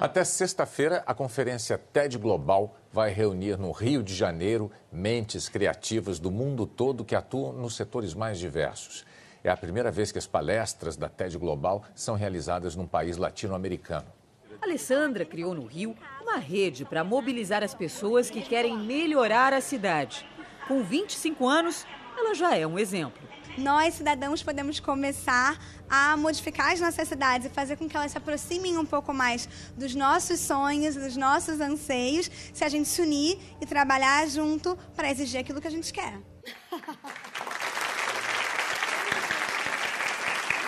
Até 0.00 0.24
sexta-feira, 0.24 1.02
a 1.06 1.12
conferência 1.12 1.76
TED 1.92 2.16
Global 2.18 2.74
vai 2.94 3.10
reunir 3.10 3.58
no 3.58 3.72
Rio 3.72 4.04
de 4.04 4.14
Janeiro 4.14 4.70
mentes 4.92 5.48
criativas 5.48 6.20
do 6.20 6.30
mundo 6.30 6.64
todo 6.64 7.04
que 7.04 7.16
atuam 7.16 7.52
nos 7.52 7.74
setores 7.74 8.14
mais 8.14 8.38
diversos. 8.38 9.04
É 9.42 9.50
a 9.50 9.56
primeira 9.56 9.90
vez 9.90 10.12
que 10.12 10.18
as 10.18 10.28
palestras 10.28 10.96
da 10.96 11.08
TED 11.08 11.36
Global 11.36 11.82
são 11.92 12.14
realizadas 12.14 12.76
num 12.76 12.86
país 12.86 13.16
latino-americano. 13.16 14.06
Alessandra 14.62 15.24
criou 15.24 15.54
no 15.54 15.66
Rio 15.66 15.96
uma 16.22 16.36
rede 16.36 16.84
para 16.84 17.02
mobilizar 17.02 17.64
as 17.64 17.74
pessoas 17.74 18.30
que 18.30 18.40
querem 18.40 18.78
melhorar 18.78 19.52
a 19.52 19.60
cidade. 19.60 20.24
Com 20.68 20.84
25 20.84 21.48
anos, 21.48 21.84
ela 22.16 22.32
já 22.32 22.56
é 22.56 22.64
um 22.64 22.78
exemplo. 22.78 23.20
Nós, 23.56 23.94
cidadãos, 23.94 24.42
podemos 24.42 24.80
começar 24.80 25.58
a 25.88 26.16
modificar 26.16 26.72
as 26.72 26.80
nossas 26.80 27.06
cidades 27.08 27.46
e 27.46 27.50
fazer 27.50 27.76
com 27.76 27.88
que 27.88 27.96
elas 27.96 28.10
se 28.10 28.18
aproximem 28.18 28.76
um 28.76 28.84
pouco 28.84 29.14
mais 29.14 29.48
dos 29.76 29.94
nossos 29.94 30.40
sonhos, 30.40 30.94
dos 30.94 31.16
nossos 31.16 31.60
anseios, 31.60 32.30
se 32.52 32.64
a 32.64 32.68
gente 32.68 32.88
se 32.88 33.00
unir 33.00 33.38
e 33.60 33.66
trabalhar 33.66 34.26
junto 34.28 34.76
para 34.96 35.10
exigir 35.10 35.40
aquilo 35.40 35.60
que 35.60 35.68
a 35.68 35.70
gente 35.70 35.92
quer. 35.92 36.18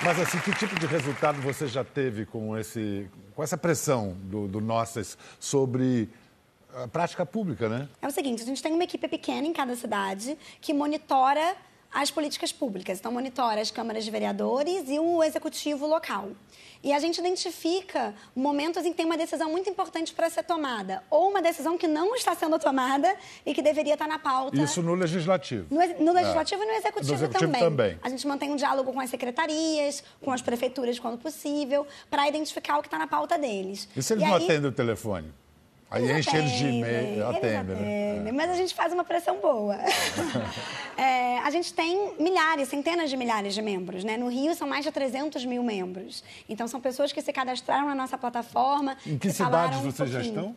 Mas 0.04 0.20
assim, 0.20 0.38
que 0.38 0.54
tipo 0.54 0.78
de 0.78 0.86
resultado 0.86 1.40
você 1.40 1.66
já 1.66 1.82
teve 1.82 2.26
com, 2.26 2.56
esse, 2.56 3.10
com 3.34 3.42
essa 3.42 3.56
pressão 3.56 4.16
do, 4.20 4.46
do 4.46 4.60
Nossas 4.60 5.18
sobre 5.40 6.08
a 6.72 6.86
prática 6.86 7.24
pública, 7.24 7.68
né? 7.68 7.88
É 8.00 8.06
o 8.06 8.10
seguinte, 8.10 8.42
a 8.42 8.46
gente 8.46 8.62
tem 8.62 8.72
uma 8.72 8.84
equipe 8.84 9.08
pequena 9.08 9.46
em 9.46 9.52
cada 9.52 9.74
cidade 9.74 10.38
que 10.60 10.72
monitora 10.72 11.56
as 11.92 12.10
políticas 12.10 12.52
públicas. 12.52 12.98
Então, 12.98 13.10
monitora 13.12 13.60
as 13.60 13.70
câmaras 13.70 14.04
de 14.04 14.10
vereadores 14.10 14.88
e 14.88 14.98
o 14.98 15.22
executivo 15.22 15.86
local. 15.86 16.30
E 16.84 16.92
a 16.92 16.98
gente 16.98 17.18
identifica 17.18 18.14
momentos 18.34 18.84
em 18.84 18.90
que 18.90 18.96
tem 18.96 19.06
uma 19.06 19.16
decisão 19.16 19.50
muito 19.50 19.68
importante 19.68 20.12
para 20.12 20.28
ser 20.30 20.44
tomada, 20.44 21.02
ou 21.10 21.30
uma 21.30 21.40
decisão 21.42 21.76
que 21.78 21.88
não 21.88 22.14
está 22.14 22.34
sendo 22.34 22.58
tomada 22.58 23.12
e 23.44 23.54
que 23.54 23.62
deveria 23.62 23.94
estar 23.94 24.06
na 24.06 24.18
pauta. 24.18 24.56
Isso 24.60 24.82
no 24.82 24.94
legislativo. 24.94 25.66
No, 25.70 26.04
no 26.04 26.12
legislativo 26.12 26.62
e 26.62 26.66
no 26.66 26.72
executivo, 26.72 27.12
No 27.12 27.18
executivo 27.18 27.52
também. 27.52 27.60
também. 27.60 27.98
A 28.02 28.08
gente 28.10 28.26
mantém 28.26 28.50
um 28.52 28.56
diálogo 28.56 28.92
com 28.92 29.00
as 29.00 29.10
secretarias, 29.10 30.04
com 30.20 30.30
as 30.30 30.42
prefeituras, 30.42 30.98
quando 30.98 31.18
possível, 31.18 31.86
para 32.10 32.28
identificar 32.28 32.78
o 32.78 32.82
que 32.82 32.88
está 32.88 32.98
na 32.98 33.06
pauta 33.06 33.38
deles. 33.38 33.88
E 33.96 34.02
se 34.02 34.12
eles 34.12 34.22
E 34.22 34.26
não 34.26 34.36
aí- 34.36 34.44
atendem 34.44 34.68
o 34.70 34.72
telefone? 34.72 35.32
Aí 35.90 36.18
enche 36.18 36.36
eles 36.36 36.50
de 36.52 36.64
e-mail. 36.66 37.06
eles 37.06 37.22
Atendem, 37.24 37.52
né? 37.76 38.12
atendem, 38.14 38.32
Mas 38.32 38.50
a 38.50 38.54
gente 38.54 38.74
faz 38.74 38.92
uma 38.92 39.04
pressão 39.04 39.38
boa. 39.40 39.76
É, 40.98 41.38
a 41.40 41.50
gente 41.50 41.74
tem 41.74 42.14
milhares, 42.18 42.68
centenas 42.68 43.10
de 43.10 43.18
milhares 43.18 43.52
de 43.54 43.60
membros. 43.60 44.02
Né? 44.02 44.16
No 44.16 44.28
Rio 44.28 44.54
são 44.54 44.66
mais 44.66 44.82
de 44.82 44.90
300 44.90 45.44
mil 45.44 45.62
membros. 45.62 46.24
Então 46.48 46.66
são 46.66 46.80
pessoas 46.80 47.12
que 47.12 47.20
se 47.20 47.32
cadastraram 47.34 47.86
na 47.86 47.94
nossa 47.94 48.16
plataforma. 48.16 48.96
Em 49.06 49.18
que 49.18 49.30
cidades 49.30 49.78
um 49.80 49.82
vocês 49.90 50.08
já 50.10 50.20
pouquinho. 50.20 50.38
estão? 50.40 50.56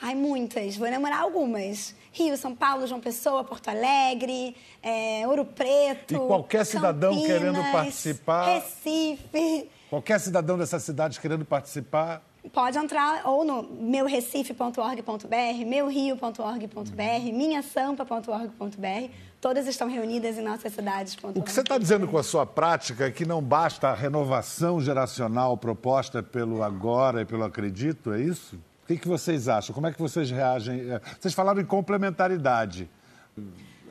Ai, 0.00 0.14
muitas. 0.14 0.76
Vou 0.76 0.88
enumerar 0.88 1.20
algumas. 1.20 1.94
Rio, 2.12 2.34
São 2.38 2.54
Paulo, 2.56 2.86
João 2.86 2.98
Pessoa, 3.00 3.44
Porto 3.44 3.68
Alegre, 3.68 4.56
é, 4.82 5.22
Ouro 5.28 5.44
Preto. 5.44 6.14
E 6.14 6.18
qualquer 6.18 6.64
cidadão 6.64 7.10
Campinas, 7.14 7.38
querendo 7.38 7.70
participar- 7.70 8.46
Recife. 8.54 9.70
Qualquer 9.90 10.18
cidadão 10.18 10.56
dessa 10.56 10.80
cidade 10.80 11.20
querendo 11.20 11.44
participar, 11.44 12.22
Pode 12.52 12.78
entrar 12.78 13.26
ou 13.26 13.44
no 13.44 13.62
meurecife.org.br, 13.62 15.66
meurio.org.br, 15.66 17.32
minhasampa.org.br. 17.32 19.10
Todas 19.40 19.66
estão 19.66 19.88
reunidas 19.88 20.38
em 20.38 20.42
nossas 20.42 20.72
cidades. 20.72 21.16
o 21.22 21.42
que 21.42 21.52
você 21.52 21.60
está 21.60 21.78
dizendo 21.78 22.06
com 22.06 22.18
a 22.18 22.22
sua 22.22 22.46
prática 22.46 23.06
é 23.06 23.10
que 23.10 23.24
não 23.24 23.42
basta 23.42 23.88
a 23.88 23.94
renovação 23.94 24.80
geracional 24.80 25.56
proposta 25.56 26.22
pelo 26.22 26.62
agora 26.62 27.22
e 27.22 27.24
pelo 27.24 27.44
acredito, 27.44 28.12
é 28.12 28.20
isso? 28.20 28.58
O 28.84 28.86
que, 28.86 28.98
que 28.98 29.08
vocês 29.08 29.48
acham? 29.48 29.74
Como 29.74 29.86
é 29.86 29.92
que 29.92 29.98
vocês 29.98 30.30
reagem? 30.30 30.82
Vocês 31.18 31.32
falaram 31.32 31.60
em 31.60 31.64
complementaridade. 31.64 32.88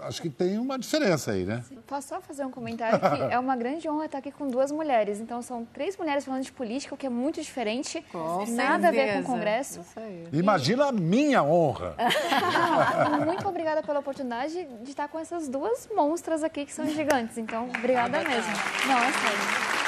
Acho 0.07 0.21
que 0.21 0.29
tem 0.29 0.57
uma 0.57 0.77
diferença 0.77 1.31
aí, 1.31 1.45
né? 1.45 1.63
Posso 1.87 2.09
só 2.09 2.21
fazer 2.21 2.45
um 2.45 2.51
comentário 2.51 2.99
que 2.99 3.33
é 3.33 3.39
uma 3.39 3.55
grande 3.55 3.89
honra 3.89 4.05
estar 4.05 4.17
aqui 4.17 4.31
com 4.31 4.47
duas 4.47 4.71
mulheres. 4.71 5.19
Então 5.19 5.41
são 5.41 5.65
três 5.65 5.97
mulheres 5.97 6.25
falando 6.25 6.43
de 6.43 6.51
política, 6.51 6.93
o 6.93 6.97
que 6.97 7.05
é 7.05 7.09
muito 7.09 7.41
diferente, 7.41 8.03
Com 8.11 8.45
nada 8.49 8.89
a 8.89 8.91
ver 8.91 8.97
com 8.97 9.05
certeza. 9.05 9.19
o 9.21 9.25
Congresso. 9.25 9.79
Isso 9.81 9.99
aí. 9.99 10.27
Imagina 10.33 10.85
a 10.85 10.91
minha 10.91 11.43
honra. 11.43 11.95
Não, 13.09 13.25
muito 13.25 13.47
obrigada 13.47 13.81
pela 13.81 13.99
oportunidade 13.99 14.67
de 14.81 14.89
estar 14.89 15.07
com 15.07 15.19
essas 15.19 15.47
duas 15.47 15.87
monstras 15.95 16.43
aqui 16.43 16.65
que 16.65 16.73
são 16.73 16.85
gigantes. 16.87 17.37
Então, 17.37 17.69
obrigada 17.77 18.19
mesmo. 18.19 18.51
Não, 18.87 18.97
é 18.97 19.11
sério. 19.11 19.83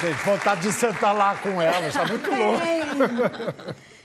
Gente, 0.00 0.24
vontade 0.24 0.60
de 0.60 0.72
sentar 0.72 1.12
lá 1.14 1.34
com 1.36 1.60
elas, 1.60 1.86
está 1.86 2.06
muito 2.06 2.30
louco. 2.30 2.62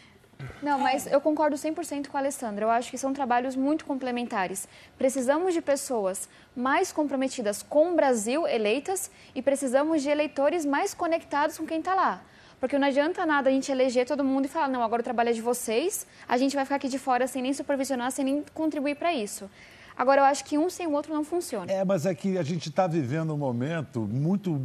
Não, 0.64 0.80
mas 0.80 1.06
eu 1.08 1.20
concordo 1.20 1.58
100% 1.58 2.08
com 2.08 2.16
a 2.16 2.22
Alessandra. 2.22 2.64
Eu 2.64 2.70
acho 2.70 2.90
que 2.90 2.98
são 2.98 3.12
trabalhos 3.12 3.54
muito 3.54 3.84
complementares. 3.84 4.66
Precisamos 4.98 5.54
de 5.54 5.62
pessoas 5.62 6.30
mais 6.56 6.90
comprometidas 6.90 7.62
com 7.62 7.92
o 7.92 7.96
Brasil, 7.96 8.48
eleitas, 8.48 9.12
e 9.36 9.42
precisamos 9.42 10.02
de 10.02 10.10
eleitores 10.10 10.66
mais 10.66 10.94
conectados 10.94 11.58
com 11.58 11.68
quem 11.68 11.80
está 11.80 11.94
lá. 11.94 12.22
Porque 12.62 12.80
não 12.80 12.88
adianta 12.88 13.26
nada 13.26 13.50
a 13.50 13.52
gente 13.52 13.70
eleger 13.70 14.06
todo 14.08 14.24
mundo 14.24 14.46
e 14.46 14.48
falar, 14.48 14.70
não, 14.70 14.82
agora 14.82 15.02
o 15.02 15.04
trabalho 15.04 15.32
é 15.32 15.34
de 15.34 15.42
vocês, 15.42 16.08
a 16.30 16.38
gente 16.38 16.56
vai 16.56 16.64
ficar 16.64 16.78
aqui 16.78 16.88
de 16.88 16.98
fora 16.98 17.28
sem 17.28 17.42
nem 17.42 17.52
supervisionar, 17.52 18.10
sem 18.10 18.24
nem 18.24 18.46
contribuir 18.54 18.96
para 18.96 19.14
isso. 19.14 19.50
Agora, 19.98 20.22
eu 20.22 20.26
acho 20.26 20.44
que 20.46 20.58
um 20.58 20.70
sem 20.70 20.88
o 20.88 20.92
outro 20.92 21.14
não 21.14 21.24
funciona. 21.24 21.72
É, 21.72 21.86
mas 21.86 22.06
é 22.06 22.16
que 22.16 22.38
a 22.38 22.44
gente 22.44 22.70
está 22.70 22.88
vivendo 22.88 23.34
um 23.34 23.38
momento 23.38 24.02
muito, 24.02 24.60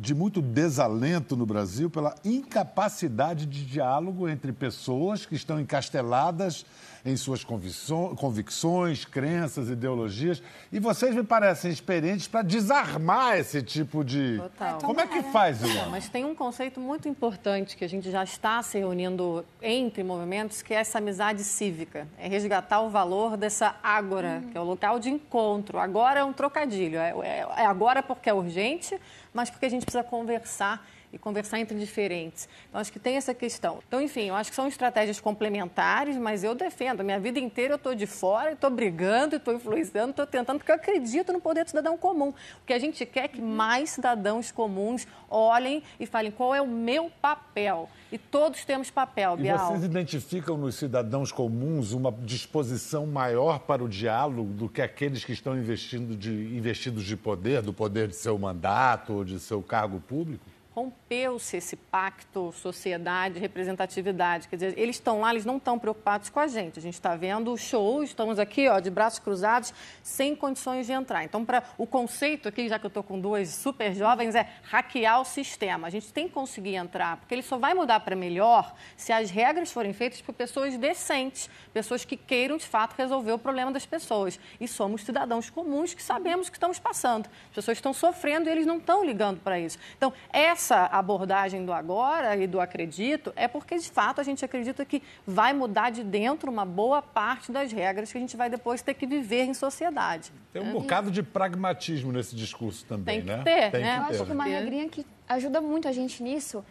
de 0.00 0.14
muito 0.14 0.42
desalento 0.42 1.36
no 1.36 1.46
Brasil 1.46 1.88
pela 1.88 2.14
incapacidade 2.24 3.46
de 3.46 3.64
diálogo 3.64 4.28
entre 4.28 4.52
pessoas 4.52 5.24
que 5.24 5.34
estão 5.34 5.60
encasteladas 5.60 6.66
em 7.04 7.16
suas 7.16 7.42
convicções, 7.44 9.04
crenças, 9.04 9.68
ideologias. 9.68 10.42
E 10.70 10.78
vocês 10.78 11.14
me 11.14 11.22
parecem 11.24 11.70
experientes 11.70 12.28
para 12.28 12.42
desarmar 12.42 13.36
esse 13.38 13.62
tipo 13.62 14.04
de. 14.04 14.38
Total. 14.38 14.78
Como 14.78 15.00
é 15.00 15.06
que 15.06 15.22
faz, 15.24 15.60
Ilona? 15.62 15.86
Mas 15.86 16.08
tem 16.08 16.24
um 16.24 16.34
conceito 16.34 16.78
muito 16.80 17.08
importante 17.08 17.76
que 17.76 17.84
a 17.84 17.88
gente 17.88 18.10
já 18.10 18.22
está 18.22 18.62
se 18.62 18.78
reunindo 18.78 19.44
entre 19.60 20.02
movimentos, 20.04 20.62
que 20.62 20.72
é 20.72 20.76
essa 20.78 20.98
amizade 20.98 21.42
cívica. 21.42 22.06
É 22.18 22.28
resgatar 22.28 22.80
o 22.82 22.88
valor 22.88 23.36
dessa 23.36 23.74
ágora, 23.82 24.42
que 24.52 24.56
é 24.56 24.60
o 24.60 24.64
local 24.64 24.98
de 24.98 25.10
encontro. 25.10 25.78
Agora 25.78 26.20
é 26.20 26.24
um 26.24 26.32
trocadilho. 26.32 26.98
É, 26.98 27.10
é- 27.22 27.46
é 27.62 27.66
agora 27.66 28.02
porque 28.02 28.30
é 28.30 28.34
urgente, 28.34 28.98
mas 29.34 29.50
porque 29.50 29.66
a 29.66 29.68
gente 29.68 29.84
precisa 29.84 30.04
conversar 30.04 30.86
e 31.12 31.18
conversar 31.18 31.60
entre 31.60 31.78
diferentes. 31.78 32.48
Então, 32.68 32.80
acho 32.80 32.92
que 32.92 32.98
tem 32.98 33.16
essa 33.16 33.34
questão. 33.34 33.80
Então, 33.86 34.00
enfim, 34.00 34.28
eu 34.28 34.34
acho 34.34 34.50
que 34.50 34.56
são 34.56 34.66
estratégias 34.66 35.20
complementares, 35.20 36.16
mas 36.16 36.42
eu 36.42 36.54
defendo. 36.54 37.00
A 37.00 37.04
minha 37.04 37.20
vida 37.20 37.38
inteira 37.38 37.74
eu 37.74 37.76
estou 37.76 37.94
de 37.94 38.06
fora, 38.06 38.52
estou 38.52 38.70
brigando, 38.70 39.36
estou 39.36 39.54
influenciando, 39.54 40.10
estou 40.10 40.26
tentando, 40.26 40.58
porque 40.58 40.72
eu 40.72 40.76
acredito 40.76 41.32
no 41.32 41.40
poder 41.40 41.64
do 41.64 41.68
cidadão 41.68 41.98
comum. 41.98 42.30
O 42.62 42.66
que 42.66 42.72
a 42.72 42.78
gente 42.78 43.04
quer 43.04 43.24
é 43.24 43.28
que 43.28 43.40
mais 43.40 43.90
cidadãos 43.90 44.50
comuns 44.50 45.06
olhem 45.28 45.82
e 46.00 46.06
falem 46.06 46.30
qual 46.30 46.54
é 46.54 46.62
o 46.62 46.66
meu 46.66 47.10
papel. 47.20 47.88
E 48.10 48.18
todos 48.18 48.64
temos 48.64 48.90
papel, 48.90 49.36
Bial. 49.36 49.56
E 49.56 49.68
vocês 49.68 49.84
identificam 49.84 50.56
nos 50.56 50.74
cidadãos 50.74 51.32
comuns 51.32 51.92
uma 51.92 52.12
disposição 52.12 53.06
maior 53.06 53.60
para 53.60 53.82
o 53.82 53.88
diálogo 53.88 54.52
do 54.52 54.68
que 54.68 54.82
aqueles 54.82 55.24
que 55.24 55.32
estão 55.32 55.56
investindo 55.56 56.14
de, 56.14 56.30
investidos 56.56 57.04
de 57.04 57.16
poder, 57.16 57.62
do 57.62 57.72
poder 57.72 58.08
de 58.08 58.16
seu 58.16 58.38
mandato 58.38 59.14
ou 59.14 59.24
de 59.24 59.40
seu 59.40 59.62
cargo 59.62 60.00
público? 60.00 60.44
Rompeu-se 60.74 61.56
esse 61.56 61.76
pacto 61.76 62.50
sociedade 62.52 63.38
representatividade. 63.38 64.48
Quer 64.48 64.56
dizer, 64.56 64.78
eles 64.78 64.96
estão 64.96 65.20
lá, 65.20 65.30
eles 65.30 65.44
não 65.44 65.58
estão 65.58 65.78
preocupados 65.78 66.30
com 66.30 66.40
a 66.40 66.46
gente. 66.46 66.78
A 66.78 66.82
gente 66.82 66.94
está 66.94 67.14
vendo 67.14 67.52
o 67.52 67.58
show, 67.58 68.02
estamos 68.02 68.38
aqui, 68.38 68.68
ó, 68.68 68.80
de 68.80 68.90
braços 68.90 69.18
cruzados, 69.18 69.72
sem 70.02 70.34
condições 70.34 70.86
de 70.86 70.92
entrar. 70.92 71.24
Então, 71.24 71.44
para 71.44 71.62
o 71.76 71.86
conceito 71.86 72.48
aqui, 72.48 72.68
já 72.68 72.78
que 72.78 72.86
eu 72.86 72.88
estou 72.88 73.02
com 73.02 73.20
duas 73.20 73.50
super 73.50 73.94
jovens, 73.94 74.34
é 74.34 74.48
hackear 74.62 75.20
o 75.20 75.24
sistema. 75.24 75.86
A 75.86 75.90
gente 75.90 76.12
tem 76.12 76.26
que 76.26 76.34
conseguir 76.34 76.74
entrar, 76.74 77.18
porque 77.18 77.34
ele 77.34 77.42
só 77.42 77.58
vai 77.58 77.74
mudar 77.74 78.00
para 78.00 78.16
melhor 78.16 78.74
se 78.96 79.12
as 79.12 79.30
regras 79.30 79.70
forem 79.70 79.92
feitas 79.92 80.22
por 80.22 80.32
pessoas 80.32 80.76
decentes, 80.78 81.50
pessoas 81.72 82.04
que 82.04 82.16
queiram 82.16 82.56
de 82.56 82.66
fato 82.66 82.94
resolver 82.96 83.32
o 83.32 83.38
problema 83.38 83.70
das 83.70 83.84
pessoas. 83.84 84.40
E 84.58 84.66
somos 84.66 85.02
cidadãos 85.02 85.50
comuns 85.50 85.92
que 85.92 86.02
sabemos 86.02 86.48
o 86.48 86.50
que 86.50 86.56
estamos 86.56 86.78
passando. 86.78 87.28
As 87.48 87.54
pessoas 87.56 87.76
estão 87.76 87.92
sofrendo 87.92 88.48
e 88.48 88.52
eles 88.52 88.64
não 88.64 88.78
estão 88.78 89.04
ligando 89.04 89.40
para 89.40 89.58
isso. 89.58 89.78
Então, 89.96 90.12
essa 90.32 90.61
essa 90.62 90.86
abordagem 90.86 91.66
do 91.66 91.72
agora 91.72 92.36
e 92.36 92.46
do 92.46 92.60
acredito 92.60 93.32
é 93.34 93.48
porque, 93.48 93.76
de 93.76 93.90
fato, 93.90 94.20
a 94.20 94.24
gente 94.24 94.44
acredita 94.44 94.84
que 94.84 95.02
vai 95.26 95.52
mudar 95.52 95.90
de 95.90 96.04
dentro 96.04 96.50
uma 96.50 96.64
boa 96.64 97.02
parte 97.02 97.50
das 97.50 97.72
regras 97.72 98.12
que 98.12 98.18
a 98.18 98.20
gente 98.20 98.36
vai 98.36 98.48
depois 98.48 98.80
ter 98.80 98.94
que 98.94 99.04
viver 99.04 99.42
em 99.42 99.54
sociedade. 99.54 100.32
Tem 100.52 100.62
um 100.62 100.70
é. 100.70 100.72
bocado 100.72 101.10
de 101.10 101.22
pragmatismo 101.22 102.12
nesse 102.12 102.36
discurso 102.36 102.84
também, 102.84 103.16
Tem 103.16 103.22
que 103.22 103.26
né? 103.26 103.42
Ter, 103.42 103.70
Tem 103.72 103.82
né? 103.82 103.98
Que 103.98 104.06
ter. 104.06 104.14
Eu 104.14 104.20
acho 104.20 104.26
que 104.26 104.32
uma 104.32 104.44
regrinha 104.44 104.88
que 104.88 105.04
ajuda 105.28 105.60
muito 105.60 105.88
a 105.88 105.92
gente 105.92 106.22
nisso 106.22 106.64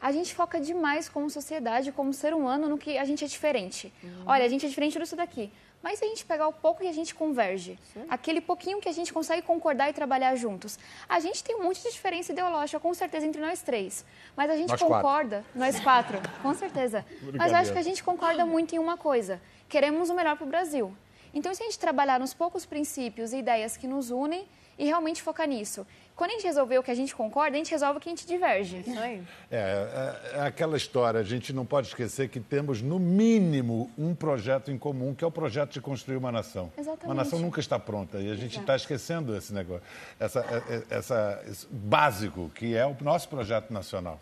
a 0.00 0.12
gente 0.12 0.32
foca 0.32 0.60
demais 0.60 1.08
como 1.08 1.28
sociedade, 1.28 1.90
como 1.90 2.12
ser 2.12 2.32
humano, 2.32 2.68
no 2.68 2.78
que 2.78 2.96
a 2.96 3.04
gente 3.04 3.24
é 3.24 3.26
diferente. 3.26 3.92
Uhum. 4.00 4.22
Olha, 4.26 4.44
a 4.44 4.48
gente 4.48 4.64
é 4.64 4.68
diferente 4.68 4.96
disso 4.96 5.16
daqui. 5.16 5.50
Mas 5.82 5.98
se 5.98 6.04
a 6.04 6.08
gente 6.08 6.24
pegar 6.24 6.48
o 6.48 6.52
pouco 6.52 6.80
que 6.80 6.88
a 6.88 6.92
gente 6.92 7.14
converge, 7.14 7.78
Sim. 7.92 8.04
aquele 8.08 8.40
pouquinho 8.40 8.80
que 8.80 8.88
a 8.88 8.92
gente 8.92 9.12
consegue 9.12 9.42
concordar 9.42 9.88
e 9.88 9.92
trabalhar 9.92 10.34
juntos, 10.34 10.78
a 11.08 11.20
gente 11.20 11.42
tem 11.44 11.56
um 11.56 11.62
monte 11.62 11.82
de 11.82 11.92
diferença 11.92 12.32
ideológica, 12.32 12.80
com 12.80 12.92
certeza, 12.92 13.26
entre 13.26 13.40
nós 13.40 13.62
três. 13.62 14.04
Mas 14.36 14.50
a 14.50 14.56
gente 14.56 14.70
nós 14.70 14.82
concorda, 14.82 15.44
quatro. 15.44 15.58
nós 15.58 15.80
quatro, 15.80 16.18
com 16.42 16.52
certeza. 16.54 17.04
Mas 17.34 17.52
eu 17.52 17.58
acho 17.58 17.72
que 17.72 17.78
a 17.78 17.82
gente 17.82 18.02
concorda 18.02 18.44
muito 18.44 18.74
em 18.74 18.78
uma 18.78 18.96
coisa: 18.96 19.40
queremos 19.68 20.10
o 20.10 20.14
melhor 20.14 20.36
para 20.36 20.44
o 20.44 20.48
Brasil. 20.48 20.94
Então, 21.32 21.54
se 21.54 21.62
a 21.62 21.66
gente 21.66 21.78
trabalhar 21.78 22.18
nos 22.18 22.34
poucos 22.34 22.66
princípios 22.66 23.32
e 23.32 23.38
ideias 23.38 23.76
que 23.76 23.86
nos 23.86 24.10
unem 24.10 24.48
e 24.78 24.84
realmente 24.86 25.22
focar 25.22 25.46
nisso, 25.46 25.86
quando 26.18 26.32
a 26.32 26.34
gente 26.34 26.48
resolver 26.48 26.76
o 26.76 26.82
que 26.82 26.90
a 26.90 26.94
gente 26.96 27.14
concorda, 27.14 27.54
a 27.56 27.58
gente 27.58 27.70
resolve 27.70 27.98
o 27.98 28.00
que 28.00 28.08
a 28.08 28.10
gente 28.10 28.26
diverge. 28.26 28.78
Isso 28.84 28.98
aí. 28.98 29.22
É, 29.48 29.56
é, 29.56 30.38
é, 30.38 30.40
aquela 30.40 30.76
história, 30.76 31.20
a 31.20 31.22
gente 31.22 31.52
não 31.52 31.64
pode 31.64 31.86
esquecer 31.86 32.28
que 32.28 32.40
temos, 32.40 32.82
no 32.82 32.98
mínimo, 32.98 33.88
um 33.96 34.16
projeto 34.16 34.72
em 34.72 34.76
comum, 34.76 35.14
que 35.14 35.22
é 35.22 35.26
o 35.28 35.30
projeto 35.30 35.74
de 35.74 35.80
construir 35.80 36.16
uma 36.16 36.32
nação. 36.32 36.72
Exatamente. 36.76 37.04
Uma 37.04 37.14
nação 37.14 37.38
nunca 37.38 37.60
está 37.60 37.78
pronta 37.78 38.18
e 38.18 38.32
a 38.32 38.34
gente 38.34 38.58
está 38.58 38.74
esquecendo 38.74 39.36
esse 39.36 39.54
negócio, 39.54 39.84
essa, 40.18 40.40
é, 40.40 40.74
é, 40.74 40.82
essa, 40.90 41.40
esse 41.48 41.68
básico, 41.70 42.50
que 42.52 42.76
é 42.76 42.84
o 42.84 42.96
nosso 43.00 43.28
projeto 43.28 43.72
nacional. 43.72 44.18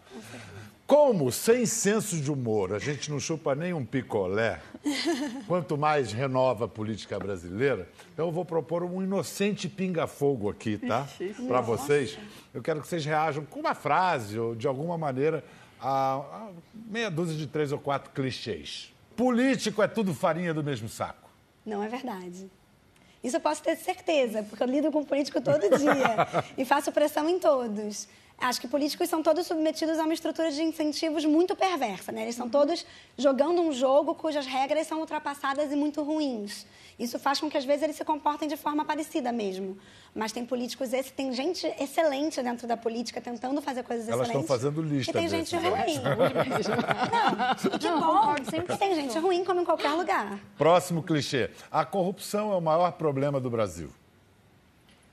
Como, 0.86 1.32
sem 1.32 1.66
senso 1.66 2.16
de 2.16 2.30
humor, 2.30 2.72
a 2.72 2.78
gente 2.78 3.10
não 3.10 3.18
chupa 3.18 3.56
nem 3.56 3.72
um 3.72 3.84
picolé, 3.84 4.60
quanto 5.48 5.76
mais 5.76 6.12
renova 6.12 6.66
a 6.66 6.68
política 6.68 7.18
brasileira, 7.18 7.88
então 8.14 8.26
eu 8.26 8.32
vou 8.32 8.44
propor 8.44 8.84
um 8.84 9.02
inocente 9.02 9.68
pinga-fogo 9.68 10.48
aqui, 10.48 10.78
tá? 10.78 11.08
Para 11.48 11.60
vocês. 11.60 12.16
Eu 12.54 12.62
quero 12.62 12.80
que 12.80 12.86
vocês 12.86 13.04
reajam 13.04 13.44
com 13.44 13.58
uma 13.58 13.74
frase 13.74 14.38
ou 14.38 14.54
de 14.54 14.68
alguma 14.68 14.96
maneira 14.96 15.42
a, 15.80 16.14
a 16.14 16.48
meia 16.72 17.10
dúzia 17.10 17.36
de 17.36 17.48
três 17.48 17.72
ou 17.72 17.80
quatro 17.80 18.12
clichês. 18.12 18.94
Político 19.16 19.82
é 19.82 19.88
tudo 19.88 20.14
farinha 20.14 20.54
do 20.54 20.62
mesmo 20.62 20.88
saco. 20.88 21.28
Não 21.64 21.82
é 21.82 21.88
verdade. 21.88 22.48
Isso 23.24 23.36
eu 23.36 23.40
posso 23.40 23.60
ter 23.60 23.74
certeza, 23.74 24.44
porque 24.44 24.62
eu 24.62 24.68
lido 24.68 24.92
com 24.92 25.02
político 25.02 25.40
todo 25.40 25.62
dia 25.76 26.44
e 26.56 26.64
faço 26.64 26.92
pressão 26.92 27.28
em 27.28 27.40
todos. 27.40 28.06
Acho 28.38 28.60
que 28.60 28.68
políticos 28.68 29.08
são 29.08 29.22
todos 29.22 29.46
submetidos 29.46 29.98
a 29.98 30.04
uma 30.04 30.12
estrutura 30.12 30.52
de 30.52 30.62
incentivos 30.62 31.24
muito 31.24 31.56
perversa, 31.56 32.12
né? 32.12 32.22
Eles 32.22 32.34
estão 32.34 32.50
todos 32.50 32.84
jogando 33.16 33.62
um 33.62 33.72
jogo 33.72 34.14
cujas 34.14 34.46
regras 34.46 34.86
são 34.86 35.00
ultrapassadas 35.00 35.72
e 35.72 35.76
muito 35.76 36.02
ruins. 36.02 36.66
Isso 36.98 37.18
faz 37.18 37.40
com 37.40 37.50
que 37.50 37.56
às 37.56 37.64
vezes 37.64 37.82
eles 37.82 37.96
se 37.96 38.04
comportem 38.04 38.46
de 38.46 38.56
forma 38.56 38.84
parecida 38.84 39.32
mesmo. 39.32 39.76
Mas 40.14 40.32
tem 40.32 40.44
políticos, 40.44 40.92
esse, 40.92 41.12
tem 41.12 41.32
gente 41.32 41.66
excelente 41.80 42.42
dentro 42.42 42.66
da 42.66 42.76
política 42.76 43.22
tentando 43.22 43.60
fazer 43.62 43.82
coisas 43.82 44.06
Elas 44.06 44.28
excelentes. 44.28 44.50
Elas 44.50 44.62
estão 44.62 44.72
fazendo 44.72 44.94
lista. 44.94 45.10
E 45.10 45.14
tem 45.14 45.28
gente 45.28 45.56
ruim. 45.56 45.96
Não, 47.72 47.78
que 47.78 47.88
bom. 47.88 48.50
Sempre 48.50 48.76
tem 48.76 48.94
gente 48.94 49.18
ruim 49.18 49.44
como 49.44 49.60
em 49.62 49.64
qualquer 49.64 49.92
lugar. 49.92 50.38
Próximo 50.58 51.02
clichê. 51.02 51.50
A 51.70 51.86
corrupção 51.86 52.52
é 52.52 52.56
o 52.56 52.60
maior 52.60 52.92
problema 52.92 53.40
do 53.40 53.48
Brasil. 53.48 53.90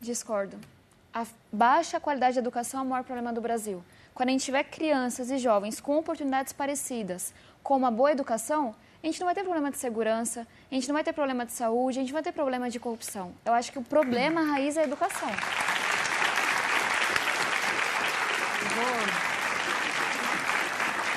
Discordo 0.01 0.57
a 1.14 1.26
baixa 1.51 1.99
qualidade 1.99 2.34
de 2.34 2.39
educação 2.39 2.80
é 2.80 2.84
o 2.84 2.86
maior 2.88 3.03
problema 3.03 3.32
do 3.32 3.39
Brasil. 3.39 3.84
Quando 4.16 4.30
a 4.30 4.32
gente 4.32 4.43
tiver 4.43 4.64
crianças 4.64 5.30
e 5.30 5.38
jovens 5.38 5.80
com 5.80 5.97
oportunidades 5.97 6.51
parecidas, 6.51 7.34
com 7.61 7.78
uma 7.78 7.91
boa 7.91 8.11
educação, 8.11 8.76
a 9.01 9.05
gente 9.05 9.20
não 9.20 9.26
vai 9.26 9.36
ter 9.36 9.43
problema 9.43 9.70
de 9.70 9.78
segurança, 9.78 10.47
a 10.72 10.74
gente 10.74 10.88
não 10.88 10.93
vai 10.93 11.03
ter 11.03 11.14
problema 11.14 11.45
de 11.45 11.53
saúde, 11.53 11.99
a 11.99 12.01
gente 12.01 12.09
não 12.09 12.16
vai 12.16 12.24
ter 12.24 12.32
problema 12.32 12.70
de 12.70 12.80
corrupção. 12.80 13.34
Eu 13.45 13.53
acho 13.53 13.72
que 13.72 13.78
o 13.78 13.84
problema 13.84 14.41
raiz 14.41 14.76
é 14.76 14.82
a 14.82 14.84
educação. 14.86 15.30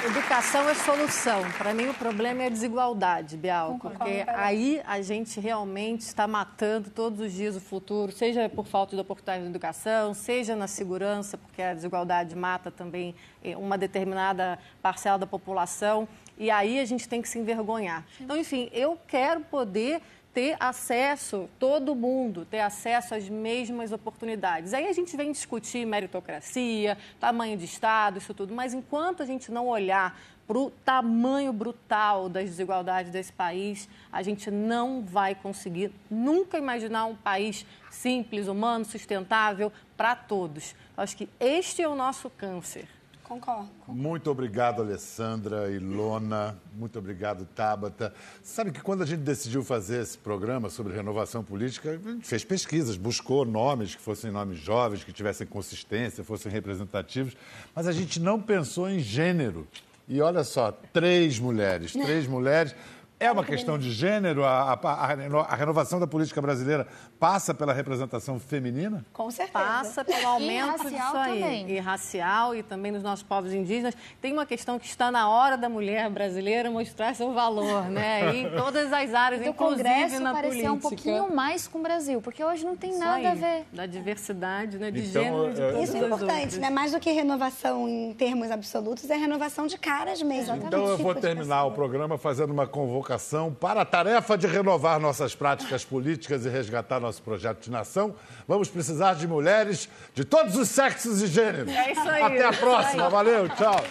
Educação 0.07 0.69
é 0.69 0.75
solução. 0.75 1.43
Para 1.59 1.75
mim, 1.75 1.89
o 1.89 1.95
problema 1.95 2.45
é 2.45 2.47
a 2.47 2.49
desigualdade, 2.49 3.37
Bial, 3.37 3.77
porque 3.81 4.25
aí 4.29 4.81
a 4.87 5.03
gente 5.03 5.41
realmente 5.41 6.03
está 6.03 6.29
matando 6.29 6.91
todos 6.91 7.19
os 7.19 7.33
dias 7.33 7.57
o 7.57 7.61
futuro, 7.61 8.13
seja 8.13 8.49
por 8.49 8.67
falta 8.67 8.95
de 8.95 9.03
oportunidade 9.03 9.43
de 9.43 9.51
educação, 9.51 10.15
seja 10.15 10.55
na 10.55 10.69
segurança, 10.69 11.37
porque 11.37 11.61
a 11.61 11.75
desigualdade 11.75 12.37
mata 12.37 12.71
também 12.71 13.17
eh, 13.43 13.57
uma 13.57 13.77
determinada 13.77 14.61
parcela 14.81 15.19
da 15.19 15.27
população. 15.27 16.07
E 16.39 16.53
aí 16.53 16.79
a 16.79 16.85
gente 16.85 17.09
tem 17.09 17.21
que 17.21 17.29
se 17.29 17.41
envergonhar. 17.41 18.07
Então, 18.21 18.37
enfim, 18.37 18.71
eu 18.73 18.97
quero 19.09 19.41
poder 19.41 20.01
ter 20.37 20.55
acesso, 20.61 21.49
todo 21.59 21.95
mundo 21.95 22.45
ter 22.45 22.61
acesso 22.61 23.15
às 23.15 23.27
mesmas 23.27 23.91
oportunidades. 23.91 24.75
Aí 24.75 24.87
a 24.87 24.93
gente 24.93 25.17
vem 25.17 25.33
discutir 25.33 25.87
meritocracia, 25.87 26.99
tamanho 27.19 27.57
de 27.57 27.65
Estado, 27.65 28.19
isso 28.19 28.35
tudo, 28.35 28.55
mas 28.55 28.75
enquanto 28.75 29.23
a 29.23 29.25
gente 29.25 29.51
não 29.51 29.67
olhar 29.67 30.21
para 30.47 30.59
o 30.59 30.71
tamanho 30.85 31.55
brutal 31.55 32.29
das 32.29 32.51
desigualdades 32.51 33.11
desse 33.11 33.33
país, 33.33 33.89
a 34.13 34.23
gente 34.23 34.51
não 34.51 35.01
vai 35.01 35.35
conseguir 35.35 35.91
nunca 36.11 36.59
imaginar 36.59 37.07
um 37.07 37.17
país 37.17 37.65
simples, 37.91 38.47
humano, 38.47 38.85
sustentável 38.85 39.73
para 39.97 40.15
todos. 40.15 40.75
Acho 40.99 41.17
que 41.17 41.31
este 41.41 41.81
é 41.81 41.89
o 41.89 41.95
nosso 41.95 42.29
câncer. 42.29 42.87
Concordo. 43.27 43.69
Muito 43.89 44.31
obrigado, 44.31 44.83
Alessandra, 44.83 45.69
Ilona. 45.69 46.57
Muito 46.73 46.97
obrigado, 46.97 47.45
Tabata. 47.45 48.15
Sabe 48.41 48.71
que 48.71 48.81
quando 48.81 49.03
a 49.03 49.07
gente 49.07 49.23
decidiu 49.23 49.65
fazer 49.65 50.01
esse 50.03 50.17
programa 50.17 50.71
sobre 50.71 50.95
renovação 50.95 51.43
política, 51.43 51.91
a 51.91 52.11
gente 52.13 52.25
fez 52.25 52.45
pesquisas, 52.45 52.97
buscou 52.97 53.45
nomes 53.45 53.97
que 53.97 54.01
fossem 54.01 54.31
nomes 54.31 54.59
jovens, 54.61 55.03
que 55.03 55.13
tivessem 55.13 55.45
consistência, 55.45 56.23
fossem 56.23 56.53
representativos, 56.53 57.37
mas 57.75 57.89
a 57.89 57.93
gente 57.93 58.21
não 58.21 58.41
pensou 58.41 58.89
em 58.89 59.01
gênero. 59.01 59.67
E 60.09 60.21
olha 60.21 60.45
só, 60.45 60.71
três 60.93 61.41
mulheres, 61.41 61.95
três 61.95 62.29
mulheres. 62.29 62.77
É 63.19 63.33
uma 63.33 63.43
questão 63.43 63.79
de 63.79 63.91
gênero? 63.93 64.45
A, 64.45 64.75
a, 64.75 65.13
a, 65.49 65.57
renovação 65.57 65.99
da 65.99 66.07
política 66.07 66.43
brasileira 66.43 66.87
passa 67.19 67.55
pela 67.55 67.73
representação 67.73 68.39
feminina? 68.39 69.07
Com 69.11 69.31
certeza. 69.31 69.53
Passa 69.53 70.05
pelo 70.05 70.27
aumento 70.27 70.91
disso 70.91 71.17
aí. 71.17 71.41
Também. 71.41 71.71
E 71.71 71.79
racial 71.79 72.55
e 72.55 72.63
também 72.63 72.93
nos 72.93 73.03
nossos 73.03 73.23
povos 73.23 73.55
indígenas. 73.55 73.95
Tem 74.21 74.35
uma 74.35 74.45
questão 74.45 74.79
que 74.79 74.85
está 74.85 75.11
na 75.11 75.31
hora 75.31 75.57
da 75.57 75.67
mulher 75.67 76.11
brasileira 76.11 76.71
mostrar 76.71 77.15
seu 77.15 77.33
valor, 77.33 77.89
né? 77.89 78.35
E 78.35 78.41
em 78.45 78.51
todas 78.51 78.93
as 78.93 79.15
áreas, 79.15 79.41
então, 79.41 79.53
inclusive 79.53 79.83
Congresso 79.83 80.21
na 80.21 80.35
política. 80.35 80.73
um 80.73 80.79
pouquinho 80.79 81.35
mais 81.35 81.67
com 81.67 81.79
o 81.79 81.83
Brasil, 81.83 82.21
porque 82.21 82.45
hoje 82.45 82.67
não 82.67 82.77
tem 82.77 82.91
Isso 82.91 82.99
nada 82.99 83.17
aí, 83.17 83.27
a 83.27 83.35
ver. 83.35 83.65
Da 83.73 83.87
diversidade, 83.87 84.79
né? 84.79 84.91
De 84.91 85.01
então, 85.01 85.23
gênero, 85.23 85.55
de 85.55 85.63
é... 85.63 85.83
Isso 85.83 85.97
é 85.97 86.01
importante, 86.01 86.59
né? 86.59 86.69
Mais 86.69 86.93
do 86.93 87.01
que 87.01 87.11
renovação 87.11 87.89
em 87.89 88.13
termos 88.13 88.51
absolutos, 88.51 89.09
é 89.09 89.17
renovação 89.17 89.67
de 89.67 89.79
caras 89.79 90.21
mesmo. 90.21 90.55
Então 90.57 90.87
eu 90.87 90.99
vou 90.99 91.15
terminar 91.15 91.65
o 91.65 91.73
programa 91.73 92.19
fazendo 92.19 92.51
uma 92.51 92.67
convocação 92.67 93.06
vocação 93.07 93.55
para 93.55 93.83
a 93.83 93.85
tarefa 93.85 94.37
de 94.37 94.49
renovar 94.49 94.99
nossas 94.99 95.33
práticas 95.33 95.85
políticas 95.85 96.45
e 96.45 96.49
resgatar 96.49 96.99
nosso 96.99 97.23
projeto 97.23 97.63
de 97.63 97.71
nação, 97.71 98.17
vamos 98.49 98.69
precisar 98.69 99.15
de 99.15 99.29
mulheres 99.29 99.89
de 100.13 100.25
todos 100.25 100.57
os 100.57 100.69
sexos 100.69 101.23
e 101.23 101.29
gêneros. 101.29 101.73
É 101.73 101.93
isso 101.93 102.09
aí. 102.09 102.23
Até 102.23 102.45
a 102.45 102.53
próxima. 102.53 103.09
Valeu, 103.09 103.49
tchau. 103.51 103.85